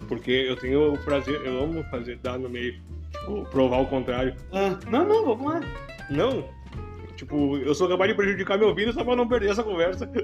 Porque 0.08 0.32
eu 0.32 0.56
tenho 0.56 0.93
o 0.93 0.97
prazer, 0.99 1.41
eu 1.45 1.64
amo 1.64 1.84
fazer 1.86 2.18
dar 2.18 2.38
no 2.38 2.47
meio, 2.49 2.80
tipo, 3.12 3.43
provar 3.45 3.82
o 3.82 3.88
contrário. 3.88 4.36
Ah, 4.51 4.78
não, 4.89 5.06
não, 5.06 5.26
vamos 5.26 5.51
lá. 5.51 5.62
Não, 6.12 6.47
Tipo, 7.16 7.58
eu 7.58 7.74
sou 7.74 7.88
capaz 7.88 8.12
de 8.12 8.16
prejudicar 8.16 8.58
meu 8.58 8.76
filho 8.76 8.91
só 8.91 9.03
pra 9.03 9.16
não 9.16 9.28
perder 9.28 9.51
essa 9.51 9.64
conversa. 9.64 10.10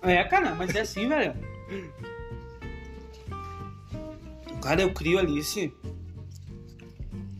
É, 0.00 0.22
cara, 0.24 0.54
mas 0.54 0.74
é 0.74 0.80
assim, 0.80 1.08
velho. 1.08 1.34
Cara, 4.68 4.82
eu 4.82 4.92
crio 4.92 5.18
Alice. 5.18 5.72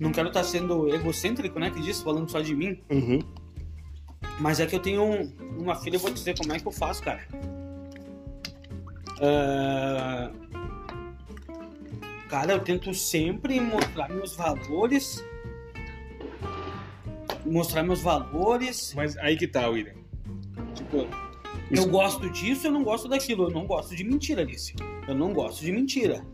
Não 0.01 0.11
quero 0.13 0.29
estar 0.29 0.41
tá 0.41 0.47
sendo 0.47 0.89
egocêntrico, 0.89 1.59
né? 1.59 1.71
Que 1.71 1.79
disse, 1.79 2.03
falando 2.03 2.31
só 2.31 2.41
de 2.41 2.55
mim. 2.55 2.81
Uhum. 2.89 3.19
Mas 4.41 4.61
é 4.61 4.67
que 4.67 4.75
eu 4.75 4.81
tenho 4.81 5.03
um, 5.03 5.31
uma 5.59 5.75
filha, 5.75 5.97
eu 5.97 6.01
vou 6.01 6.11
dizer 6.11 6.35
como 6.39 6.55
é 6.55 6.59
que 6.59 6.67
eu 6.67 6.73
faço, 6.73 7.03
cara. 7.03 7.29
Uh, 9.21 10.49
Cara, 12.31 12.53
eu 12.53 12.61
tento 12.61 12.95
sempre 12.95 13.61
mostrar 13.61 14.09
meus 14.09 14.35
valores. 14.35 15.23
Mostrar 17.45 17.83
meus 17.83 18.01
valores. 18.01 18.95
Mas 18.97 19.19
aí 19.19 19.37
que 19.37 19.47
tá, 19.47 19.69
William. 19.69 19.93
Tipo, 20.75 21.07
eu 21.71 21.87
gosto 21.89 22.31
disso, 22.31 22.69
eu 22.69 22.73
não 22.73 22.83
gosto 22.83 23.07
daquilo. 23.07 23.49
Eu 23.49 23.51
não 23.51 23.67
gosto 23.67 23.95
de 23.95 24.03
mentira, 24.03 24.41
Alice. 24.41 24.75
Eu 25.07 25.15
não 25.15 25.35
gosto 25.35 25.63
de 25.63 25.71
mentira. 25.71 26.25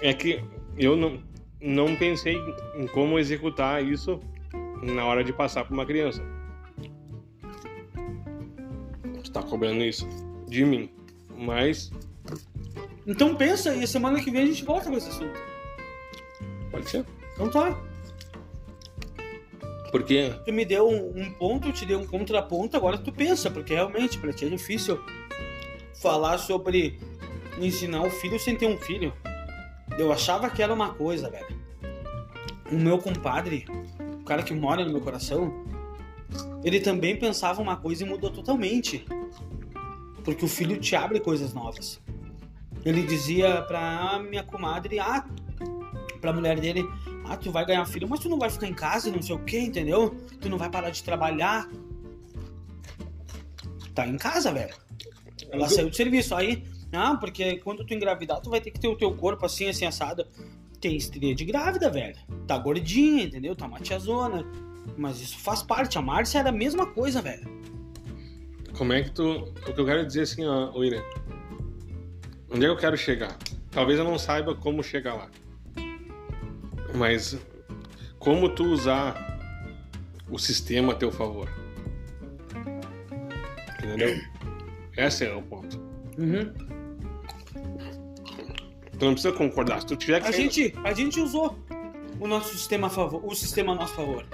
É 0.00 0.12
que 0.12 0.42
eu 0.76 0.96
não, 0.96 1.22
não 1.60 1.96
pensei 1.96 2.36
em 2.76 2.86
como 2.86 3.18
executar 3.18 3.84
isso 3.84 4.20
na 4.82 5.04
hora 5.04 5.24
de 5.24 5.32
passar 5.32 5.64
para 5.64 5.74
uma 5.74 5.86
criança 5.86 6.22
tá 9.36 9.42
cobrando 9.42 9.84
isso 9.84 10.08
de 10.48 10.64
mim. 10.64 10.90
Mas. 11.36 11.90
Então 13.06 13.34
pensa 13.34 13.74
e 13.74 13.86
semana 13.86 14.22
que 14.22 14.30
vem 14.30 14.42
a 14.42 14.46
gente 14.46 14.64
volta 14.64 14.88
com 14.88 14.96
esse 14.96 15.08
assunto. 15.08 15.38
Pode 16.70 16.88
ser. 16.88 17.04
Então 17.34 17.50
tá. 17.50 17.78
Porque. 19.90 20.32
Tu 20.44 20.52
me 20.52 20.64
deu 20.64 20.88
um, 20.88 21.20
um 21.20 21.30
ponto, 21.32 21.68
eu 21.68 21.72
te 21.72 21.84
dei 21.84 21.96
um 21.96 22.06
contraponto, 22.06 22.76
agora 22.76 22.96
tu 22.96 23.12
pensa, 23.12 23.50
porque 23.50 23.74
realmente 23.74 24.18
pra 24.18 24.32
ti 24.32 24.46
é 24.46 24.48
difícil 24.48 24.98
falar 26.00 26.38
sobre 26.38 26.98
ensinar 27.58 28.02
o 28.02 28.10
filho 28.10 28.38
sem 28.40 28.56
ter 28.56 28.66
um 28.66 28.78
filho. 28.78 29.12
Eu 29.98 30.12
achava 30.12 30.50
que 30.50 30.62
era 30.62 30.72
uma 30.72 30.94
coisa, 30.94 31.30
velho. 31.30 31.56
O 32.70 32.76
meu 32.76 32.98
compadre, 32.98 33.66
o 34.20 34.24
cara 34.24 34.42
que 34.42 34.52
mora 34.52 34.84
no 34.84 34.90
meu 34.90 35.00
coração, 35.00 35.64
ele 36.64 36.80
também 36.80 37.16
pensava 37.16 37.62
uma 37.62 37.76
coisa 37.76 38.04
e 38.04 38.08
mudou 38.08 38.30
totalmente. 38.30 39.06
Porque 40.24 40.44
o 40.44 40.48
filho 40.48 40.76
te 40.78 40.96
abre 40.96 41.20
coisas 41.20 41.54
novas. 41.54 42.00
Ele 42.84 43.02
dizia 43.02 43.62
pra 43.62 44.18
minha 44.28 44.42
comadre, 44.42 44.98
ah, 44.98 45.24
pra 46.20 46.32
mulher 46.32 46.58
dele, 46.60 46.84
ah, 47.24 47.36
tu 47.36 47.50
vai 47.50 47.64
ganhar 47.64 47.84
filho, 47.86 48.08
mas 48.08 48.20
tu 48.20 48.28
não 48.28 48.38
vai 48.38 48.50
ficar 48.50 48.66
em 48.66 48.74
casa, 48.74 49.10
não 49.10 49.22
sei 49.22 49.34
o 49.34 49.38
que, 49.38 49.58
entendeu? 49.58 50.16
Tu 50.40 50.48
não 50.48 50.58
vai 50.58 50.70
parar 50.70 50.90
de 50.90 51.02
trabalhar. 51.02 51.68
Tá 53.94 54.06
em 54.06 54.16
casa, 54.16 54.52
velho. 54.52 54.74
Ela 55.50 55.68
saiu 55.68 55.88
do 55.88 55.96
serviço. 55.96 56.34
Aí, 56.34 56.62
ah, 56.92 57.16
porque 57.16 57.58
quando 57.58 57.84
tu 57.84 57.92
engravidar, 57.94 58.40
tu 58.40 58.50
vai 58.50 58.60
ter 58.60 58.70
que 58.70 58.80
ter 58.80 58.88
o 58.88 58.96
teu 58.96 59.14
corpo 59.14 59.44
assim, 59.44 59.68
assim, 59.68 59.84
assado. 59.84 60.26
Tem 60.80 60.96
estria 60.96 61.34
de 61.34 61.44
grávida, 61.44 61.90
velho. 61.90 62.16
Tá 62.46 62.58
gordinha, 62.58 63.24
entendeu? 63.24 63.56
Tá 63.56 63.66
uma 63.66 63.80
tiazona. 63.80 64.44
Mas 64.96 65.20
isso 65.20 65.38
faz 65.38 65.62
parte. 65.62 65.98
A 65.98 66.02
Márcia 66.02 66.38
era 66.38 66.50
a 66.50 66.52
mesma 66.52 66.86
coisa, 66.86 67.20
velho. 67.20 67.48
Como 68.76 68.92
é 68.92 69.02
que 69.02 69.10
tu. 69.10 69.52
O 69.68 69.72
que 69.72 69.80
eu 69.80 69.86
quero 69.86 70.06
dizer 70.06 70.22
assim, 70.22 70.46
ó, 70.46 70.72
William. 70.76 71.02
Onde 72.50 72.64
é 72.64 72.68
que 72.68 72.74
eu 72.74 72.76
quero 72.76 72.96
chegar? 72.96 73.36
Talvez 73.70 73.98
eu 73.98 74.04
não 74.04 74.18
saiba 74.18 74.54
como 74.54 74.82
chegar 74.82 75.14
lá. 75.14 75.30
Mas 76.94 77.38
como 78.18 78.48
tu 78.48 78.64
usar 78.64 79.36
o 80.30 80.38
sistema 80.38 80.92
a 80.92 80.96
teu 80.96 81.10
favor. 81.10 81.48
Entendeu? 83.78 84.20
Esse 84.96 85.24
é 85.24 85.34
o 85.34 85.42
ponto. 85.42 85.78
Uhum. 86.18 86.65
Tu 88.98 89.04
não 89.04 89.12
precisa 89.12 89.32
concordar. 89.32 89.80
Se 89.80 89.86
tu 89.86 89.96
tiver 89.96 90.20
que 90.22 90.28
a, 90.28 90.32
gente, 90.32 90.74
a 90.82 90.92
gente 90.92 91.20
usou 91.20 91.58
o 92.18 92.26
nosso 92.26 92.50
sistema 92.50 92.86
a 92.86 92.90
favor, 92.90 93.22
o 93.24 93.34
sistema 93.34 93.72
a 93.72 93.74
nosso 93.74 93.94
favor. 93.94 94.24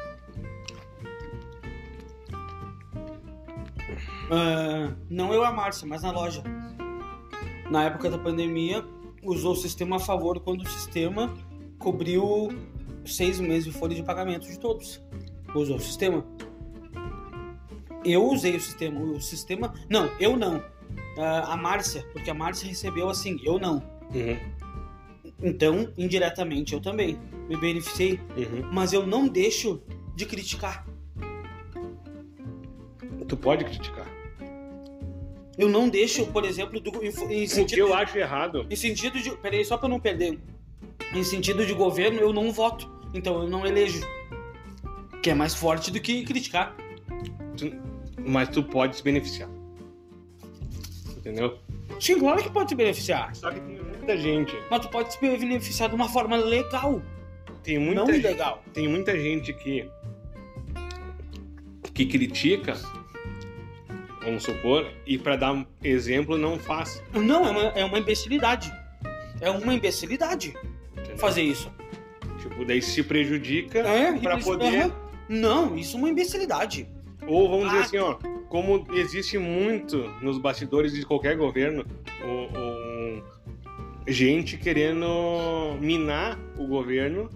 Uh, 4.33 4.95
não 5.11 5.35
eu 5.35 5.45
a 5.45 5.53
Márcia, 5.53 5.87
mas 5.87 6.03
na 6.03 6.11
loja. 6.11 6.43
Na 7.71 7.85
época 7.85 8.09
da 8.09 8.19
pandemia, 8.19 8.85
usou 9.23 9.53
o 9.53 9.57
sistema 9.57 9.97
a 9.97 9.99
favor 9.99 10.41
quando 10.41 10.63
o 10.63 10.69
sistema 10.69 11.35
cobriu 11.79 12.49
seis 13.05 13.41
meses 13.41 13.65
de 13.65 13.73
folha 13.73 13.95
de 13.95 14.03
pagamento 14.03 14.47
de 14.47 14.59
todos. 14.59 15.03
Usou 15.55 15.77
o 15.77 15.81
sistema. 15.81 16.25
Eu 18.05 18.25
usei 18.25 18.57
o 18.57 18.61
sistema. 18.61 19.01
O 19.01 19.21
sistema. 19.21 19.75
Não, 19.91 20.09
eu 20.21 20.37
não. 20.37 20.59
Uh, 20.59 21.45
a 21.49 21.57
Márcia, 21.57 22.07
porque 22.13 22.31
a 22.31 22.35
Márcia 22.35 22.69
recebeu 22.69 23.09
assim, 23.09 23.41
eu 23.45 23.59
não. 23.59 23.92
Uhum. 24.15 24.39
Então, 25.43 25.93
indiretamente, 25.99 26.73
eu 26.75 26.81
também 26.81 27.19
me 27.49 27.57
beneficiei. 27.57 28.21
Uhum. 28.37 28.69
Mas 28.73 28.93
eu 28.93 29.07
não 29.07 29.27
deixo 29.27 29.83
de 30.15 30.27
criticar. 30.27 30.87
Tu 33.29 33.37
pode 33.37 33.65
criticar. 33.65 34.07
Eu 35.59 35.69
não 35.69 35.89
deixo, 35.89 36.27
por 36.27 36.45
exemplo, 36.45 36.81
do, 36.81 36.91
em, 37.05 37.09
em 37.43 37.47
sentido. 37.47 37.83
O 37.83 37.87
que 37.87 37.93
eu 37.93 37.95
acho 37.95 38.17
errado. 38.19 38.67
Em 38.71 38.77
sentido 38.77 39.21
de. 39.21 39.31
Peraí, 39.37 39.65
só 39.65 39.77
pra 39.77 39.89
não 39.89 40.01
perder. 40.01 40.39
Em 41.15 41.23
sentido 41.25 41.65
de 41.67 41.73
governo, 41.75 42.19
eu 42.21 42.33
não 42.33 42.51
voto. 42.53 42.91
Então 43.15 43.43
eu 43.43 43.49
não 43.49 43.67
elejo. 43.67 44.01
Que 45.23 45.31
é 45.31 45.35
mais 45.35 45.55
forte 45.55 45.91
do 45.91 46.01
que 46.01 46.25
criticar. 46.25 46.75
tu- 47.57 47.73
mas 48.25 48.49
tu 48.49 48.63
pode 48.63 48.97
se 48.97 49.03
beneficiar. 49.03 49.49
Entendeu? 51.17 51.59
Sim, 52.01 52.19
claro 52.19 52.43
que 52.43 52.51
pode 52.51 52.69
te 52.71 52.75
beneficiar. 52.75 53.35
Só 53.35 53.51
que 53.51 53.61
tem 53.61 53.79
muita 54.03 54.17
gente. 54.17 54.55
Mas 54.69 54.81
tu 54.81 54.89
pode 54.89 55.13
se 55.13 55.21
beneficiar 55.21 55.89
de 55.89 55.95
uma 55.95 56.09
forma 56.09 56.37
legal, 56.37 57.01
Tem 57.63 57.79
muita, 57.79 58.03
não 58.05 58.11
ilegal. 58.13 58.63
tem 58.75 58.89
muita 58.89 59.17
gente 59.19 59.53
que 59.55 59.89
que 61.95 62.07
critica, 62.07 62.73
vamos 64.25 64.43
supor, 64.45 64.91
e 65.07 65.19
pra 65.19 65.37
dar 65.37 65.53
um 65.53 65.67
exemplo 65.85 66.39
não 66.39 66.59
faz. 66.59 67.03
Não, 67.13 67.47
é 67.47 67.51
uma, 67.51 67.63
é 67.81 67.85
uma 67.85 67.99
imbecilidade. 67.99 68.73
É 69.41 69.51
uma 69.51 69.75
imbecilidade 69.75 70.55
entendeu? 70.93 71.19
fazer 71.19 71.43
isso. 71.43 71.71
Tipo, 72.41 72.65
daí 72.65 72.81
se 72.81 73.03
prejudica 73.03 73.81
É, 73.81 74.11
isso- 74.17 74.45
poder. 74.45 74.85
aham. 74.85 74.93
Não, 75.29 75.77
isso 75.77 75.97
é 75.97 75.99
uma 75.99 76.09
imbecilidade. 76.09 76.89
Ou 77.27 77.49
vamos 77.51 77.67
dizer 77.67 77.79
Ah. 77.79 77.83
assim, 77.83 77.99
ó, 77.99 78.15
como 78.49 78.87
existe 78.95 79.37
muito 79.39 79.99
nos 80.23 80.39
bastidores 80.39 80.93
de 80.95 81.05
qualquer 81.05 81.37
governo, 81.37 81.85
o- 82.25 82.59
o- 82.59 83.23
gente 84.07 84.57
querendo 84.57 85.07
minar 85.81 86.39
o 86.59 86.67
governo 86.67 87.29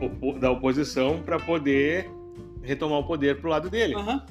opo- 0.00 0.38
da 0.38 0.50
oposição 0.50 1.22
pra 1.22 1.38
poder 1.38 2.10
retomar 2.62 2.98
o 2.98 3.04
poder 3.06 3.40
pro 3.40 3.50
lado 3.50 3.68
dele. 3.70 3.94
aham. 3.94 4.24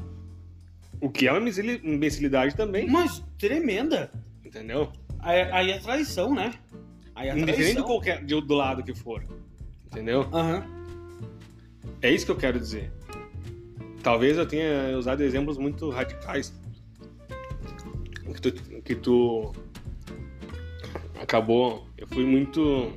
O 1.01 1.09
que 1.09 1.28
é 1.28 1.32
uma 1.32 1.39
imbecili- 1.41 1.82
imbecilidade 1.84 2.55
também, 2.55 2.89
Mas 2.89 3.24
tremenda. 3.38 4.09
entendeu? 4.45 4.89
Aí, 5.19 5.41
aí 5.51 5.71
é 5.71 5.78
traição, 5.80 6.34
né? 6.34 6.53
Aí 7.15 7.28
é 7.30 7.32
Indiferente 7.34 7.57
do, 7.57 7.63
traição. 7.63 7.84
qualquer, 7.86 8.24
do 8.24 8.53
lado 8.53 8.84
que 8.84 8.95
for. 8.95 9.26
Entendeu? 9.88 10.21
Aham. 10.34 10.63
É 12.01 12.09
isso 12.11 12.26
que 12.26 12.32
eu 12.32 12.38
quero 12.38 12.59
dizer. 12.59 12.91
Talvez 14.01 14.38
eu 14.38 14.45
tenha 14.45 14.97
usado 14.97 15.21
exemplos 15.24 15.57
muito 15.57 15.89
radicais. 15.89 16.53
Que 18.34 18.41
tu, 18.41 18.51
que 18.82 18.95
tu 18.95 19.51
acabou. 21.24 21.88
Eu 21.97 22.07
fui 22.07 22.26
muito 22.26 22.91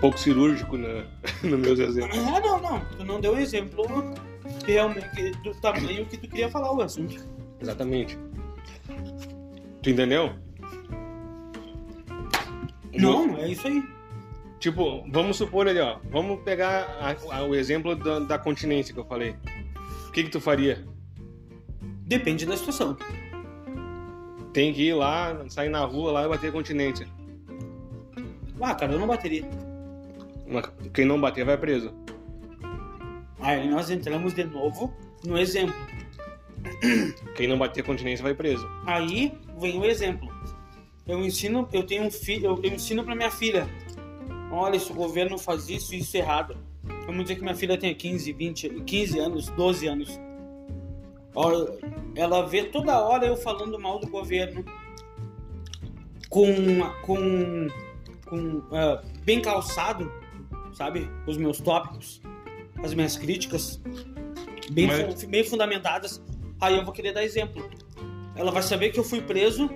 pouco 0.00 0.18
cirúrgico 0.18 0.76
na, 0.78 1.04
nos 1.42 1.58
meus 1.60 1.78
exemplos. 1.78 2.18
Ah, 2.18 2.40
não, 2.40 2.60
não. 2.60 2.80
Tu 2.96 3.04
não 3.04 3.20
deu 3.20 3.38
exemplo 3.38 3.84
realmente 4.66 5.30
do 5.42 5.52
tamanho 5.60 6.06
que 6.06 6.16
tu 6.16 6.28
queria 6.28 6.48
falar 6.48 6.72
o 6.72 6.80
assunto. 6.80 7.22
Exatamente. 7.60 8.18
Tu 9.82 9.90
entendeu? 9.90 10.32
Não, 12.94 13.36
é 13.38 13.48
isso 13.48 13.66
aí. 13.66 13.82
Tipo, 14.60 15.04
vamos 15.10 15.36
supor 15.38 15.66
ali, 15.66 15.80
ó. 15.80 15.98
Vamos 16.10 16.40
pegar 16.42 16.84
a- 17.00 17.36
a- 17.38 17.42
o 17.44 17.54
exemplo 17.54 17.96
da, 17.96 18.20
da 18.20 18.38
continência 18.38 18.94
que 18.94 19.00
eu 19.00 19.04
falei. 19.04 19.34
O 20.08 20.12
que, 20.12 20.22
que 20.24 20.30
tu 20.30 20.40
faria? 20.40 20.84
Depende 22.06 22.46
da 22.46 22.56
situação. 22.56 22.96
Tem 24.52 24.72
que 24.72 24.88
ir 24.88 24.94
lá, 24.94 25.44
sair 25.48 25.68
na 25.68 25.84
rua 25.84 26.12
lá 26.12 26.24
e 26.24 26.28
bater 26.28 26.52
continência. 26.52 27.06
Ah, 28.60 28.74
cara, 28.74 28.92
eu 28.92 28.98
não 28.98 29.06
bateria. 29.06 29.48
Mas 30.46 30.70
Quem 30.92 31.04
não 31.04 31.20
bater 31.20 31.44
vai 31.44 31.56
preso. 31.56 31.92
Aí 33.40 33.68
nós 33.68 33.90
entramos 33.90 34.34
de 34.34 34.44
novo 34.44 34.94
no 35.24 35.38
exemplo. 35.38 35.74
Quem 37.34 37.48
não 37.48 37.58
bater 37.58 37.82
continência 37.82 38.22
vai 38.22 38.34
preso. 38.34 38.68
Aí 38.86 39.32
vem 39.58 39.80
o 39.80 39.84
exemplo. 39.84 40.30
Eu 41.06 41.20
ensino, 41.24 41.68
eu 41.72 41.82
tenho 41.84 42.04
um 42.04 42.10
filho, 42.10 42.46
eu, 42.46 42.60
eu 42.62 42.74
ensino 42.74 43.02
para 43.02 43.14
minha 43.14 43.30
filha. 43.30 43.68
Olha, 44.50 44.78
se 44.78 44.92
o 44.92 44.94
governo 44.94 45.38
faz 45.38 45.68
isso, 45.68 45.94
isso 45.94 46.16
errado. 46.16 46.56
Vamos 47.06 47.22
dizer 47.22 47.36
que 47.36 47.42
minha 47.42 47.54
filha 47.54 47.76
tenha 47.76 47.94
15, 47.94 48.32
20, 48.32 48.70
15 48.84 49.18
anos, 49.18 49.48
12 49.48 49.86
anos. 49.88 50.20
Ela 52.14 52.46
vê 52.46 52.64
toda 52.64 52.98
hora 53.00 53.26
eu 53.26 53.36
falando 53.36 53.78
mal 53.78 53.98
do 53.98 54.06
governo. 54.08 54.64
Com 56.28 56.80
com 57.02 57.68
com 58.26 58.62
ah, 58.72 59.02
bem 59.24 59.40
calçado, 59.40 60.10
sabe? 60.72 61.10
Os 61.26 61.36
meus 61.36 61.60
tópicos, 61.60 62.20
as 62.82 62.94
minhas 62.94 63.16
críticas 63.16 63.80
bem, 64.70 64.86
Mas- 64.86 65.24
bem 65.24 65.44
fundamentadas. 65.44 66.22
Aí 66.60 66.76
eu 66.76 66.84
vou 66.84 66.92
querer 66.92 67.12
dar 67.12 67.24
exemplo. 67.24 67.68
Ela 68.34 68.50
vai 68.50 68.62
saber 68.62 68.90
que 68.90 68.98
eu 69.00 69.04
fui 69.04 69.20
preso 69.20 69.68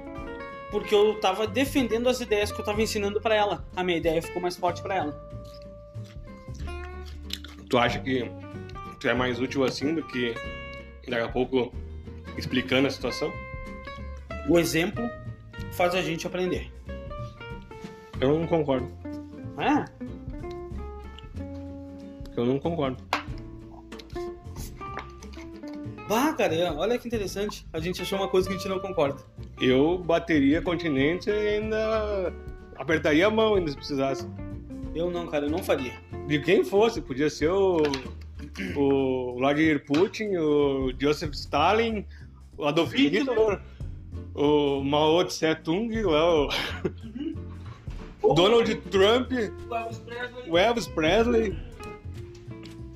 porque 0.71 0.95
eu 0.95 1.19
tava 1.21 1.47
defendendo 1.47 2.09
as 2.09 2.21
ideias 2.21 2.51
que 2.51 2.61
eu 2.61 2.65
tava 2.65 2.81
ensinando 2.83 3.21
pra 3.21 3.35
ela. 3.35 3.65
A 3.77 3.83
minha 3.85 3.99
ideia 3.99 4.23
ficou 4.23 4.41
mais 4.41 4.57
forte 4.57 4.83
pra 4.83 4.95
ela. 4.97 5.31
Tu 7.69 7.77
acha 7.77 7.99
que 8.01 8.31
tu 9.01 9.09
é 9.09 9.15
mais 9.15 9.41
útil 9.41 9.65
assim 9.65 9.95
do 9.95 10.03
que 10.03 10.35
daqui 11.11 11.25
a 11.25 11.29
pouco 11.29 11.73
explicando 12.37 12.89
a 12.89 12.91
situação? 12.91 13.33
O 14.49 14.59
exemplo 14.59 15.09
faz 15.73 15.95
a 15.95 16.03
gente 16.03 16.27
aprender. 16.27 16.71
Eu 18.21 18.39
não 18.39 18.47
concordo. 18.47 18.91
É? 19.59 19.85
Eu 22.37 22.45
não 22.45 22.59
concordo. 22.59 23.03
Bah, 26.09 26.33
cara, 26.35 26.73
olha 26.77 26.99
que 26.99 27.09
interessante. 27.09 27.67
A 27.73 27.81
gente 27.81 28.01
achou 28.01 28.19
uma 28.19 28.29
coisa 28.29 28.49
que 28.49 28.55
a 28.55 28.57
gente 28.57 28.69
não 28.69 28.79
concorda. 28.79 29.21
Eu 29.61 29.99
bateria 29.99 30.63
continência 30.63 31.33
e 31.33 31.57
ainda 31.57 32.33
apertaria 32.77 33.27
a 33.27 33.31
mão 33.31 33.55
ainda 33.55 33.71
se 33.71 33.77
precisasse. 33.77 34.29
Eu 34.95 35.11
não, 35.11 35.27
cara, 35.27 35.47
eu 35.47 35.51
não 35.51 35.63
faria. 35.63 35.95
De 36.27 36.39
quem 36.41 36.63
fosse, 36.63 37.01
podia 37.01 37.29
ser 37.29 37.51
o, 37.51 37.79
o 38.77 39.35
Vladimir 39.37 39.85
Putin, 39.85 40.37
o 40.37 40.93
Joseph 41.01 41.35
Stalin, 41.35 42.05
o 42.57 42.65
Adolf 42.65 42.93
Hitler, 42.93 43.61
o 44.35 44.83
Mao 44.83 45.25
Tse 45.25 45.55
Tung, 45.57 45.93
o 48.23 48.35
Donald 48.35 48.75
Trump, 48.91 49.33
o 50.49 50.59
Elvis 50.59 50.87
Presley, 50.87 51.57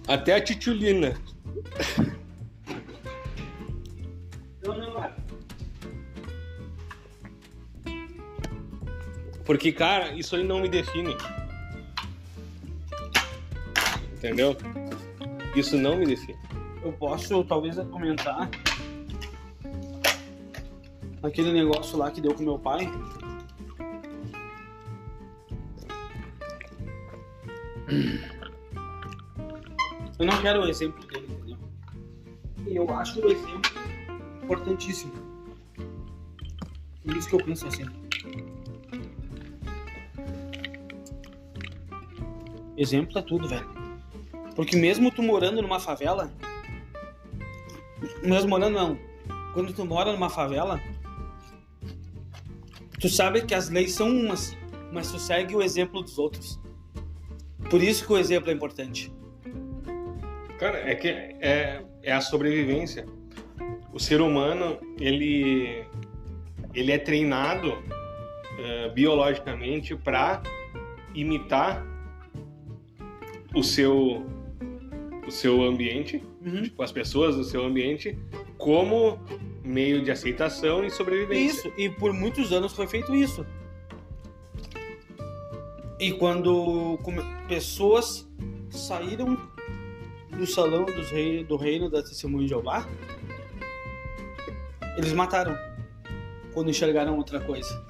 até 0.07 0.35
a 0.35 0.41
Titulina. 0.41 1.15
Cara. 4.63 5.17
Porque, 9.45 9.73
cara, 9.73 10.13
isso 10.13 10.37
aí 10.37 10.45
não 10.45 10.61
me 10.61 10.69
define. 10.69 11.17
Entendeu? 14.13 14.57
Isso 15.55 15.77
não 15.77 15.97
me 15.97 16.07
define. 16.07 16.39
Eu 16.83 16.93
posso, 16.93 17.45
talvez, 17.45 17.77
comentar 17.91 18.49
aquele 21.23 21.53
negócio 21.53 21.99
lá 21.99 22.11
que 22.11 22.21
deu 22.21 22.35
com 22.35 22.43
meu 22.43 22.59
pai. 22.59 22.91
Eu 30.19 30.27
não 30.27 30.41
quero 30.41 30.63
o 30.63 30.69
exemplo 30.69 31.05
dele, 31.07 31.27
entendeu? 31.31 31.59
E 32.67 32.77
eu 32.77 32.89
acho 32.95 33.21
o 33.21 33.31
exemplo 33.31 33.71
importantíssimo. 34.43 35.13
Por 37.03 37.17
isso 37.17 37.29
que 37.29 37.35
eu 37.35 37.45
penso 37.45 37.67
assim. 37.67 37.85
Exemplo 42.77 43.19
é 43.19 43.23
tudo, 43.23 43.49
velho. 43.49 43.80
Porque 44.55 44.77
mesmo 44.77 45.11
tu 45.11 45.23
morando 45.23 45.63
numa 45.63 45.81
favela, 45.81 46.33
mesmo 48.23 48.49
morando 48.49 48.75
não, 48.75 48.99
quando 49.53 49.73
tu 49.73 49.85
mora 49.85 50.13
numa 50.13 50.31
favela, 50.31 50.81
tu 52.99 53.09
sabe 53.09 53.43
que 53.43 53.55
as 53.55 53.69
leis 53.69 53.93
são 53.93 54.09
umas, 54.09 54.57
mas 54.93 55.11
tu 55.11 55.19
segue 55.19 55.55
o 55.55 55.63
exemplo 55.63 56.03
dos 56.03 56.19
outros. 56.19 56.61
Por 57.69 57.83
isso 57.83 58.05
que 58.07 58.13
o 58.13 58.19
exemplo 58.19 58.51
é 58.51 58.55
importante. 58.55 59.13
Cara, 60.59 60.79
é 60.79 60.95
que 60.95 61.09
é, 61.09 61.83
é 62.03 62.13
a 62.13 62.21
sobrevivência. 62.21 63.07
O 63.93 63.99
ser 63.99 64.21
humano, 64.21 64.79
ele, 64.99 65.85
ele 66.75 66.93
é 66.93 66.99
treinado 66.99 67.83
eh, 68.59 68.91
biologicamente 68.91 69.97
para 69.97 70.43
imitar 71.15 71.83
o 73.55 73.63
seu, 73.63 74.27
o 75.31 75.33
seu 75.33 75.63
ambiente, 75.63 76.21
Uhum. 76.45 76.63
tipo, 76.63 76.83
as 76.83 76.91
pessoas 76.91 77.37
do 77.37 77.45
seu 77.45 77.65
ambiente, 77.65 78.19
como 78.59 79.17
meio 79.65 80.03
de 80.03 80.11
aceitação 80.11 80.85
e 80.85 80.91
sobrevivência. 80.91 81.69
Isso, 81.69 81.73
e 81.79 81.89
por 81.89 82.13
muitos 82.13 82.53
anos 82.53 82.73
foi 82.73 82.87
feito 82.89 83.15
isso. 83.15 83.47
E 86.01 86.13
quando 86.13 86.99
pessoas 87.47 88.29
saíram 88.71 89.39
do 90.37 90.47
salão 90.47 90.85
dos 90.85 91.11
rei, 91.11 91.45
do 91.45 91.57
reino 91.57 91.89
da 91.89 92.03
testemunha 92.03 92.45
de 92.45 92.49
Jeová, 92.49 92.89
eles 94.97 95.13
mataram 95.13 95.57
quando 96.53 96.71
enxergaram 96.71 97.17
outra 97.17 97.39
coisa. 97.41 97.87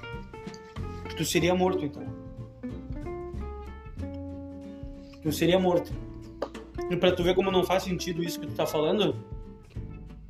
Tu 1.17 1.25
seria 1.25 1.55
morto 1.55 1.83
então. 1.85 2.05
Tu 5.23 5.31
seria 5.31 5.57
morto. 5.59 5.91
E 6.91 6.97
pra 6.97 7.13
tu 7.13 7.23
ver 7.23 7.33
como 7.33 7.49
não 7.49 7.63
faz 7.63 7.83
sentido 7.83 8.21
isso 8.21 8.37
que 8.37 8.47
tu 8.47 8.53
tá 8.53 8.65
falando, 8.65 9.15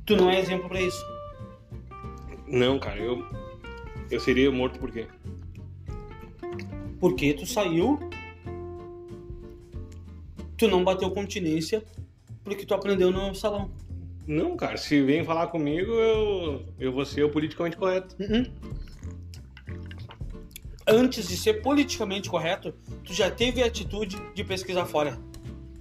tu 0.06 0.14
não 0.14 0.30
é 0.30 0.38
exemplo 0.38 0.68
pra 0.68 0.80
isso. 0.80 1.04
Não, 2.46 2.78
cara, 2.78 3.00
eu. 3.00 3.26
Eu 4.08 4.20
seria 4.20 4.50
morto 4.52 4.78
por 4.78 4.92
quê? 4.92 5.08
Porque 7.00 7.34
tu 7.34 7.46
saiu, 7.46 7.98
tu 10.56 10.68
não 10.68 10.84
bateu 10.84 11.10
continência 11.10 11.82
porque 12.44 12.64
tu 12.64 12.74
aprendeu 12.74 13.10
no 13.10 13.34
salão. 13.34 13.68
Não, 14.24 14.56
cara, 14.56 14.76
se 14.76 15.02
vem 15.02 15.24
falar 15.24 15.48
comigo, 15.48 15.90
eu, 15.90 16.64
eu 16.78 16.92
vou 16.92 17.04
ser 17.04 17.24
o 17.24 17.30
politicamente 17.30 17.76
correto. 17.76 18.14
Uhum. 18.20 18.44
Antes 20.86 21.26
de 21.26 21.36
ser 21.36 21.54
politicamente 21.54 22.30
correto, 22.30 22.72
tu 23.02 23.12
já 23.12 23.30
teve 23.30 23.62
a 23.62 23.66
atitude 23.66 24.16
de 24.32 24.44
pesquisar 24.44 24.84
fora. 24.84 25.18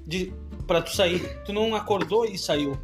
De, 0.08 0.34
pra 0.72 0.82
tu 0.82 0.96
sair. 0.96 1.20
Tu 1.44 1.52
não 1.52 1.76
acordou 1.76 2.24
e 2.24 2.38
saiu. 2.38 2.78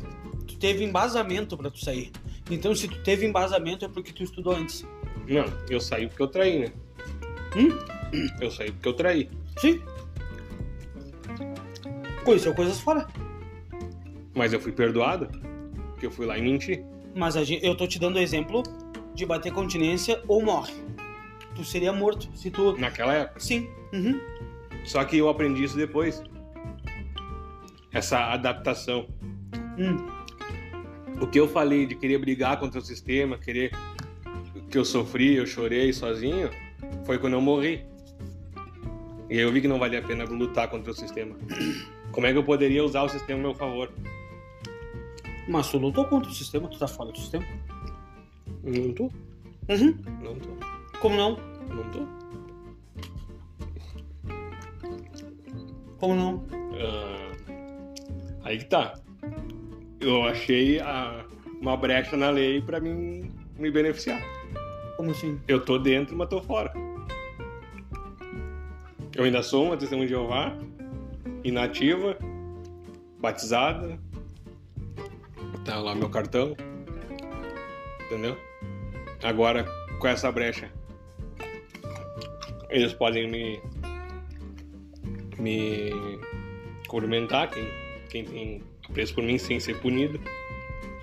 Tu 0.46 0.58
teve 0.58 0.84
embasamento 0.84 1.56
pra 1.56 1.72
tu 1.72 1.80
sair. 1.80 2.12
Então, 2.52 2.76
se 2.76 2.86
tu 2.86 3.02
teve 3.02 3.26
embasamento, 3.26 3.86
é 3.86 3.88
porque 3.88 4.12
tu 4.12 4.24
estudou 4.24 4.54
antes. 4.54 4.86
Não, 5.26 5.46
eu 5.70 5.80
saí 5.80 6.06
porque 6.08 6.22
eu 6.22 6.28
traí, 6.28 6.60
né? 6.60 6.74
Hum? 7.56 7.70
Eu 8.42 8.52
saí 8.52 8.74
porque 8.74 8.90
eu 8.90 8.94
traí. 8.94 9.30
Sim. 9.58 9.82
Conheceu 12.26 12.54
coisas 12.54 12.78
fora. 12.78 13.08
Mas 14.36 14.52
eu 14.52 14.60
fui 14.60 14.74
perdoado, 14.74 15.28
porque 15.92 16.08
eu 16.08 16.12
fui 16.12 16.26
lá 16.26 16.38
e 16.38 16.42
menti. 16.42 16.84
Mas 17.16 17.38
a 17.38 17.44
gente, 17.46 17.66
eu 17.66 17.74
tô 17.74 17.88
te 17.88 18.00
dando 18.00 18.20
exemplo 18.20 18.64
de 19.16 19.26
bater 19.26 19.54
continência 19.54 20.22
ou 20.28 20.44
morre. 20.44 20.74
Tu 21.56 21.64
seria 21.64 21.94
morto 21.94 22.30
se 22.36 22.52
tu. 22.52 22.78
Naquela 22.78 23.14
época. 23.14 23.40
Sim. 23.40 23.70
Uhum. 23.94 24.20
Só 24.84 25.04
que 25.06 25.18
eu 25.18 25.30
aprendi 25.30 25.64
isso 25.64 25.78
depois. 25.78 26.22
Essa 27.98 28.20
adaptação. 28.32 29.08
Hum. 29.80 29.98
O 31.20 31.26
que 31.26 31.40
eu 31.40 31.48
falei 31.48 31.88
de 31.88 31.96
querer 31.96 32.20
brigar 32.20 32.60
contra 32.60 32.80
o 32.80 32.82
sistema, 32.84 33.40
querer 33.40 33.72
que 34.70 34.78
eu 34.78 34.86
sofri, 34.86 35.34
eu 35.36 35.48
chorei 35.48 35.92
sozinho, 35.92 36.52
foi 37.06 37.18
quando 37.18 37.34
eu 37.34 37.42
morri. 37.42 37.84
E 39.32 39.34
aí 39.34 39.40
eu 39.40 39.52
vi 39.52 39.62
que 39.62 39.68
não 39.68 39.80
valia 39.80 39.98
a 39.98 40.02
pena 40.04 40.26
lutar 40.26 40.70
contra 40.70 40.92
o 40.92 40.94
sistema. 40.94 41.36
Como 42.12 42.28
é 42.28 42.32
que 42.32 42.38
eu 42.38 42.44
poderia 42.44 42.84
usar 42.86 43.02
o 43.02 43.10
sistema 43.10 43.40
a 43.40 43.42
meu 43.42 43.56
favor? 43.56 43.92
Mas 45.48 45.68
tu 45.72 45.80
lutou 45.80 46.06
contra 46.06 46.30
o 46.30 46.34
sistema, 46.34 46.68
tu 46.68 46.78
tá 46.78 46.88
fora 46.88 47.12
do 47.12 47.18
sistema. 47.18 47.46
Não 48.64 48.94
tô, 48.94 49.06
Uhum. 49.70 49.98
não 50.22 50.36
tô, 50.36 50.50
Como 51.00 51.16
não? 51.18 51.32
não 51.68 51.84
tô. 51.92 52.06
Como 55.98 56.16
não? 56.16 56.46
Ah, 56.80 57.27
aí 58.48 58.58
que 58.60 58.66
tá. 58.66 58.94
Eu 60.00 60.24
achei 60.24 60.80
a- 60.80 61.26
uma 61.60 61.76
brecha 61.76 62.16
na 62.16 62.30
lei 62.30 62.62
pra 62.62 62.80
mim 62.80 63.32
me 63.58 63.70
beneficiar. 63.70 64.22
Como 64.96 65.12
assim? 65.12 65.40
Eu 65.48 65.64
tô 65.64 65.78
dentro, 65.78 66.16
mas 66.16 66.30
tô 66.30 66.42
fora. 66.42 66.72
Eu 69.16 69.24
ainda 69.24 69.42
sou 69.44 69.66
uma 69.66 69.78
testemunha 69.78 70.08
de 70.08 70.14
Jeová, 70.14 70.56
inativa, 71.44 72.18
batizada. 73.20 74.00
Tá 75.66 75.80
lá 75.80 75.94
meu 75.96 76.10
cartão. 76.10 76.56
Entendeu? 78.06 78.38
Agora, 79.24 79.66
com 80.00 80.08
essa 80.08 80.32
brecha, 80.32 80.72
eles 82.70 82.94
podem 82.94 83.30
me. 83.30 83.60
me. 85.38 85.92
cumprimentar, 86.88 87.50
quem, 87.50 87.68
tem 88.26 88.62
apreço 88.90 89.14
por 89.14 89.24
mim 89.24 89.38
sem 89.38 89.60
ser 89.60 89.78
punido. 89.80 90.20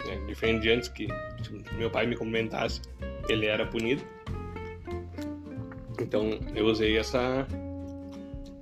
né? 0.06 0.20
Diferente 0.26 0.62
de 0.62 0.70
antes 0.70 0.88
que 0.88 1.06
se 1.42 1.74
meu 1.76 1.90
pai 1.90 2.06
me 2.06 2.16
cumprimentasse, 2.16 2.80
ele 3.28 3.46
era 3.46 3.66
punido. 3.66 4.02
Então 6.00 6.38
eu 6.54 6.66
usei 6.66 6.98
essa 6.98 7.46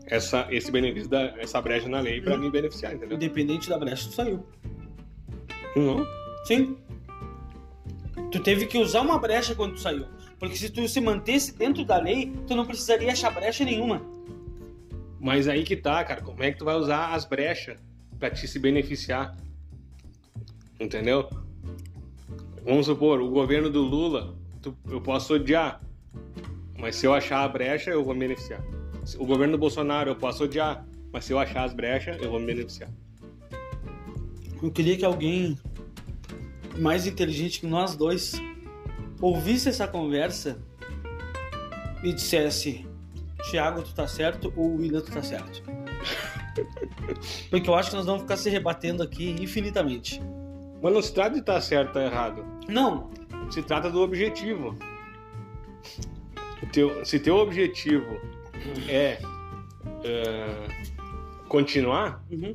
essa 0.06 0.46
esse 0.50 0.70
benefício 0.70 1.08
da 1.08 1.34
essa 1.38 1.60
brecha 1.60 1.88
na 1.88 2.00
lei 2.00 2.20
para 2.20 2.36
me 2.36 2.50
beneficiar, 2.50 2.94
entendeu? 2.94 3.16
Independente 3.16 3.68
da 3.68 3.78
brecha, 3.78 4.08
tu 4.08 4.14
saiu. 4.14 4.46
Não. 5.74 6.06
Sim. 6.44 6.76
Tu 8.30 8.40
teve 8.40 8.66
que 8.66 8.78
usar 8.78 9.00
uma 9.00 9.18
brecha 9.18 9.54
quando 9.54 9.74
tu 9.74 9.80
saiu. 9.80 10.06
Porque 10.38 10.56
se 10.56 10.70
tu 10.70 10.86
se 10.88 11.00
mantesse 11.00 11.56
dentro 11.56 11.84
da 11.84 11.98
lei, 11.98 12.32
tu 12.46 12.54
não 12.54 12.66
precisaria 12.66 13.12
achar 13.12 13.30
brecha 13.30 13.64
nenhuma. 13.64 14.02
Mas 15.20 15.46
aí 15.46 15.62
que 15.62 15.76
tá, 15.76 16.02
cara, 16.04 16.20
como 16.20 16.42
é 16.42 16.50
que 16.50 16.58
tu 16.58 16.64
vai 16.64 16.74
usar 16.74 17.14
as 17.14 17.24
brechas 17.24 17.76
para 18.22 18.30
te 18.30 18.46
se 18.46 18.56
beneficiar? 18.60 19.36
Entendeu? 20.78 21.28
Vamos 22.64 22.86
supor, 22.86 23.20
o 23.20 23.28
governo 23.28 23.68
do 23.68 23.82
Lula, 23.82 24.36
tu- 24.62 24.76
eu 24.88 25.00
posso 25.00 25.34
odiar, 25.34 25.82
mas 26.78 26.94
se 26.94 27.04
eu 27.04 27.12
achar 27.12 27.42
a 27.42 27.48
brecha, 27.48 27.90
eu 27.90 28.04
vou 28.04 28.14
me 28.14 28.20
beneficiar. 28.20 28.62
O 29.18 29.26
governo 29.26 29.54
do 29.56 29.58
Bolsonaro, 29.58 30.08
eu 30.10 30.14
posso 30.14 30.44
odiar, 30.44 30.86
mas 31.12 31.24
se 31.24 31.32
eu 31.32 31.38
achar 31.40 31.64
as 31.64 31.74
brechas, 31.74 32.16
eu 32.22 32.30
vou 32.30 32.38
me 32.38 32.46
beneficiar. 32.46 32.88
Eu 34.62 34.70
queria 34.70 34.96
que 34.96 35.04
alguém 35.04 35.58
mais 36.78 37.08
inteligente 37.08 37.58
que 37.58 37.66
nós 37.66 37.96
dois 37.96 38.40
ouvisse 39.20 39.68
essa 39.68 39.88
conversa 39.88 40.62
e 42.04 42.12
dissesse: 42.12 42.86
Thiago, 43.50 43.82
tu 43.82 43.92
tá 43.92 44.06
certo 44.06 44.52
ou 44.54 44.76
William, 44.76 45.00
tu 45.00 45.10
tá 45.10 45.24
certo. 45.24 45.60
Porque 47.50 47.68
eu 47.68 47.74
acho 47.74 47.90
que 47.90 47.96
nós 47.96 48.06
vamos 48.06 48.22
ficar 48.22 48.36
se 48.36 48.48
rebatendo 48.50 49.02
aqui 49.02 49.30
infinitamente. 49.40 50.20
Mas 50.82 50.92
não 50.92 51.00
se 51.02 51.12
trata 51.14 51.30
de 51.34 51.40
estar 51.40 51.60
certo 51.60 51.96
ou 51.96 52.02
errado. 52.02 52.44
Não, 52.68 53.10
Se 53.50 53.62
trata 53.62 53.90
do 53.90 54.00
objetivo. 54.00 54.76
O 56.62 56.66
teu- 56.72 57.04
se 57.04 57.18
teu 57.18 57.36
objetivo 57.36 58.06
é, 58.88 59.18
é, 60.04 60.68
continuar, 61.48 62.24
Uhum. 62.30 62.54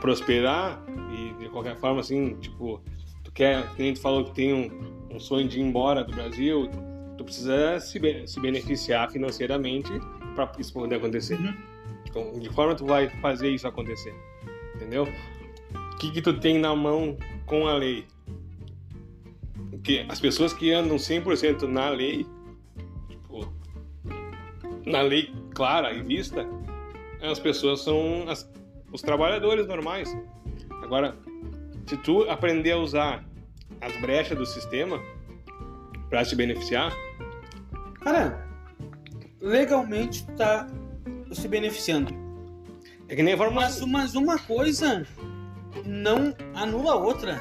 prosperar 0.00 0.82
e 1.12 1.32
de 1.42 1.48
qualquer 1.48 1.76
forma 1.78 2.00
assim, 2.00 2.34
tipo, 2.36 2.80
tu 3.24 3.32
quer, 3.32 3.66
que 3.74 3.82
nem 3.82 3.94
tu 3.94 4.00
falou 4.00 4.24
que 4.24 4.32
tem 4.32 4.52
um, 4.52 5.16
um 5.16 5.18
sonho 5.20 5.48
de 5.48 5.58
ir 5.58 5.62
embora 5.62 6.04
do 6.04 6.14
Brasil, 6.14 6.70
tu 7.18 7.24
precisa 7.24 7.80
se, 7.80 7.98
se 8.26 8.40
beneficiar 8.40 9.10
financeiramente 9.10 9.90
para 10.34 10.50
isso 10.58 10.72
poder 10.72 10.96
acontecer. 10.96 11.38
Uhum. 11.40 11.54
Então, 12.10 12.38
de 12.38 12.48
forma 12.50 12.74
tu 12.74 12.84
vai 12.84 13.08
fazer 13.20 13.48
isso 13.50 13.66
acontecer? 13.68 14.14
Entendeu? 14.74 15.06
O 15.94 15.96
que 15.98 16.10
que 16.10 16.20
tu 16.20 16.38
tem 16.38 16.58
na 16.58 16.74
mão 16.74 17.16
com 17.46 17.66
a 17.68 17.74
lei? 17.74 18.04
Porque 19.70 20.04
as 20.08 20.18
pessoas 20.20 20.52
que 20.52 20.72
andam 20.72 20.96
100% 20.96 21.62
na 21.62 21.88
lei, 21.90 22.26
tipo, 23.08 23.52
na 24.84 25.02
lei 25.02 25.32
clara 25.54 25.92
e 25.92 26.02
vista, 26.02 26.46
as 27.22 27.38
pessoas 27.38 27.80
são 27.82 28.24
as- 28.28 28.50
os 28.92 29.02
trabalhadores 29.02 29.66
normais. 29.66 30.14
Agora, 30.82 31.16
se 31.86 31.96
tu 31.98 32.22
aprender 32.28 32.72
a 32.72 32.78
usar 32.78 33.24
as 33.80 33.96
brechas 34.00 34.36
do 34.36 34.44
sistema 34.46 35.00
para 36.08 36.24
te 36.24 36.34
beneficiar, 36.34 36.92
Cara, 38.00 38.48
legalmente 39.42 40.26
tá 40.34 40.66
se 41.32 41.46
beneficiando. 41.48 42.12
é 43.08 43.14
que 43.16 43.22
nem 43.22 43.34
a 43.34 43.36
Fórmula 43.36 43.62
Mas, 43.62 43.80
mas 43.82 44.14
uma 44.14 44.38
coisa 44.38 45.06
não 45.84 46.34
anula 46.54 46.92
a 46.92 46.96
outra. 46.96 47.40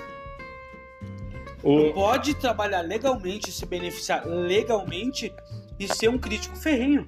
o, 1.63 1.91
Pode 1.93 2.33
trabalhar 2.35 2.81
legalmente, 2.81 3.51
se 3.51 3.65
beneficiar 3.65 4.25
legalmente 4.25 5.33
e 5.79 5.87
ser 5.87 6.09
um 6.09 6.17
crítico 6.17 6.55
ferrenho. 6.55 7.07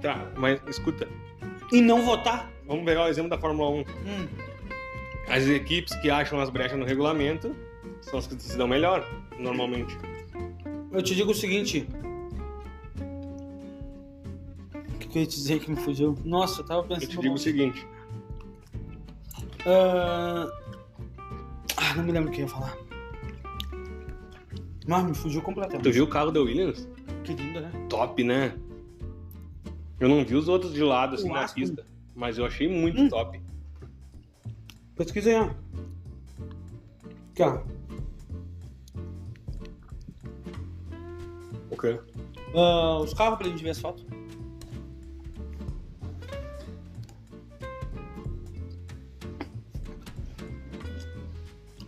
Tá, 0.00 0.30
mas 0.36 0.60
escuta, 0.68 1.08
E 1.72 1.80
não 1.80 2.02
votar. 2.02 2.50
vamos 2.66 2.84
pegar 2.84 3.04
o 3.04 3.08
exemplo 3.08 3.30
da 3.30 3.38
Fórmula 3.38 3.70
1. 3.70 3.74
Hum, 3.80 3.84
As 5.28 5.46
equipes 5.46 5.94
que 5.96 6.10
acham 6.10 6.38
as 6.40 6.50
brechas 6.50 6.78
no 6.78 6.84
regulamento 6.84 7.54
são 8.02 8.18
as 8.18 8.26
que 8.26 8.40
se 8.42 8.56
dão 8.56 8.68
melhor, 8.68 9.08
normalmente. 9.38 9.96
eu 10.92 11.02
te 11.02 11.14
digo 11.14 11.30
o 11.30 11.34
seguinte. 11.34 11.88
Que, 15.14 15.18
eu 15.18 15.22
ia 15.22 15.28
te 15.28 15.36
dizer 15.36 15.60
que 15.60 15.70
me 15.70 15.76
fugiu? 15.76 16.16
Nossa, 16.24 16.60
eu 16.60 16.66
tava 16.66 16.80
Eu 16.80 16.84
pensando. 16.88 17.08
te 17.08 17.18
digo 17.20 17.34
o 17.34 17.38
seguinte: 17.38 17.86
Ah, 19.66 20.46
ah, 21.76 21.94
não 21.96 22.04
me 22.04 22.12
lembro 22.12 22.30
o 22.30 22.32
que 22.32 22.40
eu 22.40 22.46
ia 22.46 22.50
falar. 22.50 22.76
Mas 24.86 25.04
me 25.04 25.14
fugiu 25.14 25.40
completamente. 25.40 25.82
tu 25.82 25.90
viu 25.92 26.04
o 26.04 26.08
carro 26.08 26.30
da 26.30 26.40
Williams? 26.40 26.86
Que 27.22 27.32
lindo, 27.32 27.60
né? 27.60 27.70
Top, 27.88 28.22
né? 28.22 28.54
Eu 29.98 30.08
não 30.08 30.24
vi 30.24 30.34
os 30.34 30.48
outros 30.48 30.74
de 30.74 30.82
lado 30.82 31.14
assim 31.14 31.30
O 31.30 31.32
na 31.32 31.44
Aston? 31.44 31.54
pista, 31.60 31.86
mas 32.14 32.36
eu 32.36 32.44
achei 32.44 32.68
muito 32.68 33.00
Hum. 33.00 33.08
top. 33.08 33.40
Pesquisa 34.96 35.30
aí, 35.30 35.36
ó. 35.36 35.50
Aqui, 37.32 37.42
ó. 37.42 37.62
O 41.70 41.76
quê? 41.76 41.98
Ah, 42.54 42.98
os 43.00 43.14
carros 43.14 43.38
pra 43.38 43.48
gente 43.48 43.62
ver 43.62 43.70
as 43.70 43.78
fotos. 43.80 44.04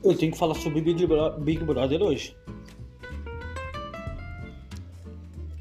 Eu 0.07 0.17
tenho 0.17 0.31
que 0.31 0.39
falar 0.39 0.55
sobre 0.55 0.81
Big, 0.81 1.05
Bro- 1.05 1.33
Big 1.41 1.65
Brother 1.65 2.01
hoje. 2.01 2.37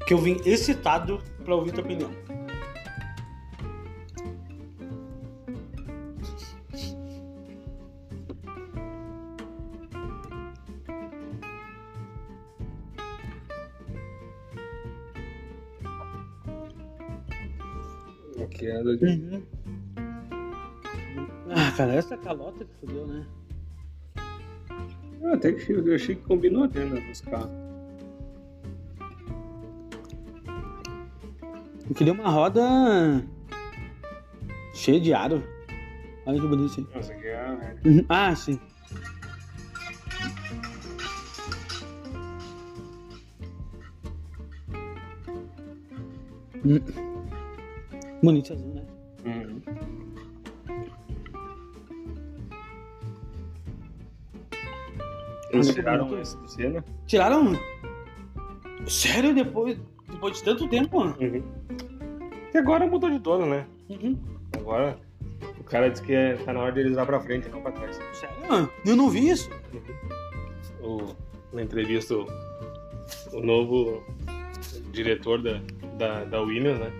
Que 0.06 0.14
eu 0.14 0.18
vim 0.18 0.36
excitado 0.44 1.20
pra 1.44 1.56
ouvir 1.56 1.72
tua 1.72 1.82
opinião. 1.82 2.10
É 18.38 18.46
Uhum. 19.06 19.42
Ah, 21.50 21.72
cara, 21.76 21.94
essa 21.94 22.16
calota 22.16 22.64
que 22.64 22.74
fodeu, 22.80 23.06
né? 23.06 23.26
Até 25.36 25.52
que 25.52 25.70
eu 25.70 25.94
achei 25.94 26.14
que 26.14 26.22
combinou 26.22 26.64
até 26.64 26.82
né, 26.82 26.98
nos 26.98 27.20
carros. 27.20 27.50
Eu 31.88 31.94
queria 31.94 32.14
uma 32.14 32.30
roda 32.30 33.22
cheia 34.74 34.98
de 34.98 35.12
aro. 35.12 35.42
Olha 36.24 36.40
que 36.40 36.46
bonito 36.46 36.70
isso. 36.70 36.88
Nossa, 36.94 37.12
aqui 37.12 37.26
é 37.26 37.36
a. 37.36 37.76
Uhum. 37.84 38.04
Ah, 38.08 38.34
sim. 38.34 38.58
Hum. 46.64 46.80
Bonito 48.22 48.54
azul, 48.54 48.75
Eles 55.56 55.74
tiraram 55.74 56.20
esse 56.20 56.36
do 56.36 56.48
Senna? 56.48 56.84
Tiraram? 57.06 57.58
Sério? 58.86 59.34
Depois, 59.34 59.78
depois 60.08 60.36
de 60.36 60.44
tanto 60.44 60.68
tempo? 60.68 61.02
Uhum. 61.02 61.42
E 62.54 62.58
agora 62.58 62.86
mudou 62.86 63.10
de 63.10 63.18
dono, 63.18 63.46
né? 63.46 63.66
Uhum. 63.90 64.16
Agora 64.56 64.98
o 65.58 65.64
cara 65.64 65.90
disse 65.90 66.02
que 66.02 66.14
é, 66.14 66.34
tá 66.34 66.52
na 66.52 66.60
hora 66.60 66.72
deles 66.72 66.96
ir 66.96 67.06
pra 67.06 67.20
frente, 67.20 67.48
não 67.48 67.60
pra 67.60 67.72
trás. 67.72 67.98
Sério? 68.12 68.70
Eu 68.84 68.96
não 68.96 69.10
vi 69.10 69.30
isso. 69.30 69.50
O, 70.80 71.14
na 71.52 71.62
entrevista, 71.62 72.14
o, 72.14 72.26
o 73.32 73.40
novo 73.40 74.02
diretor 74.92 75.42
da, 75.42 75.60
da, 75.98 76.24
da 76.24 76.40
Williams, 76.40 76.78
né? 76.78 76.92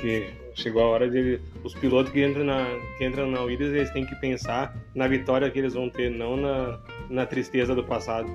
Que 0.00 0.30
chegou 0.54 0.82
a 0.82 0.86
hora 0.86 1.08
de 1.10 1.18
ele- 1.18 1.40
os 1.62 1.74
pilotos 1.74 2.12
que 2.12 2.24
entram, 2.24 2.44
na, 2.44 2.64
que 2.98 3.04
entram 3.06 3.30
na 3.30 3.40
Williams, 3.42 3.72
eles 3.74 3.90
têm 3.90 4.04
que 4.06 4.14
pensar 4.16 4.76
na 4.94 5.06
vitória 5.08 5.50
que 5.50 5.58
eles 5.58 5.74
vão 5.74 5.88
ter, 5.90 6.10
não 6.10 6.36
na, 6.36 6.78
na 7.10 7.26
tristeza 7.26 7.74
do 7.74 7.82
passado. 7.84 8.30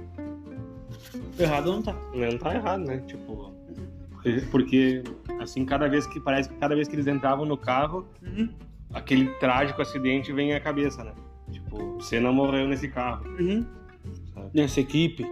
Errado 1.39 1.71
não 1.71 1.81
tá. 1.81 1.95
Não 2.13 2.37
tá 2.37 2.53
errado, 2.55 2.85
né? 2.85 3.01
Tipo, 3.07 3.53
porque 4.51 5.01
assim, 5.39 5.63
cada 5.65 5.87
vez 5.87 6.05
que 6.05 6.19
parece 6.19 6.49
que 6.49 6.55
cada 6.55 6.75
vez 6.75 6.87
que 6.87 6.95
eles 6.95 7.07
entravam 7.07 7.45
no 7.45 7.55
carro, 7.57 8.05
Uhum. 8.21 8.49
aquele 8.93 9.27
trágico 9.35 9.81
acidente 9.81 10.33
vem 10.33 10.53
à 10.53 10.59
cabeça, 10.59 11.03
né? 11.03 11.13
Tipo, 11.51 11.81
o 11.95 12.01
Senna 12.01 12.31
morreu 12.31 12.67
nesse 12.67 12.89
carro. 12.89 13.25
Uhum. 13.39 13.65
Nessa 14.53 14.81
equipe. 14.81 15.25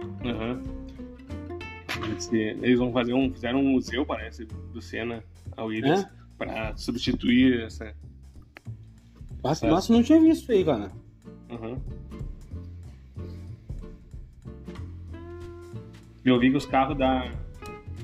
Eles, 2.04 2.32
eles 2.32 2.78
vão 2.78 2.92
fazer 2.92 3.12
um. 3.12 3.30
Fizeram 3.32 3.60
um 3.60 3.64
museu, 3.70 4.06
parece, 4.06 4.46
do 4.72 4.80
Senna 4.80 5.22
ao 5.56 5.66
Williams 5.68 6.02
É? 6.04 6.08
pra 6.36 6.76
substituir 6.76 7.62
essa. 7.62 7.94
Nossa, 9.42 9.66
É. 9.66 9.70
nossa, 9.70 9.92
não 9.92 10.02
tinha 10.02 10.20
visto 10.20 10.42
isso 10.42 10.52
aí, 10.52 10.64
cara. 10.64 10.90
Aham. 11.50 11.80
Eu 16.24 16.38
vi 16.38 16.50
que 16.50 16.56
os 16.56 16.66
carros 16.66 16.98
da, 16.98 17.30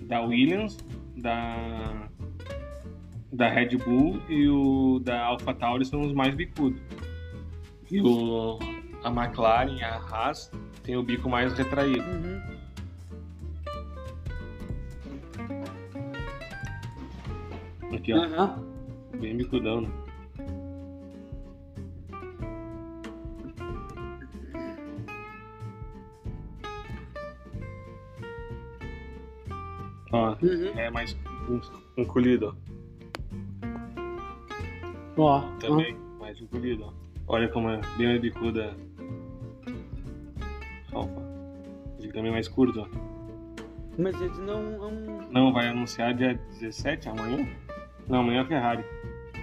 da 0.03 0.22
Williams, 0.22 0.78
da, 1.16 2.09
da 3.32 3.49
Red 3.51 3.76
Bull 3.78 4.20
e 4.28 4.49
o 4.49 4.99
da 5.01 5.24
AlphaTauri 5.26 5.84
são 5.84 6.01
os 6.03 6.12
mais 6.12 6.34
bicudos. 6.34 6.80
E 7.90 8.01
o, 8.01 8.59
a 9.03 9.11
McLaren 9.11 9.76
e 9.76 9.82
a 9.82 9.97
Haas 9.99 10.51
tem 10.82 10.97
o 10.97 11.03
bico 11.03 11.28
mais 11.28 11.53
retraído. 11.53 12.01
Uhum. 12.03 12.40
Aqui, 17.95 18.12
ó, 18.12 18.16
Aham. 18.24 18.62
bem 19.20 19.36
bicudão? 19.36 19.86
Ó, 30.12 30.36
Uhum. 30.42 30.78
é 30.78 30.90
mais 30.90 31.16
encolhido, 31.97 32.55
ó. 35.16 35.22
Ó. 35.22 35.40
Também, 35.61 35.97
mais 36.20 36.40
encolhido, 36.40 36.84
ó. 36.84 36.92
Olha 37.26 37.49
como 37.49 37.70
é 37.70 37.80
bem 37.97 38.20
bicuda. 38.20 38.74
Alfa. 40.92 41.22
Aqui 41.99 42.09
também 42.09 42.28
é 42.30 42.32
mais 42.34 42.49
curto, 42.49 42.80
ó. 42.80 42.86
Mas 43.99 44.20
eles 44.20 44.38
não. 44.38 44.62
não- 44.90 45.30
Não, 45.30 45.53
vai 45.53 45.68
anunciar 45.68 46.14
dia 46.14 46.34
17, 46.61 47.09
amanhã? 47.09 47.47
Não, 48.09 48.20
amanhã 48.20 48.38
é 48.38 48.42
a 48.42 48.46
Ferrari. 48.46 48.84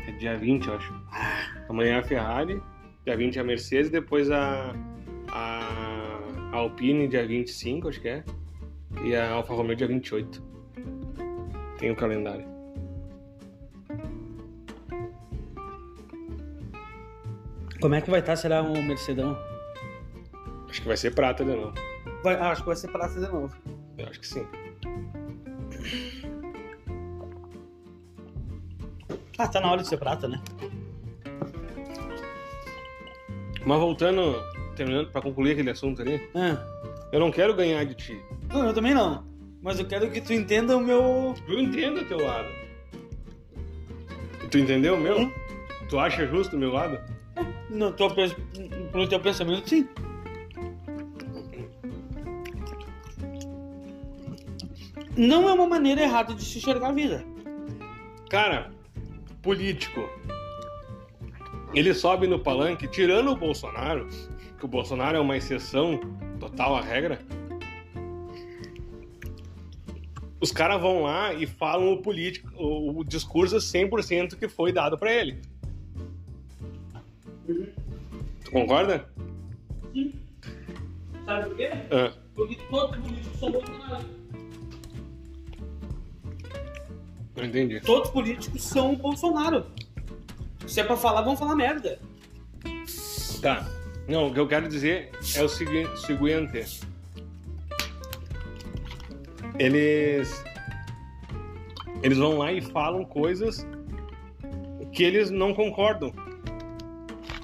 É 0.07 0.12
dia 0.12 0.38
20, 0.38 0.68
eu 0.68 0.76
acho. 0.76 0.93
Amanhã 1.70 1.95
é 1.95 1.99
a 1.99 2.03
Ferrari, 2.03 2.62
dia 3.05 3.18
20 3.18 3.38
é 3.38 3.41
a 3.41 3.43
Mercedes, 3.43 3.89
depois 3.89 4.30
a, 4.30 4.74
a 5.30 6.51
Alpine, 6.51 7.07
dia 7.07 7.26
25, 7.26 7.89
acho 7.89 8.01
que 8.01 8.09
é. 8.09 8.24
E 9.03 9.16
a 9.16 9.32
Alfa 9.32 9.53
Romeo, 9.53 9.76
dia 9.76 9.88
28. 9.88 10.43
Tem 11.78 11.91
o 11.91 11.95
calendário. 11.95 12.45
Como 17.80 17.95
é 17.95 18.01
que 18.01 18.12
vai 18.12 18.20
estar? 18.20 18.36
Será 18.36 18.62
um 18.62 18.84
Mercedão? 18.84 19.36
Acho 20.70 20.82
que 20.82 20.88
vai 20.88 20.97
ser 20.97 21.16
prata 21.16 21.43
de 21.43 21.55
novo. 21.55 21.74
Vai, 22.24 22.36
ah, 22.36 22.51
acho 22.51 22.62
que 22.62 22.68
vai 22.68 22.76
ser 22.76 22.91
prata 22.91 23.20
de 23.20 23.28
novo. 23.28 23.55
Eu 23.97 24.07
acho 24.07 24.20
que 24.20 24.28
sim. 24.28 24.45
Ah, 29.42 29.48
tá 29.48 29.60
na 29.60 29.72
hora 29.72 29.82
de 29.82 29.88
ser 29.88 29.98
prata, 29.98 30.28
né? 30.28 30.39
Mas 33.66 33.80
voltando, 33.80 34.36
terminando 34.76 35.12
pra 35.12 35.20
concluir 35.22 35.54
aquele 35.54 35.72
assunto 35.72 36.00
ali, 36.02 36.30
Ah. 36.36 36.64
eu 37.12 37.20
não 37.20 37.32
quero 37.32 37.56
ganhar 37.56 37.84
de 37.86 37.96
ti. 37.96 38.22
Não, 38.50 38.68
eu 38.68 38.74
também 38.74 38.94
não. 38.94 39.26
Mas 39.64 39.80
eu 39.80 39.86
quero 39.88 40.12
que 40.12 40.22
tu 40.22 40.32
entenda 40.32 40.78
o 40.78 40.80
meu. 40.80 41.34
Eu 41.48 41.60
entendo 41.60 42.02
o 42.02 42.06
teu 42.06 42.24
lado. 42.24 42.48
Tu 44.52 44.60
entendeu 44.60 44.94
o 44.96 45.00
meu? 45.00 45.32
Tu 45.89 45.98
acha 45.98 46.28
justo 46.28 46.56
o 46.56 46.60
meu 46.60 46.72
lado? 46.72 47.00
No 47.70 47.92
teu, 47.94 48.10
pens- 48.14 48.36
no 48.94 49.08
teu 49.08 49.20
pensamento, 49.20 49.68
sim. 49.70 49.88
Não 55.18 55.48
é 55.50 55.54
uma 55.54 55.68
maneira 55.68 56.02
errada 56.02 56.34
de 56.34 56.44
se 56.44 56.58
enxergar 56.58 56.89
a 56.89 56.94
vida. 56.94 57.24
Cara, 58.30 58.72
político. 59.42 60.08
Ele 61.74 61.94
sobe 61.94 62.28
no 62.28 62.39
palanque, 62.39 62.88
tirando 62.88 63.32
o 63.32 63.36
Bolsonaro, 63.36 64.08
que 64.58 64.66
o 64.66 64.68
Bolsonaro 64.68 65.18
é 65.18 65.20
uma 65.20 65.38
exceção 65.38 66.00
total 66.39 66.76
à 66.76 66.82
regra. 66.82 67.20
Os 70.39 70.52
caras 70.52 70.82
vão 70.82 71.04
lá 71.04 71.34
e 71.34 71.46
falam 71.46 71.94
o 71.94 72.02
político, 72.02 72.50
o, 72.56 73.00
o 73.00 73.04
discurso 73.04 73.58
100% 73.58 74.36
que 74.36 74.48
foi 74.50 74.72
dado 74.74 74.98
pra 74.98 75.14
ele. 75.14 75.39
Tu 78.44 78.52
concorda? 78.52 79.08
Sabe 81.26 81.46
por 81.48 81.56
quê? 81.56 81.70
Ah, 81.92 82.12
Porque 82.34 82.58
todos 82.70 82.98
os 82.98 83.04
políticos 83.04 83.39
são 83.39 83.52
Bolsonaro. 83.52 84.06
Entendi. 87.38 87.80
Todos 87.82 88.08
os 88.10 88.14
políticos 88.14 88.64
são 88.64 88.96
Bolsonaro. 88.96 89.66
Se 90.68 90.80
é 90.80 90.84
pra 90.84 90.96
falar, 90.98 91.22
vão 91.22 91.36
falar 91.36 91.56
merda. 91.56 92.00
Tá. 93.42 93.68
Não, 94.08 94.28
o 94.28 94.34
que 94.34 94.40
eu 94.40 94.48
quero 94.48 94.68
dizer 94.68 95.12
é 95.36 95.44
o 95.44 95.50
segui- 95.50 95.88
seguinte. 95.98 96.82
Eles. 99.60 100.44
Eles 102.04 102.18
vão 102.18 102.38
lá 102.38 102.52
e 102.52 102.62
falam 102.62 103.06
coisas 103.06 103.66
que 104.92 105.04
eles 105.04 105.30
não 105.30 105.54
concordam. 105.54 106.12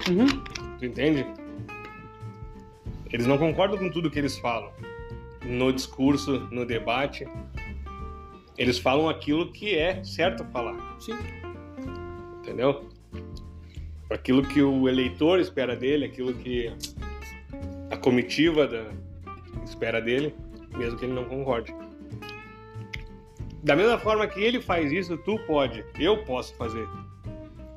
Uhum. 0.09 0.27
Tu 0.79 0.85
entende? 0.85 1.25
Eles 3.11 3.25
não 3.25 3.37
concordam 3.37 3.77
com 3.77 3.89
tudo 3.89 4.09
que 4.11 4.19
eles 4.19 4.37
falam. 4.39 4.71
No 5.45 5.71
discurso, 5.71 6.39
no 6.51 6.65
debate. 6.65 7.27
Eles 8.57 8.79
falam 8.79 9.07
aquilo 9.07 9.51
que 9.51 9.75
é 9.75 10.03
certo 10.03 10.43
falar. 10.45 10.77
Sim. 10.99 11.13
Entendeu? 12.39 12.89
Aquilo 14.09 14.41
que 14.41 14.61
o 14.61 14.87
eleitor 14.87 15.39
espera 15.39 15.75
dele, 15.75 16.05
aquilo 16.05 16.33
que 16.33 16.73
a 17.91 17.97
comitiva 17.97 18.67
da 18.67 18.85
espera 19.63 20.01
dele, 20.01 20.33
mesmo 20.75 20.97
que 20.97 21.05
ele 21.05 21.13
não 21.13 21.25
concorde. 21.25 21.75
Da 23.63 23.75
mesma 23.75 23.97
forma 23.99 24.25
que 24.27 24.39
ele 24.39 24.61
faz 24.61 24.91
isso, 24.91 25.17
tu 25.17 25.37
pode, 25.39 25.83
eu 25.99 26.23
posso 26.23 26.55
fazer. 26.55 26.87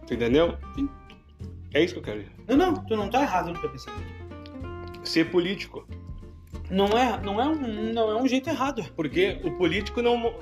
Tu 0.06 0.14
entendeu? 0.14 0.56
Sim. 0.74 0.88
É 1.72 1.82
isso 1.82 1.94
que 1.94 2.00
eu 2.00 2.04
quero 2.04 2.20
dizer. 2.20 2.32
Não, 2.48 2.56
não, 2.56 2.74
tu 2.74 2.96
não 2.96 3.08
tá 3.08 3.22
errado 3.22 3.52
no 3.52 3.60
teu 3.60 3.70
pensamento. 3.70 4.04
Ser 5.04 5.30
político. 5.30 5.86
Não 6.68 6.86
é, 6.96 7.20
não 7.20 7.40
é, 7.40 7.46
um, 7.46 7.92
não 7.92 8.10
é 8.10 8.22
um 8.22 8.28
jeito 8.28 8.48
errado. 8.48 8.84
Porque 8.94 9.40
o 9.42 9.52
político 9.52 10.02
não. 10.02 10.34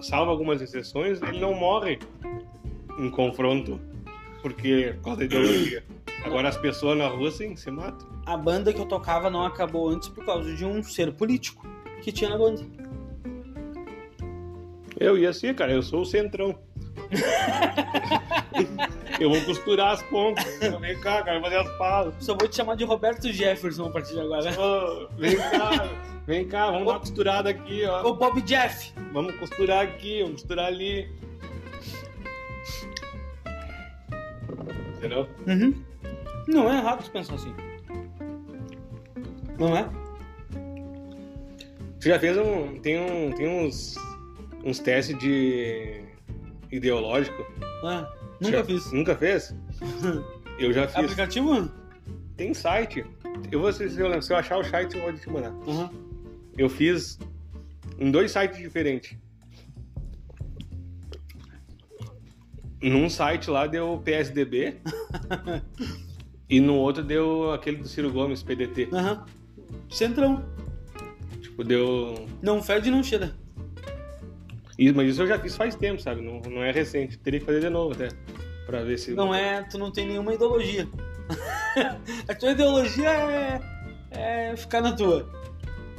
Salvo 0.00 0.30
algumas 0.30 0.60
exceções, 0.60 1.20
ele 1.22 1.40
não 1.40 1.54
morre 1.54 1.98
em 2.98 3.10
confronto. 3.10 3.80
Porque 4.42 4.94
por 4.96 5.04
causa 5.04 5.18
da 5.20 5.24
ideologia. 5.24 5.84
Agora 6.24 6.48
as 6.48 6.56
pessoas 6.56 6.98
na 6.98 7.06
rua 7.08 7.30
sim, 7.30 7.54
se 7.56 7.70
matam. 7.70 8.06
A 8.26 8.36
banda 8.36 8.72
que 8.72 8.80
eu 8.80 8.86
tocava 8.86 9.30
não 9.30 9.44
acabou 9.44 9.88
antes 9.88 10.08
por 10.08 10.24
causa 10.24 10.54
de 10.54 10.64
um 10.64 10.82
ser 10.82 11.12
político 11.12 11.66
que 12.02 12.10
tinha 12.10 12.30
na 12.30 12.38
banda. 12.38 12.62
Eu 14.98 15.16
ia 15.16 15.32
ser, 15.32 15.54
cara, 15.54 15.72
eu 15.72 15.82
sou 15.82 16.00
o 16.02 16.06
centrão. 16.06 16.58
eu 19.20 19.30
vou 19.30 19.40
costurar 19.42 19.92
as 19.92 20.02
pontas. 20.02 20.44
Vem 20.80 20.98
cá, 21.00 21.22
cara, 21.22 21.40
fazer 21.40 21.56
as 21.56 21.78
palas. 21.78 22.14
Só 22.20 22.34
vou 22.34 22.48
te 22.48 22.56
chamar 22.56 22.76
de 22.76 22.84
Roberto 22.84 23.32
Jefferson 23.32 23.86
a 23.86 23.90
partir 23.90 24.14
de 24.14 24.20
agora. 24.20 24.50
Ô, 24.60 25.08
vem 25.16 25.36
cá, 25.36 25.90
vem 26.26 26.48
cá, 26.48 26.66
vamos 26.70 26.86
dar 26.86 26.92
uma 26.92 27.00
costurada 27.00 27.50
aqui, 27.50 27.84
ó. 27.84 28.08
Ô 28.08 28.14
Bob 28.14 28.40
Jeff! 28.42 28.92
Vamos 29.12 29.34
costurar 29.36 29.84
aqui, 29.84 30.22
vamos 30.22 30.42
costurar 30.42 30.66
ali. 30.66 31.10
Entendeu? 34.96 35.28
Uhum. 35.46 35.74
Não 36.48 36.70
é 36.70 36.78
errado 36.78 37.10
pensar 37.10 37.34
assim. 37.34 37.54
Não 39.58 39.76
é? 39.76 39.88
Tu 42.00 42.08
já 42.08 42.18
fez 42.18 42.36
um. 42.36 42.78
Tem, 42.78 43.00
um, 43.00 43.32
tem 43.32 43.48
uns. 43.48 43.96
uns 44.64 44.78
testes 44.78 45.18
de. 45.18 46.02
ideológico? 46.70 47.42
É. 47.84 48.15
Nunca 48.40 48.64
fiz. 48.64 48.92
Nunca 48.92 49.16
fez? 49.16 49.54
Eu 50.58 50.72
já 50.72 50.86
fiz. 50.86 50.96
Aplicativo? 50.96 51.70
Tem 52.36 52.52
site. 52.54 53.04
Eu 53.50 53.60
vou, 53.60 53.72
se 53.72 53.84
eu, 53.84 54.22
se 54.22 54.32
eu 54.32 54.36
achar 54.36 54.58
o 54.58 54.64
site, 54.64 54.96
eu 54.96 55.02
vou 55.02 55.12
te 55.12 55.28
mandar. 55.28 55.52
Uhum. 55.52 55.88
Eu 56.56 56.68
fiz 56.68 57.18
em 57.98 58.10
dois 58.10 58.30
sites 58.30 58.58
diferentes. 58.58 59.16
Num 62.82 63.08
site 63.08 63.50
lá 63.50 63.66
deu 63.66 64.00
PSDB 64.04 64.76
e 66.48 66.60
no 66.60 66.76
outro 66.76 67.02
deu 67.02 67.52
aquele 67.52 67.78
do 67.78 67.88
Ciro 67.88 68.12
Gomes, 68.12 68.42
PDT. 68.42 68.88
Aham. 68.92 69.24
Centrão. 69.90 70.44
Tipo, 71.40 71.64
deu. 71.64 72.26
Não 72.42 72.62
fede, 72.62 72.90
não 72.90 73.02
cheira. 73.02 73.34
Isso, 74.78 74.94
mas 74.94 75.08
isso 75.08 75.22
eu 75.22 75.26
já 75.26 75.38
fiz 75.38 75.56
faz 75.56 75.74
tempo, 75.74 76.00
sabe? 76.00 76.20
Não, 76.20 76.40
não 76.50 76.62
é 76.62 76.70
recente. 76.70 77.18
Teria 77.18 77.40
que 77.40 77.46
fazer 77.46 77.60
de 77.60 77.70
novo 77.70 77.94
até. 77.94 78.08
Pra 78.66 78.82
ver 78.82 78.98
se. 78.98 79.12
Não 79.12 79.34
é, 79.34 79.62
tu 79.62 79.78
não 79.78 79.90
tem 79.90 80.06
nenhuma 80.06 80.34
ideologia. 80.34 80.86
a 82.28 82.34
tua 82.34 82.50
ideologia 82.50 83.10
é, 83.10 83.60
é 84.10 84.56
ficar 84.56 84.80
na 84.80 84.92
tua. 84.92 85.30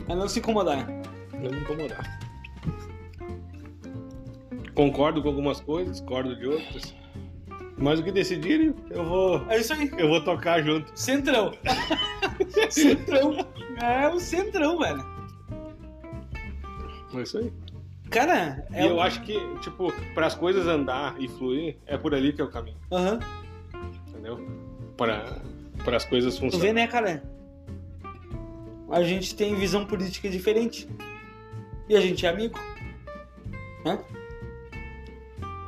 É 0.07 0.15
não 0.15 0.27
se 0.27 0.39
incomodar. 0.39 0.87
Não 1.33 1.51
me 1.51 1.59
incomodar. 1.59 2.19
Concordo 4.73 5.23
com 5.23 5.29
algumas 5.29 5.59
coisas, 5.59 5.99
discordo 5.99 6.35
de 6.35 6.45
outras. 6.45 6.93
Mas 7.77 7.99
o 7.99 8.03
que 8.03 8.11
decidirem, 8.11 8.73
eu 8.89 9.05
vou. 9.05 9.45
É 9.49 9.59
isso 9.59 9.73
aí. 9.73 9.91
Eu 9.97 10.07
vou 10.07 10.23
tocar 10.23 10.61
junto. 10.63 10.91
Centrão. 10.93 11.51
centrão. 12.69 13.37
É 13.81 14.07
o 14.07 14.19
centrão, 14.19 14.79
velho. 14.79 15.05
É 17.15 17.21
isso 17.21 17.37
aí. 17.37 17.51
Cara, 18.09 18.65
é 18.71 18.83
e 18.83 18.87
eu 18.87 19.01
acho 19.01 19.21
que, 19.23 19.37
tipo, 19.59 19.91
para 20.13 20.27
as 20.27 20.35
coisas 20.35 20.65
andar 20.67 21.15
e 21.19 21.27
fluir, 21.27 21.77
é 21.85 21.97
por 21.97 22.15
ali 22.15 22.31
que 22.33 22.41
é 22.41 22.43
o 22.43 22.49
caminho, 22.49 22.77
Aham. 22.91 23.19
entendeu? 24.09 24.39
Para 24.95 25.41
para 25.83 25.97
as 25.97 26.05
coisas 26.05 26.35
Tu 26.35 26.41
vê, 26.41 26.45
funcionarem. 26.51 26.73
né, 26.73 26.87
cara? 26.87 27.23
A 28.89 29.03
gente 29.03 29.35
tem 29.35 29.53
visão 29.55 29.85
política 29.85 30.29
diferente. 30.29 30.87
E 31.87 31.95
a 31.95 32.01
gente 32.01 32.25
é 32.25 32.29
amigo. 32.29 32.59
Hã? 33.85 33.99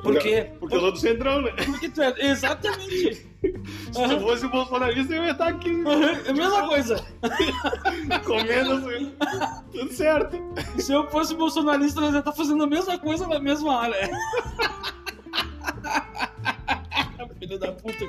Por 0.01 0.17
quê? 0.19 0.49
Porque 0.59 0.75
eu 0.75 0.79
sou 0.79 0.91
do 0.91 0.97
Centrão, 0.97 1.41
né? 1.41 1.51
Porque 1.65 1.89
tu 1.89 2.01
é. 2.01 2.13
Exatamente. 2.31 3.28
Se 3.93 4.01
eu 4.01 4.19
fosse 4.19 4.47
bolsonarista, 4.47 5.13
eu 5.13 5.23
ia 5.23 5.31
estar 5.31 5.47
aqui 5.47 5.69
É 6.25 6.29
a 6.29 6.33
mesma 6.33 6.67
coisa. 6.67 7.05
comendo 8.25 8.73
assim. 8.73 9.13
Tudo 9.71 9.93
certo. 9.93 10.37
Se 10.77 10.91
eu 10.91 11.09
fosse 11.09 11.35
bolsonarista, 11.35 12.01
nós 12.01 12.13
ia 12.13 12.19
estar 12.19 12.33
fazendo 12.33 12.63
a 12.63 12.67
mesma 12.67 12.97
coisa 12.99 13.27
na 13.27 13.39
mesma 13.39 13.81
área. 13.81 14.09
Filho 17.39 17.57
da 17.57 17.71
puta. 17.71 18.05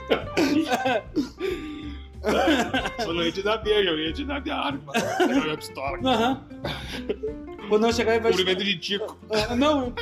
Só 3.04 3.12
não 3.12 3.22
ia 3.22 3.30
te 3.32 3.42
dar 3.42 3.58
beijo, 3.58 3.90
eu 3.90 3.98
ia 4.00 4.12
te 4.12 4.24
dar 4.24 4.42
minha 4.42 4.56
arma. 4.56 4.92
Eu 5.20 5.46
ia 5.46 5.56
pistola. 5.56 5.98
Aham. 6.04 6.44
Quando 7.68 7.82
nós 7.82 7.94
chegar 7.94 8.16
e 8.16 8.20
vai. 8.20 8.32
Cumprimento 8.32 8.64
de 8.64 8.76
Tico. 8.76 9.16
Ah, 9.30 9.54
Não. 9.54 9.94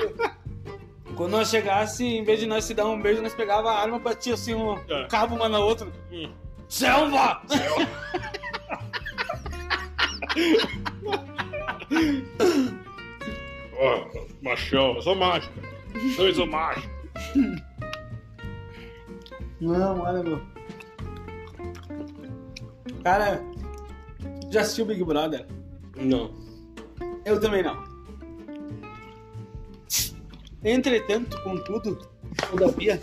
Quando 1.19 1.33
nós 1.33 1.51
chegasse, 1.51 2.05
em 2.05 2.23
vez 2.23 2.39
de 2.39 2.47
nós 2.47 2.65
se 2.65 2.73
dar 2.73 2.87
um 2.87 3.03
beijo, 3.03 3.21
nós 3.21 3.35
pegava 3.35 3.73
a 3.73 3.81
arma, 3.81 3.99
batia 3.99 4.35
assim 4.35 4.55
um 4.55 4.79
É. 4.89 5.05
cabo 5.09 5.35
uma 5.35 5.49
na 5.49 5.59
outra. 5.59 5.89
Hum. 6.13 6.31
Selva! 6.69 7.43
Ó, 13.79 14.05
machão, 14.43 14.95
eu 14.97 15.03
sou 15.03 15.15
macho. 15.15 15.51
Eu 16.19 16.35
sou 16.35 16.47
macho. 16.47 16.89
Não, 19.61 20.01
olha, 20.01 20.23
meu. 20.23 20.41
Cara, 23.03 23.41
já 24.51 24.61
assistiu 24.63 24.87
Big 24.87 25.03
Brother? 25.05 25.47
Não. 25.97 26.31
Eu 27.25 27.41
também 27.41 27.63
não. 27.63 27.83
Entretanto, 30.65 31.41
contudo, 31.43 31.99
todavia, 32.51 32.99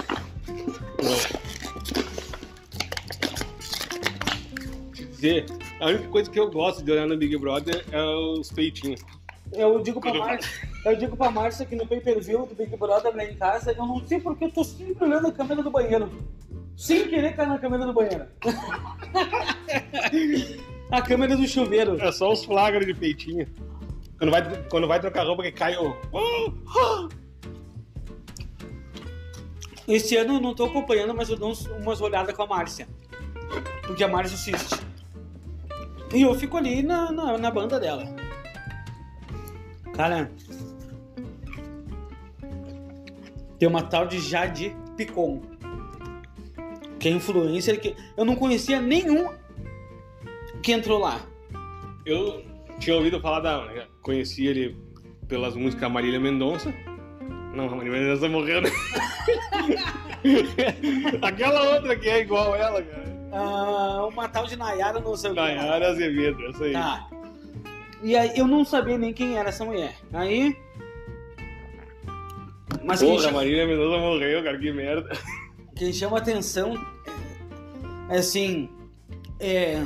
dizer, 5.26 5.46
a 5.80 5.88
única 5.88 6.08
coisa 6.10 6.30
que 6.30 6.40
eu 6.40 6.52
gosto 6.52 6.84
de 6.84 6.92
olhar 6.92 7.08
no 7.08 7.18
Big 7.18 7.36
Brother 7.38 7.84
é 7.92 8.04
os 8.04 8.52
peitinhos. 8.52 9.02
eu 9.52 9.82
digo 9.82 10.00
pra 10.00 10.14
Márcia, 10.14 10.70
eu 10.86 10.96
digo 10.96 11.18
pra 11.18 11.32
Márcia 11.32 11.66
que 11.66 11.76
no 11.76 11.88
pay-per-view 11.88 12.46
do 12.46 12.56
Big 12.56 12.76
Brother 12.78 13.16
lá 13.16 13.24
em 13.24 13.36
casa, 13.36 13.72
eu 13.72 13.86
não 13.86 14.06
sei 14.06 14.20
porque 14.20 14.46
eu 14.46 14.52
tô 14.52 14.64
sempre 14.64 15.04
olhando 15.04 15.28
a 15.28 15.32
câmera 15.32 15.64
do 15.64 15.72
banheiro. 15.72 16.10
Sem 16.78 17.08
querer 17.08 17.36
cair 17.36 17.48
na 17.48 17.58
câmera 17.58 17.86
do 17.86 17.94
banheiro. 17.94 18.26
a 20.92 21.02
câmera 21.02 21.38
do 21.38 21.48
chuveiro. 21.48 22.00
É 22.02 22.12
só 22.12 22.32
os 22.32 22.44
flagras 22.44 22.86
de 22.86 22.94
peitinho. 22.94 23.48
Quando 24.18 24.32
vai, 24.32 24.64
quando 24.70 24.88
vai 24.88 25.00
trocar 25.00 25.26
roupa 25.26 25.44
que 25.44 25.54
cai 25.54 25.78
o. 25.78 25.96
Esse 29.88 30.16
ano 30.18 30.36
eu 30.36 30.42
não 30.42 30.56
tô 30.56 30.66
acompanhando, 30.66 31.14
mas 31.14 31.30
eu 31.30 31.36
dou 31.36 31.54
umas 31.82 32.02
olhadas 32.02 32.36
com 32.36 32.44
a 32.44 32.48
Márcia. 32.48 32.88
Porque 33.86 34.04
a 34.04 34.08
Márcia 34.08 34.36
assiste. 34.36 34.80
E 36.14 36.22
eu 36.22 36.34
fico 36.36 36.58
ali 36.58 36.82
na, 36.82 37.12
na, 37.12 37.38
na 37.38 37.52
banda 37.52 37.80
dela. 37.80 38.06
Cara. 39.94 40.32
Tem 43.60 43.70
uma 43.70 43.84
tal 43.84 44.08
de 44.08 44.20
Jade 44.20 44.76
Picon. 44.98 45.42
Que 47.00 47.10
é 47.10 47.12
influencer 47.12 47.80
que. 47.80 47.96
Eu 48.18 48.26
não 48.26 48.36
conhecia 48.36 48.82
nenhum 48.82 49.30
que 50.64 50.72
entrou 50.72 51.00
lá. 51.00 51.22
Eu 52.06 52.44
tinha 52.80 52.96
ouvido 52.96 53.20
falar 53.20 53.40
da. 53.40 53.88
Conheci 54.02 54.48
ele 54.48 54.78
pelas 55.28 55.56
músicas 55.56 55.92
Marília 55.92 56.20
Mendonça. 56.20 56.74
Não, 57.56 57.68
a 57.68 57.76
Marília 57.76 58.02
Mendonça 58.02 58.28
morreu, 58.28 58.62
né? 58.62 58.70
Aquela 61.22 61.76
outra 61.76 61.96
que 61.96 62.10
é 62.10 62.20
igual 62.20 62.54
ela, 62.54 62.82
cara. 62.82 63.06
Ah, 63.32 64.08
uma 64.12 64.28
tal 64.28 64.46
de 64.46 64.58
Nayara, 64.58 65.00
não 65.00 65.16
sei 65.16 65.32
o 65.32 65.34
que. 65.34 65.40
Nayara 65.40 65.90
Azevedo, 65.90 66.46
essa 66.48 66.66
aí. 66.66 66.74
Tá. 66.74 67.08
E 68.04 68.16
aí 68.16 68.38
eu 68.38 68.46
não 68.46 68.66
sabia 68.66 68.98
nem 68.98 69.14
quem 69.14 69.38
era 69.38 69.50
essa 69.50 69.64
mulher. 69.64 69.96
Aí. 70.12 70.56
Mas 72.84 73.02
Porra, 73.02 73.16
a 73.16 73.20
chama, 73.22 73.38
Marília 73.38 73.66
Mendonça 73.66 73.98
morreu, 74.00 74.44
cara, 74.44 74.60
que 74.60 74.72
merda. 74.74 75.18
quem 75.76 75.94
chama 75.94 76.18
atenção 76.18 76.74
é 78.10 78.18
assim. 78.18 78.70
É. 79.40 79.82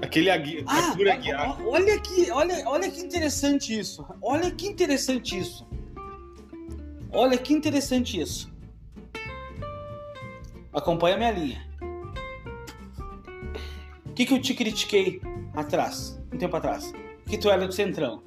Aquele 0.00 0.30
Agui... 0.30 0.64
Ah, 0.66 0.76
Arthur 0.76 1.10
Aguiar. 1.10 1.66
olha 1.66 2.00
que, 2.00 2.30
olha, 2.30 2.62
olha 2.66 2.90
que 2.90 3.00
interessante 3.00 3.78
isso. 3.78 4.06
Olha 4.22 4.50
que 4.50 4.66
interessante 4.66 5.38
isso. 5.38 5.67
Olha 7.12 7.38
que 7.38 7.52
interessante 7.52 8.20
isso. 8.20 8.50
Acompanha 10.72 11.14
a 11.16 11.18
minha 11.18 11.30
linha. 11.32 11.68
que, 14.14 14.26
que 14.26 14.34
eu 14.34 14.40
te 14.42 14.52
critiquei 14.54 15.20
atrás, 15.54 16.20
um 16.32 16.36
tempo 16.38 16.56
atrás? 16.56 16.92
Que 17.26 17.38
tu 17.38 17.48
era 17.50 17.66
do 17.66 17.72
Centrão. 17.72 18.22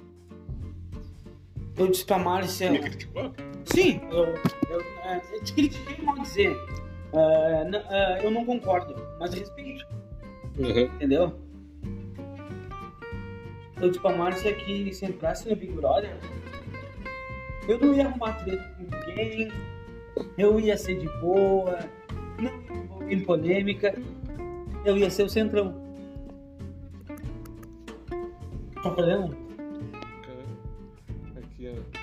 Eu 1.78 1.88
disse 1.88 2.06
pra 2.06 2.18
Márcia. 2.18 2.72
Me 2.72 2.80
criticou? 2.80 3.34
Sim, 3.66 4.00
eu, 4.10 4.26
eu, 4.70 4.82
é, 5.04 5.22
eu 5.34 5.44
te 5.44 5.54
critiquei 5.54 6.04
mal 6.04 6.18
dizer. 6.20 6.56
É, 7.14 7.64
n- 7.66 7.78
é, 7.90 8.26
eu 8.26 8.32
não 8.32 8.46
concordo, 8.46 8.96
mas 9.20 9.34
respeito, 9.34 9.86
Uhum. 10.58 10.80
entendeu? 10.96 11.38
Eu 13.82 13.90
disse 13.90 14.00
pra 14.02 14.16
Márcia 14.16 14.54
que 14.54 14.94
se 14.94 15.06
entrasse 15.06 15.50
no 15.50 15.56
Big 15.56 15.74
Brother, 15.74 16.16
eu 17.68 17.80
não 17.80 17.94
ia 17.94 18.08
arrumar 18.08 18.34
treta 18.44 18.64
com 18.78 18.84
ninguém, 18.84 19.52
eu 20.38 20.60
ia 20.60 20.78
ser 20.78 21.00
de 21.00 21.08
boa, 21.20 21.80
não 22.40 23.08
ia 23.08 23.14
em 23.16 23.22
polêmica, 23.22 23.94
eu 24.86 24.98
ia 24.98 25.10
ser 25.10 25.24
o 25.24 25.30
centrão. 25.30 25.80
Tá 28.82 28.92
fazendo? 28.96 29.38
Aqui, 31.38 31.70
ó. 31.70 32.01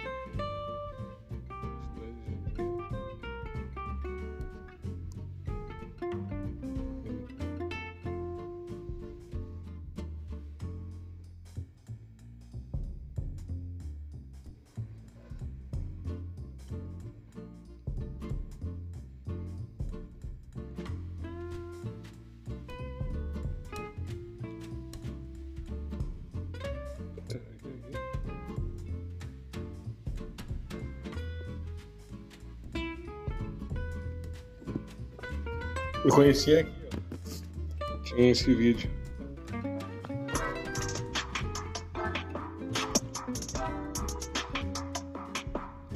Eu 36.05 36.15
conheci 36.15 36.57
aqui, 36.57 36.73
ó. 36.73 37.99
Tinha 38.05 38.31
esse 38.31 38.55
vídeo. 38.55 38.91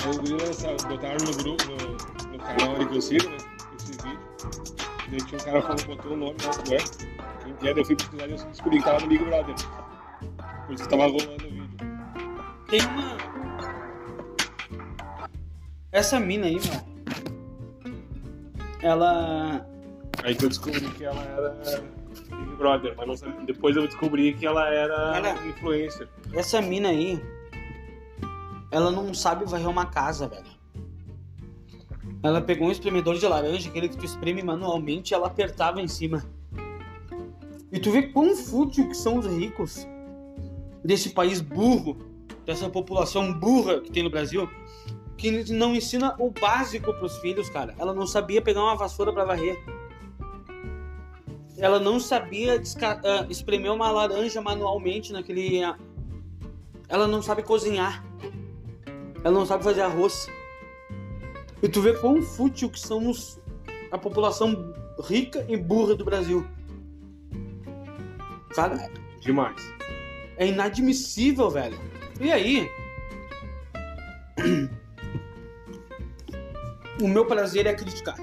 Os 0.09 0.17
guris 0.19 0.63
botaram 0.85 1.25
no 1.25 1.33
grupo, 1.37 1.65
no, 1.65 2.33
no 2.33 2.39
canal 2.39 2.75
ali 2.75 2.87
que 2.87 2.97
eu 2.97 3.01
sigo, 3.03 3.29
né? 3.29 3.37
Esse 3.79 3.93
vídeo. 3.93 4.21
Daí 5.09 5.21
tinha 5.25 5.41
um 5.41 5.45
cara 5.45 5.63
falando, 5.63 5.87
botou 5.87 6.13
o 6.13 6.17
nome. 6.17 6.37
Quem 7.45 7.55
que 7.55 7.69
é? 7.69 7.75
Daí 7.75 7.83
eu 7.83 7.85
fui 7.85 7.97
pesquisar 7.97 8.27
e 8.27 8.33
eu 8.33 8.37
descobri 8.37 8.79
que 8.79 8.85
tava 8.85 9.01
no 9.01 9.07
Big 9.07 9.25
Brother. 9.25 9.55
Por 10.67 10.75
isso 10.75 10.83
que 10.85 10.91
tava 10.91 11.05
rolando 11.05 11.47
o 11.47 11.51
vídeo. 11.51 11.77
Tem 12.69 12.81
uma. 12.87 13.17
Essa 15.93 16.19
mina 16.19 16.47
aí, 16.47 16.59
mano. 16.69 16.93
Ela. 18.81 19.42
Aí 20.33 20.37
que 20.39 20.45
eu 20.47 20.49
descobri 20.49 20.81
que 20.93 21.05
ela 21.05 21.23
era 21.23 21.51
Big 22.31 22.57
Brother, 22.57 22.95
mas 22.97 23.07
não 23.07 23.15
sabia. 23.15 23.45
Depois 23.45 23.77
eu 23.77 23.87
descobri 23.87 24.33
que 24.33 24.47
ela 24.47 24.67
era 24.67 25.15
Ela- 25.15 25.47
influencer. 25.47 26.09
Essa 26.33 26.63
mina 26.63 26.89
aí. 26.89 27.23
Ela 28.71 28.91
não 28.91 29.13
sabe 29.13 29.45
varrer 29.45 29.69
uma 29.69 29.85
casa, 29.85 30.27
velho. 30.27 30.47
Ela 32.23 32.41
pegou 32.41 32.69
um 32.69 32.71
espremedor 32.71 33.17
de 33.19 33.27
laranja, 33.27 33.69
aquele 33.69 33.91
que 33.91 33.97
tu 33.99 34.07
espreme 34.07 34.43
manualmente, 34.43 35.13
e 35.13 35.15
ela 35.15 35.27
apertava 35.27 35.83
em 35.83 35.89
cima. 35.89 36.25
E 37.71 37.79
tu 37.79 37.91
vê 37.91 38.05
quão 38.05 38.35
fútil 38.35 38.89
que 38.89 38.95
são 38.97 39.19
os 39.19 39.27
ricos 39.27 39.87
desse 40.83 41.11
país 41.11 41.43
burro, 41.43 41.99
dessa 42.47 42.71
população 42.71 43.35
burra 43.35 43.83
que 43.83 43.91
tem 43.93 44.03
no 44.03 44.09
Brasil, 44.11 44.49
que 45.19 45.53
não 45.53 45.75
ensina 45.75 46.17
o 46.19 46.31
básico 46.31 46.95
pros 46.95 47.19
filhos, 47.19 47.51
cara. 47.51 47.75
Ela 47.79 47.93
não 47.93 48.07
sabia 48.07 48.41
pegar 48.41 48.63
uma 48.63 48.77
vassoura 48.77 49.13
pra 49.13 49.25
varrer. 49.27 49.63
Ela 51.63 51.79
não 51.79 52.01
sabia 52.01 52.61
ah, 53.05 53.27
espremer 53.31 53.71
uma 53.73 53.89
laranja 53.89 54.43
manualmente 54.43 55.13
naquele. 55.13 55.63
ah, 55.63 55.79
Ela 56.89 57.07
não 57.07 57.23
sabe 57.23 57.45
cozinhar. 57.45 58.05
Ela 59.23 59.33
não 59.33 59.47
sabe 59.47 59.63
fazer 59.63 59.83
arroz. 59.83 60.29
E 61.63 61.69
tu 61.69 61.81
vê 61.81 61.93
quão 61.95 62.21
fútil 62.21 62.69
que 62.69 62.81
somos 62.81 63.41
a 63.93 63.97
população 63.97 64.75
rica 65.05 65.47
e 65.49 65.57
burra 65.57 65.95
do 65.95 66.05
Brasil. 66.05 66.45
Cara, 68.57 68.91
Demais. 69.21 69.63
é 70.39 70.49
inadmissível, 70.49 71.49
velho. 71.49 71.79
E 72.21 72.33
aí? 72.33 72.69
O 77.01 77.09
meu 77.09 77.25
prazer 77.27 77.67
é 77.67 77.75
criticar. 77.75 78.17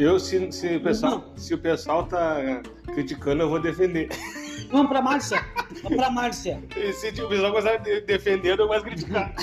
Eu, 0.00 0.18
se, 0.18 0.50
se, 0.50 0.76
o, 0.76 0.82
pessoal, 0.82 1.32
se 1.36 1.52
o 1.52 1.58
pessoal 1.58 2.06
tá 2.06 2.62
criticando, 2.94 3.42
eu 3.42 3.50
vou 3.50 3.60
defender. 3.60 4.08
Vamos 4.70 4.88
pra 4.88 5.02
Márcia. 5.02 5.44
Vamos 5.82 5.98
pra 5.98 6.10
Márcia. 6.10 6.62
E 6.74 6.90
se 6.94 7.08
o 7.20 7.28
pessoal 7.28 7.52
gostar 7.52 7.76
de 7.76 8.00
defender, 8.00 8.58
eu 8.58 8.66
gosto 8.66 8.84
de 8.84 8.90
criticar. 8.90 9.34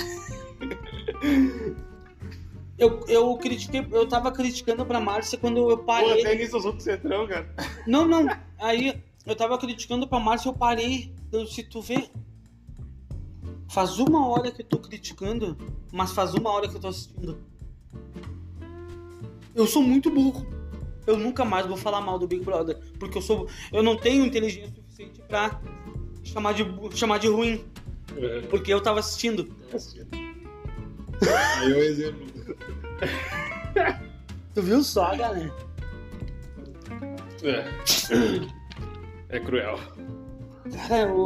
Eu, 2.76 3.04
eu 3.08 3.36
critiquei, 3.36 3.86
eu 3.90 4.08
tava 4.08 4.32
criticando 4.32 4.84
pra 4.84 5.00
Márcia 5.00 5.38
quando 5.38 5.70
eu 5.70 5.78
parei. 5.78 6.22
até 6.22 6.34
nisso 6.34 6.56
eu 6.56 6.60
sou 6.60 6.72
do 6.72 6.82
centrão, 6.82 7.26
cara. 7.28 7.54
Não, 7.86 8.04
não. 8.04 8.26
Aí 8.58 9.00
eu 9.26 9.36
tava 9.36 9.58
criticando 9.58 10.08
pra 10.08 10.18
Márcia, 10.18 10.48
eu 10.48 10.54
parei. 10.54 11.14
Eu, 11.30 11.46
se 11.46 11.62
tu 11.62 11.80
vê. 11.80 12.10
Faz 13.70 13.98
uma 14.00 14.26
hora 14.28 14.50
que 14.50 14.62
eu 14.62 14.66
tô 14.66 14.78
criticando, 14.78 15.56
mas 15.92 16.10
faz 16.12 16.34
uma 16.34 16.50
hora 16.50 16.68
que 16.68 16.74
eu 16.74 16.80
tô 16.80 16.88
assistindo. 16.88 17.38
Eu 19.58 19.66
sou 19.66 19.82
muito 19.82 20.08
burro. 20.08 20.46
Eu 21.04 21.16
nunca 21.16 21.44
mais 21.44 21.66
vou 21.66 21.76
falar 21.76 22.00
mal 22.00 22.16
do 22.16 22.28
Big 22.28 22.44
Brother. 22.44 22.78
Porque 22.96 23.18
eu 23.18 23.22
sou. 23.22 23.48
Eu 23.72 23.82
não 23.82 23.96
tenho 23.96 24.24
inteligência 24.24 24.70
suficiente 24.72 25.20
pra 25.22 25.60
chamar 26.22 26.54
de, 26.54 26.64
chamar 26.96 27.18
de 27.18 27.26
ruim. 27.26 27.64
Porque 28.50 28.72
eu 28.72 28.80
tava 28.80 29.00
assistindo. 29.00 29.52
Aí 31.58 31.72
é 31.72 31.74
um 31.74 31.80
exemplo. 31.80 32.26
Tu 34.54 34.62
viu 34.62 34.80
só, 34.84 35.16
galera? 35.16 35.52
É. 37.42 37.64
É 39.30 39.40
cruel. 39.40 39.78
Cara, 40.88 41.12
o. 41.12 41.18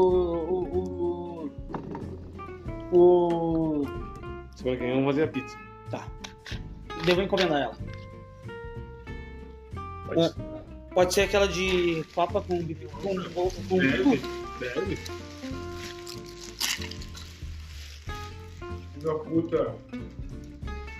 O. 0.50 1.50
O. 2.90 2.98
o... 2.98 3.86
Semana 4.56 4.76
que 4.76 4.84
vem 4.84 4.94
vamos 4.94 5.06
fazer 5.06 5.22
a 5.24 5.28
pizza. 5.28 5.58
Tá. 5.90 6.08
Devo 7.04 7.20
encomendar 7.20 7.62
ela. 7.62 7.91
Pode. 10.14 10.34
Pode 10.94 11.14
ser 11.14 11.22
aquela 11.22 11.48
de 11.48 12.04
papa 12.14 12.40
com 12.42 12.62
bife 12.62 12.86
com, 12.86 13.14
com, 13.30 13.50
com 13.50 13.78
Deve. 13.78 14.20
Deve. 14.60 14.96
Filho 18.92 19.02
da 19.02 19.14
puta. 19.14 19.74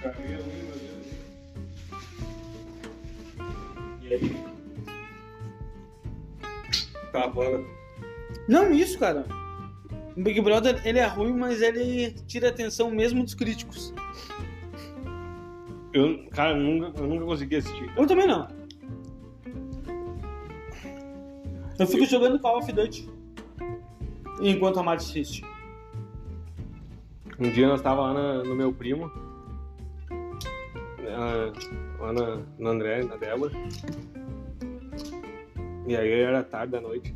Cadê 0.02 0.34
a 0.34 0.38
unha 0.38 0.72
dele? 0.72 1.12
E 4.02 4.14
aí? 4.14 4.36
Tá, 7.12 7.28
bora. 7.28 7.62
Não, 8.48 8.72
isso, 8.72 8.98
cara. 8.98 9.26
O 10.16 10.22
Big 10.22 10.40
Brother, 10.40 10.80
ele 10.86 10.98
é 10.98 11.06
ruim, 11.06 11.34
mas 11.34 11.60
ele 11.60 12.12
tira 12.26 12.48
a 12.48 12.50
atenção 12.50 12.90
mesmo 12.90 13.22
dos 13.22 13.34
críticos. 13.34 13.94
Eu, 15.92 16.26
cara, 16.30 16.56
eu 16.56 16.62
nunca, 16.62 16.98
eu 16.98 17.06
nunca 17.06 17.24
consegui 17.26 17.56
assistir. 17.56 17.90
Eu 17.96 18.06
também 18.06 18.26
não. 18.26 18.48
Eu 21.78 21.86
fico 21.86 22.04
jogando 22.06 22.38
Call 22.38 22.58
of 22.58 22.72
Duty. 22.72 23.08
Enquanto 24.40 24.80
a 24.80 24.82
Mari 24.82 24.98
assiste. 24.98 25.44
Um 27.38 27.50
dia 27.50 27.66
nós 27.68 27.80
tava 27.82 28.02
lá 28.02 28.14
na- 28.14 28.44
no 28.44 28.54
meu 28.54 28.72
primo, 28.72 29.10
ah, 31.08 31.52
lá 31.98 32.12
na, 32.12 32.38
no 32.58 32.68
André, 32.68 33.02
na 33.04 33.16
Débora. 33.16 33.52
E 35.86 35.96
aí 35.96 36.10
era 36.20 36.42
tarde 36.44 36.72
da 36.72 36.80
noite. 36.80 37.14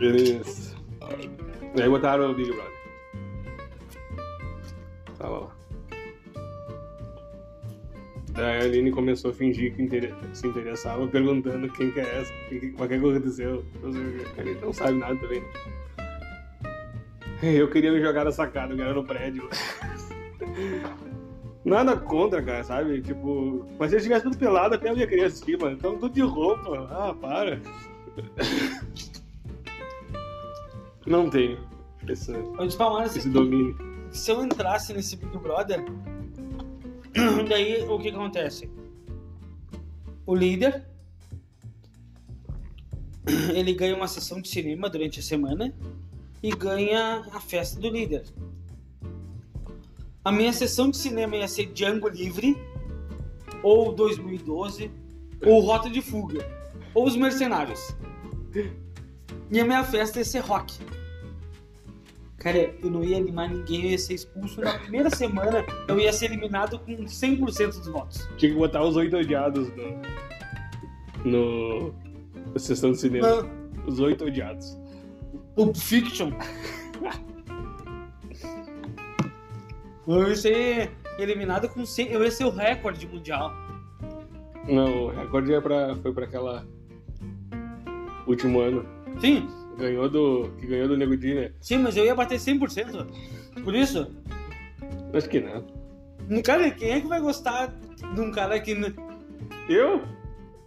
Eles. 0.00 0.76
E 1.76 1.82
aí 1.82 1.88
botaram 1.88 2.30
o 2.30 2.34
Big 2.34 2.50
Brother. 2.50 2.78
Tava 5.18 5.38
lá. 5.38 5.57
Daí 8.38 8.60
a 8.60 8.64
Aline 8.64 8.92
começou 8.92 9.32
a 9.32 9.34
fingir 9.34 9.74
que 9.74 9.82
inter- 9.82 10.14
se 10.32 10.46
interessava, 10.46 11.04
perguntando 11.08 11.68
quem 11.72 11.90
que 11.90 11.98
é 11.98 12.20
essa, 12.20 12.32
o 12.32 12.48
que, 12.60 12.74
o 12.78 12.86
que 12.88 12.94
aconteceu. 12.94 13.64
Que. 13.80 14.40
Ele 14.40 14.54
não 14.62 14.72
sabe 14.72 14.92
nada 14.96 15.16
também. 15.16 15.42
Eu 17.42 17.68
queria 17.68 17.90
me 17.90 18.00
jogar 18.00 18.24
na 18.24 18.30
sacada, 18.30 18.72
eu 18.74 18.80
era 18.80 18.94
no 18.94 19.02
prédio. 19.04 19.48
Nada 21.64 21.96
contra, 21.96 22.40
cara, 22.40 22.62
sabe? 22.62 23.02
Tipo, 23.02 23.66
mas 23.76 23.90
se 23.90 23.96
eles 23.96 24.04
tivessem 24.04 24.30
tudo 24.30 24.38
pelado, 24.38 24.76
até 24.76 24.88
eu 24.88 24.96
ia 24.96 25.06
querer 25.08 25.24
assistir, 25.24 25.58
mano. 25.60 25.72
Então 25.76 25.98
tudo 25.98 26.14
de 26.14 26.20
roupa. 26.22 26.86
Ah, 26.92 27.12
para. 27.20 27.60
Não 31.06 31.28
tenho 31.28 31.58
esse, 32.08 32.32
esse 33.18 33.28
domínio. 33.28 33.76
se 34.12 34.30
eu 34.30 34.44
entrasse 34.44 34.92
nesse 34.92 35.16
Big 35.16 35.36
Brother, 35.38 35.84
daí 37.48 37.82
o 37.82 37.98
que, 37.98 38.08
acontece? 38.08 38.70
O 40.26 40.34
líder 40.34 40.86
ele 43.54 43.72
ganha 43.74 43.94
uma 43.94 44.08
sessão 44.08 44.40
de 44.40 44.48
cinema 44.48 44.88
durante 44.88 45.20
a 45.20 45.22
semana 45.22 45.74
e 46.42 46.50
ganha 46.50 47.24
a 47.32 47.40
festa 47.40 47.80
do 47.80 47.88
líder. 47.88 48.24
A 50.24 50.32
minha 50.32 50.52
sessão 50.52 50.90
de 50.90 50.96
cinema 50.96 51.36
ia 51.36 51.48
ser 51.48 51.66
Django 51.72 52.08
Livre, 52.08 52.56
ou 53.62 53.92
2012, 53.92 54.90
ou 55.44 55.60
Rota 55.60 55.88
de 55.88 56.02
Fuga, 56.02 56.46
ou 56.94 57.06
Os 57.06 57.16
Mercenários. 57.16 57.80
E 59.50 59.60
a 59.60 59.64
minha 59.64 59.84
festa 59.84 60.18
ia 60.18 60.24
ser 60.24 60.40
rock. 60.40 60.78
Cara, 62.38 62.72
eu 62.80 62.90
não 62.90 63.02
ia 63.02 63.16
animar 63.16 63.48
ninguém, 63.48 63.86
eu 63.86 63.90
ia 63.90 63.98
ser 63.98 64.14
expulso 64.14 64.60
na 64.60 64.78
primeira 64.78 65.10
semana, 65.10 65.64
eu 65.88 65.98
ia 65.98 66.12
ser 66.12 66.26
eliminado 66.26 66.78
com 66.78 67.04
100% 67.04 67.66
dos 67.66 67.88
votos. 67.88 68.28
Tinha 68.36 68.52
que 68.52 68.58
botar 68.58 68.84
os 68.84 68.96
oito 68.96 69.16
odiados 69.16 69.68
no. 71.24 71.30
no. 71.30 71.94
na 72.52 72.58
sessão 72.58 72.92
de 72.92 72.98
cinema. 72.98 73.28
Não, 73.28 73.50
Os 73.86 73.98
oito 73.98 74.24
odiados. 74.24 74.78
Pulp 75.56 75.76
Fiction. 75.76 76.30
Eu 80.06 80.28
ia 80.28 80.36
ser 80.36 80.90
eliminado 81.18 81.68
com 81.68 81.84
100, 81.84 82.12
eu 82.12 82.22
ia 82.22 82.30
ser 82.30 82.44
o 82.44 82.50
recorde 82.50 83.06
mundial. 83.06 83.52
Não, 84.66 85.06
o 85.06 85.10
recorde 85.10 85.52
é 85.52 85.60
pra, 85.60 85.96
foi 85.96 86.12
pra 86.12 86.24
aquela. 86.24 86.64
Último 88.26 88.60
ano. 88.60 88.86
Sim, 89.20 89.48
Ganhou 89.78 90.08
do. 90.08 90.50
Que 90.58 90.66
ganhou 90.66 90.88
do 90.88 90.96
Nego 90.96 91.16
Di, 91.16 91.34
né? 91.34 91.52
sim, 91.60 91.78
mas 91.78 91.96
eu 91.96 92.04
ia 92.04 92.14
bater 92.14 92.38
100%. 92.38 93.06
Por 93.62 93.74
isso, 93.74 94.10
Acho 95.12 95.28
que 95.28 95.40
não. 95.40 95.64
cara, 96.42 96.70
quem 96.70 96.90
é 96.90 97.00
que 97.00 97.06
vai 97.06 97.20
gostar 97.20 97.72
de 98.14 98.20
um 98.20 98.30
cara 98.30 98.58
que. 98.60 98.72
Eu? 99.68 100.02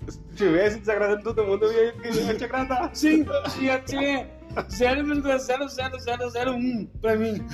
Se 0.07 0.19
tivesse 0.35 0.79
desagradando 0.79 1.21
todo 1.23 1.43
mundo, 1.45 1.65
eu 1.65 1.71
ia, 1.73 1.93
eu 2.03 2.13
ia 2.13 2.35
te 2.35 2.43
agradar. 2.45 2.89
Sim, 2.95 3.23
ia 3.61 3.77
ter 3.79 4.27
0,00001 4.55 6.87
pra 6.99 7.15
mim. 7.15 7.35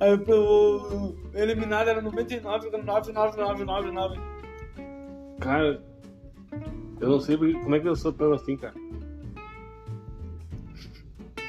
Aí 0.00 0.12
o 0.14 1.16
eliminado 1.34 1.88
era 1.88 2.00
99,99999. 2.00 4.20
Cara, 5.40 5.82
eu 7.00 7.08
não 7.08 7.20
sei 7.20 7.36
porque- 7.36 7.54
como 7.60 7.74
é 7.74 7.80
que 7.80 7.88
eu 7.88 7.96
sou 7.96 8.12
tão 8.12 8.32
assim, 8.32 8.56
cara. 8.56 8.74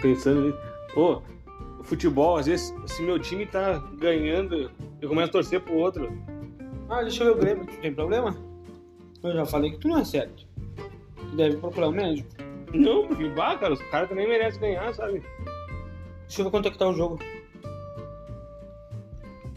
Pensando 0.01 0.41
nisso. 0.41 0.57
Pô, 0.93 1.21
futebol, 1.83 2.37
às 2.37 2.45
vezes, 2.47 2.73
se 2.87 3.01
meu 3.03 3.19
time 3.19 3.45
tá 3.45 3.77
ganhando, 3.99 4.71
eu 5.01 5.09
começo 5.09 5.29
a 5.29 5.31
torcer 5.33 5.61
pro 5.61 5.75
outro. 5.75 6.11
Ah, 6.89 7.01
deixa 7.01 7.23
eu 7.23 7.33
ver 7.33 7.37
o 7.37 7.41
Grêmio, 7.41 7.65
tu 7.67 7.77
tem 7.81 7.93
problema? 7.93 8.35
Eu 9.21 9.33
já 9.33 9.45
falei 9.45 9.71
que 9.71 9.77
tu 9.79 9.87
não 9.87 9.99
é 9.99 10.05
certo. 10.05 10.45
Tu 11.17 11.35
deve 11.35 11.57
procurar 11.57 11.89
um 11.89 11.91
médico. 11.91 12.29
Não, 12.73 13.07
porque, 13.07 13.27
bah, 13.29 13.57
cara, 13.57 13.73
os 13.73 13.81
caras 13.89 14.07
também 14.09 14.27
merecem 14.27 14.61
ganhar, 14.61 14.93
sabe? 14.93 15.21
Deixa 16.27 16.41
eu 16.41 16.45
ver 16.45 16.51
quanto 16.51 16.67
é 16.67 16.71
que 16.71 16.77
tá 16.77 16.87
o 16.87 16.93
jogo. 16.93 17.19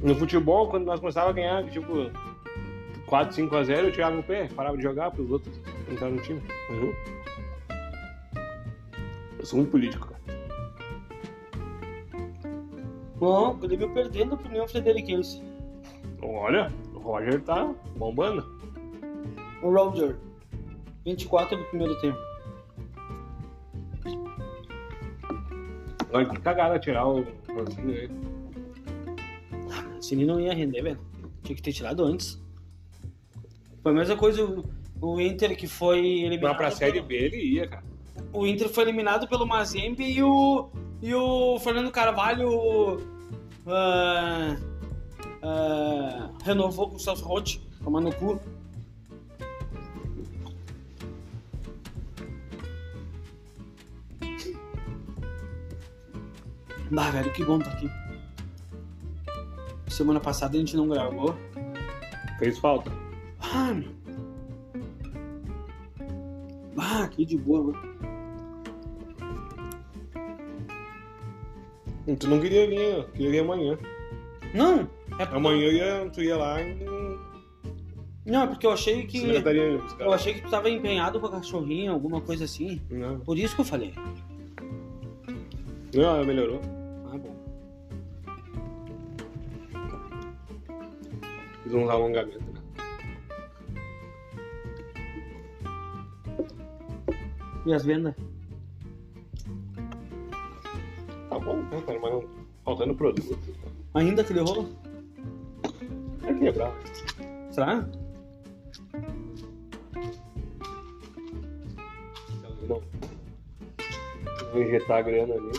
No 0.02 0.14
futebol, 0.16 0.68
quando 0.68 0.84
nós 0.84 0.98
começávamos 0.98 1.38
a 1.38 1.40
ganhar, 1.40 1.70
tipo, 1.70 2.10
4, 3.06 3.34
5 3.34 3.54
a 3.54 3.62
0, 3.62 3.86
eu 3.88 3.92
tirava 3.92 4.18
o 4.18 4.22
pé, 4.22 4.48
parava 4.54 4.76
de 4.76 4.82
jogar 4.82 5.10
pros 5.12 5.30
outros 5.30 5.56
entrar 5.92 6.10
no 6.10 6.20
time. 6.20 6.42
Uhum. 6.70 6.92
Eu 9.38 9.46
sou 9.46 9.58
muito 9.58 9.70
político, 9.70 10.08
cara. 10.08 10.22
Bom, 13.16 13.50
o 13.50 13.54
Grêmio 13.54 13.92
perdendo 13.92 14.36
pro 14.36 14.48
União 14.48 14.66
Frederiquense. 14.66 15.42
Olha, 16.20 16.72
o 16.94 16.98
Roger 16.98 17.40
tá 17.42 17.72
bombando. 17.96 18.44
O 19.62 19.70
Roger. 19.70 20.16
24 21.04 21.56
do 21.56 21.64
primeiro 21.64 22.00
tempo. 22.00 22.18
Agora 26.08 26.28
que 26.28 26.40
cagada 26.40 26.78
tirar 26.78 27.06
o 27.06 27.24
Rosinho 27.48 27.90
aí. 27.90 28.10
Cine 30.00 30.24
não 30.24 30.40
ia 30.40 30.52
render, 30.52 30.82
velho. 30.82 31.00
Tinha 31.42 31.56
que 31.56 31.62
ter 31.62 31.72
tirado 31.72 32.04
antes. 32.04 32.40
Foi 33.82 33.92
a 33.92 33.94
mesma 33.94 34.16
coisa 34.16 34.62
o 35.02 35.20
Inter 35.20 35.56
que 35.56 35.66
foi 35.66 35.98
eliminado. 35.98 36.52
Mas 36.52 36.56
pra 36.56 36.70
Série 36.70 37.02
B 37.02 37.14
ele 37.16 37.36
ia, 37.36 37.66
cara. 37.66 37.84
O 38.32 38.46
Inter 38.46 38.68
foi 38.68 38.84
eliminado 38.84 39.26
pelo 39.28 39.46
Mazembe 39.46 40.04
e 40.04 40.22
o, 40.22 40.70
e 41.02 41.12
o 41.12 41.58
Fernando 41.58 41.90
Carvalho 41.90 43.02
ah, 43.66 44.56
ah, 45.42 46.30
renovou 46.44 46.88
com 46.88 46.96
o 46.96 47.00
Celso 47.00 47.24
Roth, 47.24 47.58
tomando 47.82 48.10
no 48.10 48.14
cu. 48.14 48.40
Bah, 56.90 57.10
velho, 57.10 57.32
que 57.32 57.44
bom 57.44 57.58
tá 57.58 57.70
aqui. 57.70 57.90
Semana 59.88 60.20
passada 60.20 60.56
a 60.56 60.60
gente 60.60 60.76
não 60.76 60.88
gravou. 60.88 61.34
Fez 62.38 62.58
falta. 62.58 62.90
Ah, 63.40 63.72
meu. 63.72 64.01
Ah, 66.76 67.08
que 67.08 67.24
de 67.24 67.36
boa, 67.36 67.72
mano. 67.72 67.92
Tu 72.18 72.28
não 72.28 72.40
queria 72.40 72.66
vir, 72.66 73.06
queria 73.12 73.30
vir 73.30 73.38
amanhã. 73.40 73.78
Não, 74.54 74.80
é 75.18 75.24
porque, 75.24 75.36
Amanhã 75.36 75.62
eu 75.62 75.72
ia, 75.72 76.10
tu 76.10 76.22
ia 76.22 76.36
lá 76.36 76.60
e 76.60 76.76
não, 78.24 78.42
é 78.42 78.46
porque 78.46 78.66
eu 78.66 78.70
achei 78.70 79.04
que. 79.04 79.18
Eu 79.98 80.12
achei 80.12 80.34
que 80.34 80.42
tu 80.42 80.50
tava 80.50 80.70
empenhado 80.70 81.18
com 81.18 81.26
a 81.26 81.30
cachorrinha, 81.30 81.90
alguma 81.90 82.20
coisa 82.20 82.44
assim. 82.44 82.80
Não, 82.88 83.18
Por 83.20 83.36
isso 83.36 83.54
que 83.54 83.62
eu 83.62 83.64
falei. 83.64 83.92
não, 85.92 86.24
melhorou. 86.24 86.60
Ah, 87.12 87.18
bom. 87.18 87.34
Fiz 91.64 91.74
uns 91.74 91.90
alongamentos, 91.90 92.40
né? 92.40 92.60
E 97.64 97.72
as 97.72 97.84
vendas? 97.84 98.14
Tá 101.28 101.38
bom, 101.38 101.56
né, 101.56 101.82
cara? 101.86 101.98
Mas 102.00 102.24
faltando 102.64 102.94
produto. 102.94 103.38
Ainda 103.94 104.22
aquele 104.22 104.40
rolo? 104.40 104.68
É 106.24 106.34
quebrar. 106.34 106.72
Será? 107.50 107.86
Não. 112.68 112.82
Vou 114.52 114.62
injetar 114.62 114.98
a 114.98 115.02
grana 115.02 115.34
ali 115.34 115.52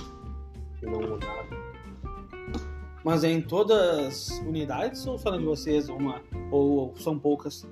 e 0.81 0.85
não 0.85 1.01
mudar. 1.01 1.45
Mas 3.03 3.23
é 3.23 3.31
em 3.31 3.41
todas 3.41 4.31
as 4.31 4.39
unidades 4.39 5.05
ou 5.05 5.17
só 5.17 5.35
de 5.35 5.43
vocês 5.43 5.89
uma? 5.89 6.21
Ou 6.51 6.95
são 6.97 7.19
poucas? 7.19 7.67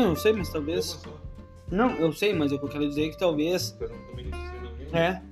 Fábrica. 0.00 0.06
Não, 0.06 0.10
eu 0.10 0.16
sei, 0.16 0.32
mas 0.32 0.48
talvez. 0.48 1.02
Não, 1.70 1.90
eu 1.96 2.12
sei, 2.12 2.34
mas 2.34 2.52
eu 2.52 2.58
quero 2.58 2.88
dizer 2.88 3.10
que 3.10 3.18
talvez. 3.18 3.76
Eu. 3.80 3.88
É. 3.88 3.90
Eu 4.92 4.98
é. 4.98 5.22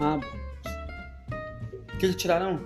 Ah. 0.00 0.18
O 1.94 1.98
que, 1.98 2.08
que 2.08 2.14
tiraram? 2.14 2.58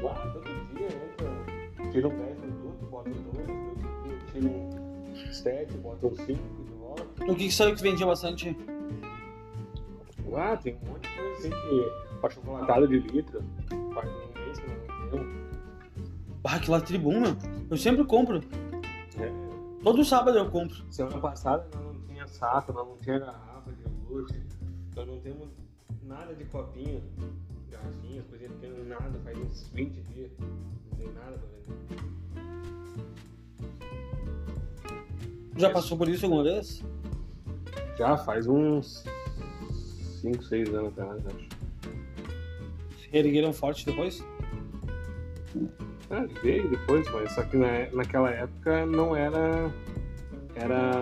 Todo 0.00 0.44
dia 0.76 0.86
entra. 0.86 1.90
Tira 1.90 2.08
um 2.08 2.16
10 2.16 2.38
minutos, 2.38 2.88
bota 2.88 3.10
2, 3.10 4.32
tira 4.32 4.46
um 4.46 5.32
7, 5.32 5.72
bota 5.78 6.06
um 6.06 6.14
5 6.14 6.26
de 6.28 6.72
volta. 6.74 7.24
O 7.24 7.34
que, 7.34 7.46
que 7.46 7.52
saiu 7.52 7.74
que 7.74 7.82
vendia 7.82 8.06
bastante? 8.06 8.56
Ah, 10.36 10.56
tem 10.56 10.78
um 10.84 10.88
monte 10.90 11.08
de 11.08 11.16
coisa 11.16 11.32
assim 11.38 11.50
que. 11.50 12.26
Achocolatado 12.26 12.86
de 12.86 12.98
litro. 12.98 13.42
Um 15.12 15.24
mês 15.24 15.46
que. 15.50 15.90
Ah, 16.44 16.56
aquilo 16.56 16.72
lá 16.72 16.80
tribuna. 16.80 17.36
Eu 17.70 17.76
sempre 17.76 18.04
compro. 18.04 18.40
É. 19.18 19.50
Todo 19.82 20.04
sábado 20.04 20.36
eu 20.36 20.50
compro. 20.50 20.84
Semana 20.90 21.18
passada 21.18 21.66
nós 21.74 21.84
não 21.84 22.00
tinha 22.02 22.26
saco, 22.26 22.72
nós 22.72 22.86
não 22.86 22.96
tinha 22.96 23.18
garrafa 23.18 23.72
de 23.72 23.82
iogurte, 23.82 24.42
nós 24.94 25.06
não 25.06 25.20
temos 25.20 25.48
nada 26.02 26.34
de 26.34 26.44
copinho, 26.46 27.02
garrafinhas, 27.70 28.24
não 28.30 28.58
temos 28.58 28.86
nada, 28.86 29.20
faz 29.24 29.38
uns 29.38 29.68
20 29.68 30.00
dias, 30.02 30.30
não 30.40 30.98
tem 30.98 31.12
nada 31.12 31.38
pra 31.38 31.48
vender. 31.74 32.10
Já 35.56 35.70
passou 35.70 35.96
por 35.96 36.08
isso 36.08 36.24
alguma 36.24 36.42
vez? 36.42 36.82
Já 37.96 38.16
faz 38.16 38.46
uns 38.46 39.04
5, 40.20 40.42
6 40.42 40.74
anos 40.74 40.88
atrás, 40.88 41.26
acho. 41.26 41.48
Ergueram 43.12 43.52
forte 43.52 43.84
depois? 43.84 44.24
Ah, 46.10 46.26
veio 46.42 46.68
depois, 46.68 47.08
mas 47.12 47.32
só 47.32 47.42
que 47.42 47.56
na, 47.56 47.88
naquela 47.92 48.30
época 48.30 48.86
não 48.86 49.14
era. 49.14 49.72
Era. 50.54 50.92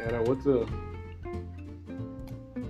Era 0.00 0.20
outra. 0.20 0.66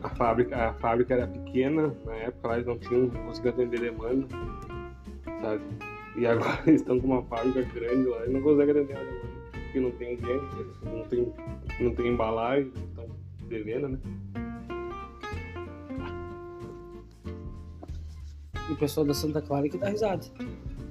A 0.03 0.09
fábrica, 0.11 0.57
a 0.57 0.73
fábrica 0.75 1.15
era 1.15 1.27
pequena, 1.27 1.95
na 2.05 2.15
época 2.15 2.49
lá 2.49 2.55
eles 2.55 2.67
não 2.67 2.79
tinham 2.79 3.09
conseguido 3.11 3.49
atender 3.49 3.81
demanda, 3.81 4.27
sabe? 5.43 5.63
E 6.17 6.27
agora 6.27 6.61
eles 6.67 6.81
estão 6.83 7.01
com 7.01 7.07
uma 7.09 7.23
fábrica 7.25 7.63
grande 7.63 8.09
lá 8.09 8.27
e 8.27 8.31
não 8.31 8.41
conseguem 8.41 8.71
atender 8.71 8.97
a 8.97 9.03
demanda, 9.03 9.29
porque 9.53 9.81
não 9.81 9.91
tem 9.93 10.17
gente, 10.17 10.85
não 10.85 11.03
tem, 11.09 11.33
não 11.81 11.95
tem 11.95 12.09
embalagem, 12.09 12.73
estão 12.89 13.07
devendo, 13.49 13.89
né? 13.89 13.99
E 18.69 18.73
o 18.73 18.77
pessoal 18.77 19.07
da 19.07 19.15
Santa 19.15 19.41
Clara 19.41 19.69
que 19.69 19.79
dá 19.79 19.89
risada. 19.89 20.27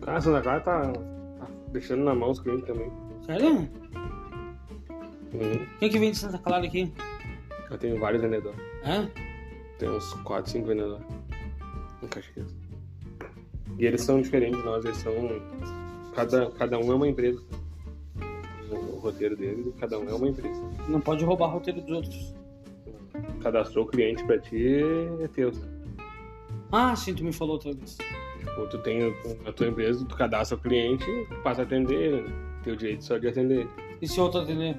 Ah, 0.08 0.22
Santa 0.22 0.42
Clara 0.42 0.62
tá, 0.62 0.92
tá 0.92 1.48
deixando 1.70 2.04
na 2.04 2.14
mão 2.14 2.32
os 2.32 2.40
clientes 2.40 2.66
também. 2.66 2.92
Sério? 3.26 3.68
Uhum. 5.34 5.66
Quem 5.80 5.90
que 5.90 6.00
vem 6.00 6.12
de 6.12 6.18
Santa 6.18 6.38
Clara 6.38 6.66
aqui? 6.66 6.92
Eu 7.70 7.78
tenho 7.78 8.00
vários 8.00 8.22
vendedores. 8.22 8.60
Hã? 8.84 9.10
Tem 9.80 9.90
uns 9.90 10.14
4, 10.24 10.52
5 10.52 10.68
vendedores 10.68 11.06
em 12.02 12.08
Caxias. 12.08 12.56
E 13.78 13.86
eles 13.86 14.02
são 14.02 14.22
diferentes 14.22 14.58
de 14.58 14.66
nós, 14.66 14.86
eles 14.86 14.98
são. 14.98 15.14
Cada, 16.14 16.50
cada 16.52 16.80
um 16.80 16.92
é 16.92 16.96
uma 16.96 17.08
empresa. 17.08 17.42
O 18.70 19.00
roteiro 19.00 19.36
deles, 19.36 19.74
cada 19.80 20.00
um 20.00 20.10
é 20.10 20.14
uma 20.14 20.30
empresa. 20.30 20.62
Não 20.88 21.02
pode 21.02 21.26
roubar 21.26 21.48
o 21.48 21.54
roteiro 21.54 21.82
dos 21.82 21.92
outros. 21.92 22.34
Cadastrou 23.42 23.86
o 23.86 23.88
cliente 23.88 24.24
pra 24.24 24.40
ti, 24.40 24.80
é 25.22 25.28
teu. 25.28 25.52
Ah, 26.72 26.96
sim, 26.96 27.14
tu 27.14 27.24
me 27.24 27.34
falou 27.34 27.56
outra 27.56 27.74
vez. 27.74 27.98
Tipo, 28.46 28.68
tu 28.68 28.78
tem 28.80 29.14
a 29.46 29.52
tua 29.52 29.68
empresa, 29.68 30.06
tu 30.06 30.16
cadastra 30.16 30.58
o 30.58 30.62
cliente, 30.62 31.06
passa 31.44 31.62
a 31.62 31.66
atender 31.66 31.96
ele. 31.96 32.34
Tem 32.64 32.74
o 32.74 32.78
direito 32.78 33.04
só 33.04 33.18
de 33.18 33.28
atender. 33.28 33.68
E 34.02 34.08
se 34.08 34.20
outro 34.20 34.42
atender? 34.42 34.78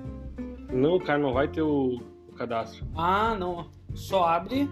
Não, 0.73 0.97
o 0.97 1.01
cara 1.01 1.19
não 1.19 1.33
vai 1.33 1.49
ter 1.49 1.63
o, 1.63 2.01
o 2.29 2.33
cadastro. 2.33 2.87
Ah, 2.97 3.35
não. 3.39 3.69
Só 3.95 4.25
abre. 4.25 4.69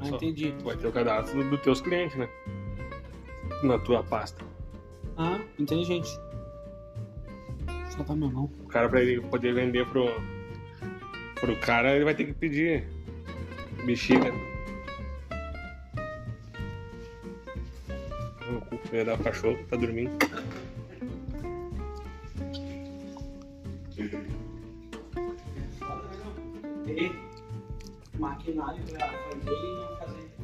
Ah, 0.00 0.06
Só. 0.06 0.16
entendi. 0.16 0.52
Tu 0.58 0.64
vai 0.64 0.76
ter 0.76 0.86
o 0.86 0.92
cadastro 0.92 1.48
dos 1.50 1.60
teus 1.60 1.80
clientes, 1.80 2.16
né? 2.16 2.28
Na 3.62 3.78
tua 3.78 4.02
pasta. 4.02 4.44
Ah, 5.16 5.38
inteligente. 5.58 6.08
Só 7.90 8.04
tá 8.04 8.14
minha 8.14 8.30
mão. 8.30 8.50
O 8.64 8.68
cara, 8.68 8.88
pra 8.88 9.00
ele 9.00 9.20
poder 9.20 9.54
vender 9.54 9.86
pro, 9.86 10.06
pro 11.40 11.56
cara, 11.60 11.94
ele 11.94 12.04
vai 12.04 12.14
ter 12.14 12.24
que 12.24 12.34
pedir 12.34 12.88
bexiga. 13.84 14.32
Cu, 18.88 18.96
ia 18.96 19.04
dar 19.04 19.14
o 19.14 19.22
cachorro, 19.22 19.58
tá 19.68 19.76
dormindo. 19.76 20.12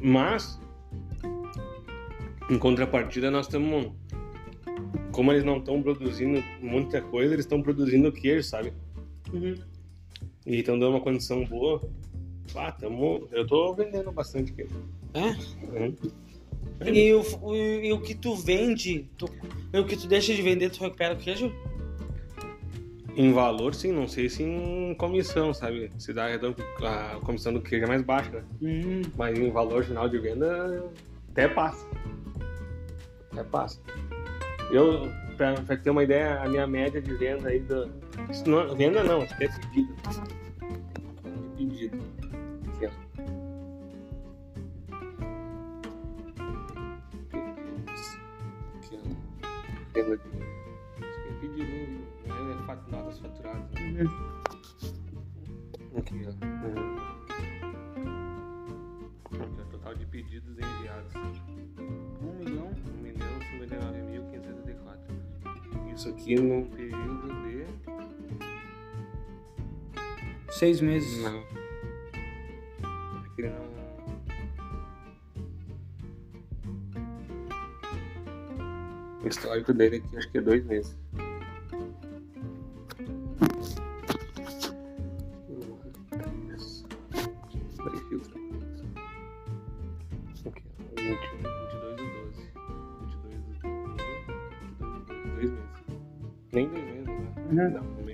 Mas, 0.01 0.59
em 2.49 2.59
contrapartida, 2.59 3.31
nós 3.31 3.47
estamos. 3.47 3.91
Como 5.11 5.31
eles 5.31 5.43
não 5.43 5.57
estão 5.57 5.81
produzindo 5.81 6.43
muita 6.61 7.01
coisa, 7.01 7.33
eles 7.33 7.45
estão 7.45 7.61
produzindo 7.61 8.11
queijo, 8.11 8.43
sabe? 8.43 8.73
Uhum. 9.33 9.55
E 10.45 10.59
estão 10.59 10.77
dando 10.77 10.91
uma 10.91 11.01
condição 11.01 11.43
boa. 11.45 11.81
Ah, 12.53 12.71
tamo, 12.71 13.27
eu 13.31 13.47
tô 13.47 13.73
vendendo 13.73 14.11
bastante 14.11 14.51
queijo. 14.53 14.75
É? 15.13 15.29
Uhum. 15.79 15.95
E 16.85 17.13
o, 17.13 17.21
o- 17.41 17.55
e 17.55 17.91
o 17.93 18.01
que 18.01 18.13
tu 18.15 18.35
vende, 18.35 19.09
tu, 19.17 19.27
e 19.73 19.79
o 19.79 19.85
que 19.85 19.95
tu 19.95 20.07
deixa 20.07 20.33
de 20.33 20.41
vender, 20.41 20.69
tu 20.69 20.81
recupera 20.81 21.13
o 21.13 21.17
queijo? 21.17 21.53
Em 23.15 23.31
valor, 23.31 23.73
sim, 23.73 23.93
não 23.93 24.07
sei 24.09 24.27
se 24.27 24.43
em 24.43 24.93
comissão, 24.95 25.53
sabe? 25.53 25.89
Se 25.97 26.11
dá 26.11 26.27
redondo, 26.27 26.57
a 26.83 27.17
comissão 27.21 27.53
do 27.53 27.61
queijo 27.61 27.85
é 27.85 27.87
mais 27.87 28.01
baixa, 28.01 28.29
né? 28.31 28.43
Hum, 28.61 29.01
Mas 29.17 29.39
em 29.39 29.49
valor 29.51 29.85
final 29.85 30.09
de 30.09 30.17
venda, 30.17 30.83
até 31.31 31.47
passa. 31.47 31.87
Até 33.31 33.43
passa. 33.45 33.79
Eu, 34.69 35.09
pra, 35.37 35.53
pra 35.53 35.77
ter 35.77 35.89
uma 35.91 36.03
ideia, 36.03 36.41
a 36.41 36.49
minha 36.49 36.67
média 36.67 37.01
de 37.01 37.13
venda 37.15 37.47
aí 37.47 37.59
do. 37.61 37.89
isso 38.29 38.49
não- 38.49 38.75
venda 38.75 39.01
não, 39.01 39.23
isso 39.23 39.33
aqui 39.33 39.45
é 39.45 39.49
pedido. 39.49 39.95
Pedido. 41.57 41.97
Venda 49.95 50.17
de. 50.17 50.23
É 50.27 50.29
pedido, 51.39 52.05
não 52.27 52.51
é 52.51 52.53
fat- 52.65 52.87
notas 52.91 53.19
faturadas. 53.19 53.71
né? 53.73 54.03
Aqui, 55.97 56.21
ó. 56.25 56.29
Aqui, 59.31 59.39
ó, 59.39 59.63
total 59.71 59.95
de 59.95 60.05
pedidos 60.05 60.57
enviados. 60.57 61.13
um 62.21 62.33
milhão. 62.39 62.71
1 62.85 62.89
milhão 63.01 63.39
59.574. 63.59 65.93
Isso 65.93 66.09
aqui 66.09 66.35
num 66.35 66.65
período 66.69 67.27
de. 67.43 67.65
Seis 70.53 70.79
meses. 70.81 71.23
Não. 71.23 71.39
Aqui 73.25 73.41
não. 73.43 73.74
O 79.25 79.27
histórico 79.27 79.73
dele 79.73 79.95
aqui 79.97 80.17
acho 80.17 80.29
que 80.29 80.37
é 80.37 80.41
dois 80.41 80.63
meses. 80.65 80.95
Vai 87.77 87.97
filtrar. 88.07 88.43
Aqui, 90.45 90.63
ó. 90.77 90.95
21, 90.95 91.41
22 91.41 91.95
do 91.97 92.05
12. 92.05 92.53
22 93.01 93.25
do 93.25 93.65
22 93.97 94.25
do 94.27 94.43
12. 94.85 95.15
Dois 95.33 95.49
meses. 95.49 95.73
Nem 96.53 96.69
dois 96.69 96.85
meses, 96.85 97.07
né? 97.07 97.65
Uhum. 97.65 97.71
Não, 97.71 98.04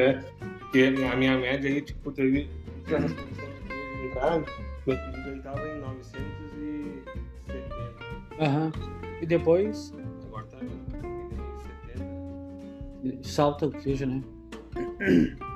até. 0.00 0.24
Porque 0.60 0.82
a 1.12 1.16
minha 1.16 1.36
média 1.36 1.68
aí, 1.68 1.82
tipo, 1.82 2.10
teve. 2.12 2.48
Essa 2.86 3.06
exposição 3.06 3.44
de 4.02 4.08
casa, 4.14 4.44
meu 4.86 4.96
pedido 4.96 5.28
aí 5.28 5.40
tava 5.42 5.68
em 5.68 5.80
970. 5.80 7.10
Aham. 8.40 8.72
E 9.20 9.26
depois 9.26 9.92
Agora 10.26 10.46
tá 10.46 10.56
em 10.64 10.68
70. 13.02 13.28
salta 13.28 13.66
o 13.66 13.70
queijo, 13.70 14.06
né? 14.06 14.22
É. 15.00 15.50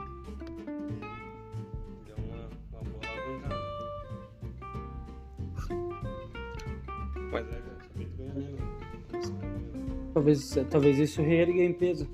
Talvez, 10.13 10.57
talvez 10.71 10.99
isso 10.99 11.23
reerga 11.23 11.61
a 11.61 11.65
empresa. 11.65 12.07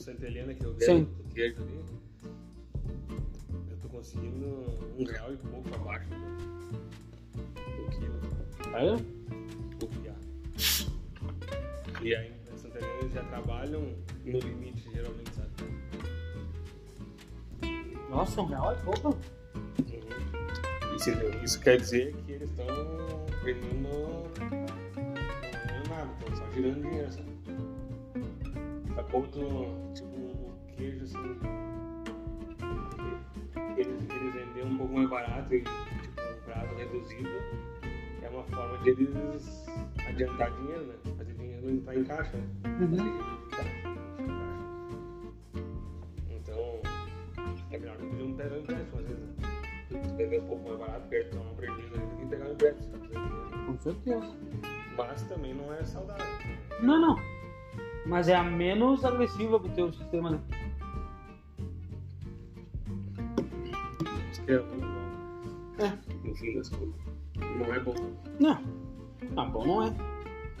Santa 0.00 0.26
Helena 0.26 0.54
que 0.54 0.66
vejo 0.66 1.02
o 1.02 1.34
queijo 1.34 1.62
ali. 1.62 1.84
Eu 3.70 3.76
tô 3.82 3.88
conseguindo 3.88 4.46
um 4.98 5.04
real 5.04 5.32
e 5.32 5.36
pouco 5.36 5.74
abaixo 5.74 6.08
do, 6.08 6.16
do 7.76 7.90
quilo. 7.90 8.18
É? 8.74 8.94
O 9.84 9.88
piá. 9.88 10.14
E 12.02 12.14
aí, 12.14 12.32
em 12.52 12.56
Santa 12.56 12.78
Helena 12.78 12.98
eles 13.02 13.12
já 13.12 13.22
trabalham 13.24 13.94
no 14.24 14.38
limite, 14.38 14.90
geralmente, 14.90 15.30
sabe? 15.34 15.50
Nossa, 18.08 18.40
um 18.40 18.46
real 18.46 18.72
é 18.72 18.76
pouco. 18.76 19.08
Uhum. 19.08 20.96
Isso, 20.96 21.10
isso 21.44 21.60
quer 21.60 21.78
dizer 21.78 22.16
que 22.24 22.32
eles 22.32 22.48
estão 22.50 22.66
vendendo 23.44 23.82
não 23.82 24.30
nada, 25.88 26.10
estão 26.18 26.36
só 26.36 26.50
girando 26.52 26.80
dinheiro, 26.80 27.12
sabe? 27.12 27.29
Sacou 29.10 29.26
tu, 29.26 29.40
tipo, 29.92 30.16
o 30.16 30.54
queijo 30.76 31.02
assim. 31.02 31.18
Eles, 33.76 34.08
eles 34.08 34.34
vendem 34.34 34.64
um 34.64 34.78
pouco 34.78 34.94
mais 34.94 35.10
barato 35.10 35.52
e 35.52 35.62
tipo, 35.62 35.72
um 36.20 36.44
prazo 36.44 36.74
reduzido. 36.76 37.28
É 38.22 38.28
uma 38.28 38.44
forma 38.44 38.78
de 38.84 38.90
eles 38.90 39.66
adiantar 40.06 40.52
dinheiro, 40.52 40.86
né? 40.86 40.94
Fazer 41.18 41.34
dinheiro. 41.34 41.68
ele 41.68 41.80
tá 41.80 41.96
em 41.96 42.04
caixa, 42.04 42.36
né? 42.36 42.46
Uhum. 42.80 43.20
Então, 46.30 46.80
é 47.72 47.78
melhor 47.78 47.98
não 47.98 48.10
pedir 48.10 48.22
um 48.22 48.34
pegar 48.34 48.54
um 48.54 48.58
empréstimo, 48.60 49.00
às 49.00 49.06
vezes. 49.08 50.06
Tu 50.06 50.14
beber 50.14 50.40
um 50.40 50.46
pouco 50.46 50.68
mais 50.68 50.78
barato, 50.78 51.08
perto, 51.08 51.36
um 51.36 51.54
prejuízo 51.56 51.94
ali, 51.94 52.06
do 52.06 52.16
que 52.16 52.26
pegar 52.26 52.46
um 52.46 52.52
empréstimo. 52.52 52.98
tá. 53.08 53.66
Com 53.66 53.76
certeza. 53.76 54.36
Mas 54.96 55.22
também 55.24 55.52
não 55.52 55.74
é 55.74 55.82
saudável. 55.82 56.24
Não, 56.80 57.00
não. 57.00 57.39
Mas 58.10 58.26
é 58.26 58.34
a 58.34 58.42
menos 58.42 59.04
agressiva 59.04 59.60
pro 59.60 59.68
teu 59.70 59.92
sistema, 59.92 60.30
né? 60.30 60.40
É. 64.48 64.54
É. 65.84 65.98
No 66.24 66.34
fim 66.34 66.56
das 66.56 66.68
contas. 66.70 67.00
Não 67.36 67.72
é 67.72 67.78
bom. 67.78 67.94
Não. 68.40 68.60
Ah, 69.36 69.44
bom 69.44 69.64
não 69.64 69.82
é. 69.84 69.94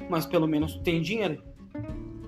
Mas 0.08 0.26
pelo 0.26 0.46
menos 0.46 0.76
tem 0.84 1.02
dinheiro. 1.02 1.42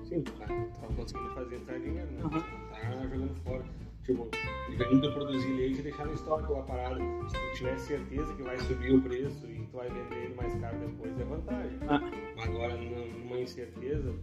Sim, 0.03 0.23
tá, 0.23 0.45
tá 0.45 0.87
conseguindo 0.93 1.29
fazer 1.33 1.55
entrar 1.55 1.79
dinheiro, 1.79 2.11
né? 2.11 2.23
Uhum. 2.23 2.29
Tá 2.29 3.07
jogando 3.07 3.35
fora. 3.45 3.63
Tipo, 4.03 4.27
ainda 4.89 5.09
produzir 5.13 5.53
leite 5.53 5.79
e 5.79 5.83
deixar 5.83 6.05
no 6.05 6.13
estoque 6.15 6.51
uma 6.51 6.63
parada. 6.63 6.99
Se 7.29 7.33
tu 7.33 7.55
tiver 7.55 7.77
certeza 7.77 8.33
que 8.33 8.43
vai 8.43 8.59
subir 8.59 8.93
o 8.93 9.01
preço 9.01 9.47
e 9.47 9.65
tu 9.71 9.77
vai 9.77 9.87
vender 9.87 10.25
ele 10.25 10.35
mais 10.35 10.53
caro 10.55 10.77
depois, 10.79 11.17
é 11.17 11.23
vantagem. 11.23 11.79
Ah. 11.87 12.01
Agora, 12.43 12.75
numa 12.75 13.39
incerteza, 13.39 14.13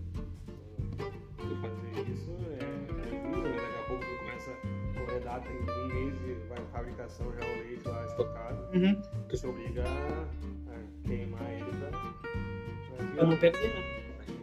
fazer 1.61 2.11
isso 2.11 2.31
é, 2.51 2.63
é 2.63 3.09
juízo, 3.09 3.49
né? 3.49 3.61
Daqui 3.61 3.79
a 3.79 3.83
pouco 3.89 4.05
tu 4.05 4.19
começa 4.19 4.51
a 4.51 5.01
correr 5.01 5.21
data 5.21 5.49
em 5.49 5.57
um 5.57 5.87
mês 5.89 6.15
e 6.27 6.49
vai 6.49 6.59
fabricação 6.73 7.27
já 7.33 7.45
o 7.47 7.59
leite 7.59 7.89
lá 7.89 8.07
estocado. 8.07 8.77
Uhum. 8.77 9.03
Tu 9.29 9.37
se 9.37 9.47
obriga 9.47 9.85
a, 9.85 11.07
queimar 11.07 11.51
ele 11.51 11.71
pra, 11.79 11.91
pra 11.91 13.07
Pra 13.15 13.27
não 13.27 13.37
perder, 13.37 13.69
né? 13.75 14.01
Porque. 14.17 14.41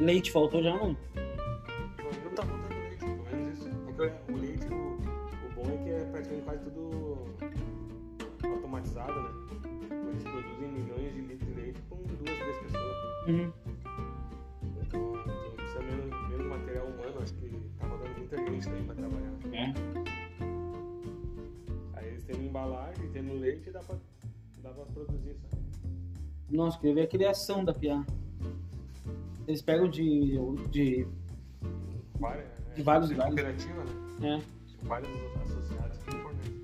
Leite 0.00 0.32
faltou 0.32 0.62
já 0.62 0.74
não? 0.76 0.88
Não 0.88 2.30
tá 2.34 2.42
faltando 2.42 2.74
leite, 2.74 3.04
pelo 3.04 3.22
menos 3.24 3.58
isso. 3.58 3.68
É 3.68 4.08
que 4.08 4.32
o 4.32 4.36
leite, 4.36 4.66
o, 4.72 4.74
o 4.76 5.50
bom 5.54 5.70
é 5.70 5.76
que 5.84 5.90
é 5.90 6.04
praticamente 6.10 6.44
quase 6.44 6.64
tudo 6.64 7.26
automatizado, 8.44 9.20
né? 9.20 9.30
Eles 10.08 10.22
produzem 10.22 10.68
milhões 10.68 11.12
de 11.14 11.20
litros 11.20 11.48
de 11.48 11.49
duas, 12.24 12.38
três 12.38 12.58
pessoas. 12.58 12.96
Uhum. 13.28 13.52
Então, 14.62 15.12
então 15.20 15.52
precisa 15.56 15.80
menos, 15.82 16.28
menos 16.30 16.46
material 16.46 16.86
humano, 16.86 17.18
acho 17.22 17.34
que 17.34 17.48
tá 17.78 17.86
faltando 17.88 18.18
muita 18.18 18.36
gente 18.36 18.68
daí 18.68 18.82
pra 18.84 18.94
trabalhar. 18.94 19.32
É. 19.52 19.72
Aí 21.94 22.08
eles 22.08 22.24
têm 22.24 22.46
embalagem, 22.46 23.08
tendo 23.12 23.34
leite, 23.34 23.70
dá 23.70 23.80
pra, 23.80 23.96
dá 24.62 24.70
pra 24.70 24.84
produzir, 24.86 25.36
sabe? 25.50 25.62
Nossa, 26.50 26.78
queria 26.78 26.94
ver 26.94 27.02
a 27.02 27.06
criação 27.06 27.64
da 27.64 27.72
piá. 27.72 28.04
Eles 29.46 29.62
pegam 29.62 29.88
de. 29.88 30.36
de. 30.70 31.06
Várias, 32.18 32.46
né? 32.60 32.74
De 32.74 32.82
vários 32.82 33.10
É 33.10 33.14
lugares. 33.14 33.34
cooperativa, 33.34 33.84
né? 34.20 34.38
É, 34.42 34.86
vários 34.86 35.10
associados 35.42 35.98
que 35.98 36.10
fornecem. 36.16 36.54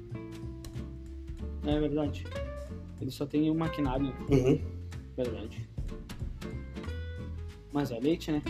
é 1.67 1.81
verdade. 1.81 2.25
Eles 3.01 3.15
só 3.15 3.27
tem 3.27 3.51
o 3.51 3.55
maquinário, 3.55 4.07
Uhum. 4.31 4.61
Verdade. 5.17 5.69
Mas 7.73 7.91
é 7.91 7.99
leite, 7.99 8.33
né? 8.33 8.43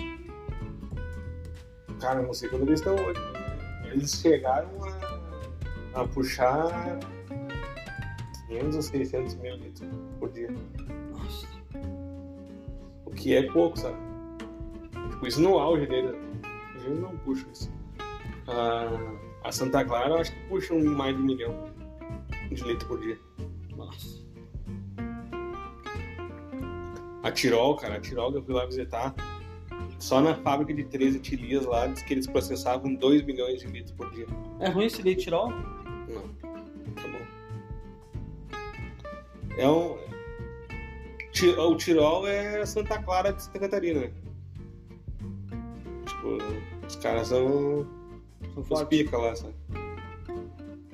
Cara, 2.01 2.23
não 2.23 2.35
sei 2.35 2.49
quando 2.49 2.63
eles 2.63 2.81
estão 2.81 2.95
hoje. 2.95 3.21
Eles 3.91 4.21
chegaram 4.21 4.69
a, 5.95 6.01
a 6.01 6.09
puxar 6.09 6.99
500 8.49 8.77
ou 8.77 8.83
600 8.83 9.35
mil 9.37 9.57
litros 9.57 9.89
por 10.19 10.31
dia. 10.33 10.51
Nossa. 11.11 11.47
O 13.05 13.11
que 13.11 13.35
é 13.35 13.51
pouco, 13.51 13.79
sabe? 13.79 13.97
Tipo, 15.11 15.27
isso 15.27 15.41
no 15.41 15.59
auge 15.59 15.87
dele. 15.87 16.17
A 16.75 16.79
gente 16.79 17.01
não 17.01 17.17
puxa 17.19 17.47
isso. 17.53 17.73
A, 18.47 19.49
a 19.49 19.53
Santa 19.53 19.85
Clara, 19.85 20.11
eu 20.11 20.19
acho 20.19 20.33
que 20.33 20.49
puxa 20.49 20.75
um, 20.75 20.85
mais 20.95 21.17
de 21.17 21.23
um 21.23 21.25
milhão 21.25 21.65
de 22.51 22.63
litros 22.63 22.85
por 22.85 23.01
dia. 23.01 23.19
Nossa. 23.75 24.26
A 27.27 27.33
Tirol, 27.33 27.75
cara, 27.75 27.97
a 27.97 28.01
Tirol 28.01 28.33
eu 28.33 28.41
fui 28.41 28.55
lá 28.55 28.65
visitar, 28.65 29.13
só 29.99 30.21
na 30.21 30.37
fábrica 30.37 30.73
de 30.73 30.85
13 30.85 31.19
tilias 31.19 31.67
lá, 31.67 31.89
diz 31.89 32.01
que 32.01 32.15
eles 32.15 32.25
processavam 32.29 32.95
2 32.95 33.23
milhões 33.23 33.63
de 33.63 33.67
litros 33.67 33.91
por 33.91 34.09
dia. 34.13 34.29
É 34.61 34.69
ruim 34.69 34.87
esse 34.87 35.03
leite 35.03 35.25
tirol? 35.25 35.51
Não, 35.51 36.23
tá 36.95 37.03
bom. 37.09 37.19
É 39.59 39.69
um. 39.69 39.97
O 41.69 41.77
Tirol 41.77 42.29
é 42.29 42.65
Santa 42.65 43.03
Clara 43.03 43.33
de 43.33 43.43
Santa 43.43 43.59
Catarina. 43.59 44.03
né? 44.03 44.13
Tipo, 46.07 46.39
os 46.87 46.95
caras 46.95 47.27
são 47.27 47.85
São 48.55 48.63
os 48.71 48.85
pica 48.85 49.19
lá, 49.19 49.35
sabe? 49.35 49.55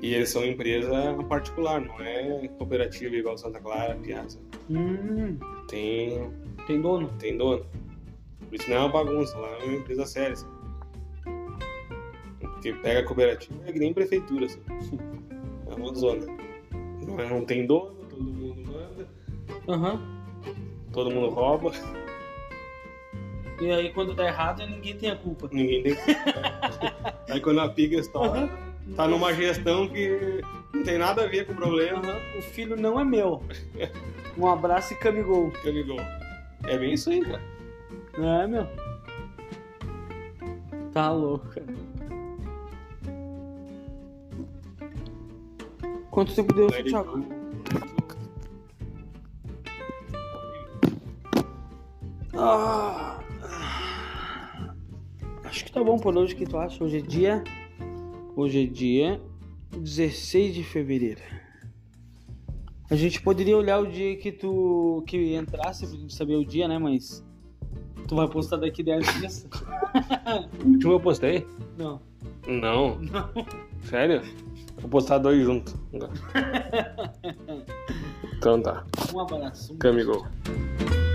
E 0.00 0.14
eles 0.14 0.30
são 0.30 0.42
empresa 0.46 1.14
particular, 1.28 1.78
não 1.78 2.00
é 2.00 2.48
cooperativa 2.56 3.14
igual 3.14 3.36
Santa 3.36 3.60
Clara, 3.60 3.94
Piazza. 3.96 4.40
Hum, 4.70 5.38
Tem, 5.72 6.30
tem 6.66 6.80
dono. 6.82 7.08
tem 7.18 7.36
dono. 7.38 7.64
Por 8.46 8.54
isso 8.54 8.68
não 8.68 8.76
é 8.76 8.80
uma 8.80 8.88
bagunça, 8.90 9.36
lá 9.38 9.48
é 9.48 9.64
uma 9.64 9.76
empresa 9.76 10.04
séria. 10.04 10.36
Sabe? 10.36 10.52
Porque 12.40 12.74
pega 12.74 13.00
a 13.00 13.04
cooperativa 13.04 13.58
é 13.66 13.72
que 13.72 13.78
nem 13.78 13.94
prefeitura, 13.94 14.44
assim. 14.46 14.60
É 15.70 15.74
uma 15.74 15.94
zona. 15.94 16.26
Não, 17.08 17.18
é- 17.18 17.28
não 17.28 17.44
tem 17.46 17.66
dono, 17.66 17.94
todo 18.10 18.22
mundo 18.22 18.70
manda, 18.70 19.08
Aham. 19.66 20.22
todo 20.92 21.10
mundo 21.10 21.30
rouba, 21.30 21.72
E 23.60 23.70
aí 23.70 23.90
quando 23.94 24.12
dá 24.14 24.26
errado, 24.26 24.64
ninguém 24.66 24.94
tem 24.96 25.10
a 25.10 25.16
culpa. 25.16 25.48
ninguém 25.52 25.82
tem. 25.82 25.94
Aí 27.30 27.40
quando 27.40 27.60
a 27.60 27.68
piga 27.70 27.96
estoura, 27.98 28.50
tá 28.94 29.08
numa 29.08 29.32
gestão 29.32 29.88
que 29.88 30.42
não 30.72 30.82
tem 30.82 30.98
nada 30.98 31.24
a 31.24 31.26
ver 31.26 31.46
com 31.46 31.52
o 31.52 31.56
problema. 31.56 31.98
Aham. 31.98 32.38
O 32.38 32.42
filho 32.42 32.76
não 32.76 32.98
é 32.98 33.04
meu. 33.04 33.42
Um 34.36 34.46
abraço 34.46 34.94
e 34.94 34.96
camigol. 34.96 35.52
ligou. 35.64 36.00
É 36.64 36.78
bem 36.78 36.94
isso 36.94 37.10
aí, 37.10 37.20
cara. 37.20 37.42
É, 38.14 38.46
meu. 38.46 38.66
Tá 40.92 41.10
louco, 41.12 41.46
cara. 41.48 41.66
Quanto 46.10 46.34
tempo 46.34 46.52
deu, 46.52 46.66
Let 46.68 46.84
Thiago? 46.84 47.18
go. 47.18 47.42
Ah, 52.34 53.20
acho 55.44 55.64
que 55.64 55.72
tá 55.72 55.82
bom 55.82 55.98
por 55.98 56.16
hoje. 56.16 56.34
O 56.34 56.36
que 56.36 56.46
tu 56.46 56.58
acha? 56.58 56.82
Hoje 56.82 56.98
é 56.98 57.00
dia. 57.00 57.44
Hoje 58.34 58.64
é 58.64 58.66
dia 58.66 59.20
16 59.78 60.54
de 60.54 60.64
fevereiro. 60.64 61.20
A 62.90 62.94
gente 62.94 63.22
poderia 63.22 63.56
olhar 63.56 63.80
o 63.80 63.86
dia 63.86 64.16
que 64.16 64.30
tu 64.30 65.02
que 65.06 65.34
entrasse 65.34 65.86
pra 65.86 65.96
gente 65.96 66.14
saber 66.14 66.36
o 66.36 66.44
dia, 66.44 66.68
né? 66.68 66.78
Mas 66.78 67.24
tu 68.06 68.16
vai 68.16 68.28
postar 68.28 68.58
daqui 68.58 68.82
10 68.82 69.14
dias? 69.18 69.48
O 70.62 70.68
último 70.68 70.92
eu 70.92 71.00
postei? 71.00 71.46
Não. 71.78 72.00
Não. 72.46 72.98
Sério? 73.84 74.22
Vou 74.78 74.90
postar 74.90 75.18
dois 75.18 75.42
juntos. 75.42 75.74
Então 78.42 78.60
tá. 78.60 78.84
Um 79.14 79.20
abraço. 79.20 79.72
Um 79.72 79.78
Camigol. 79.78 80.26
beijo. 80.44 81.11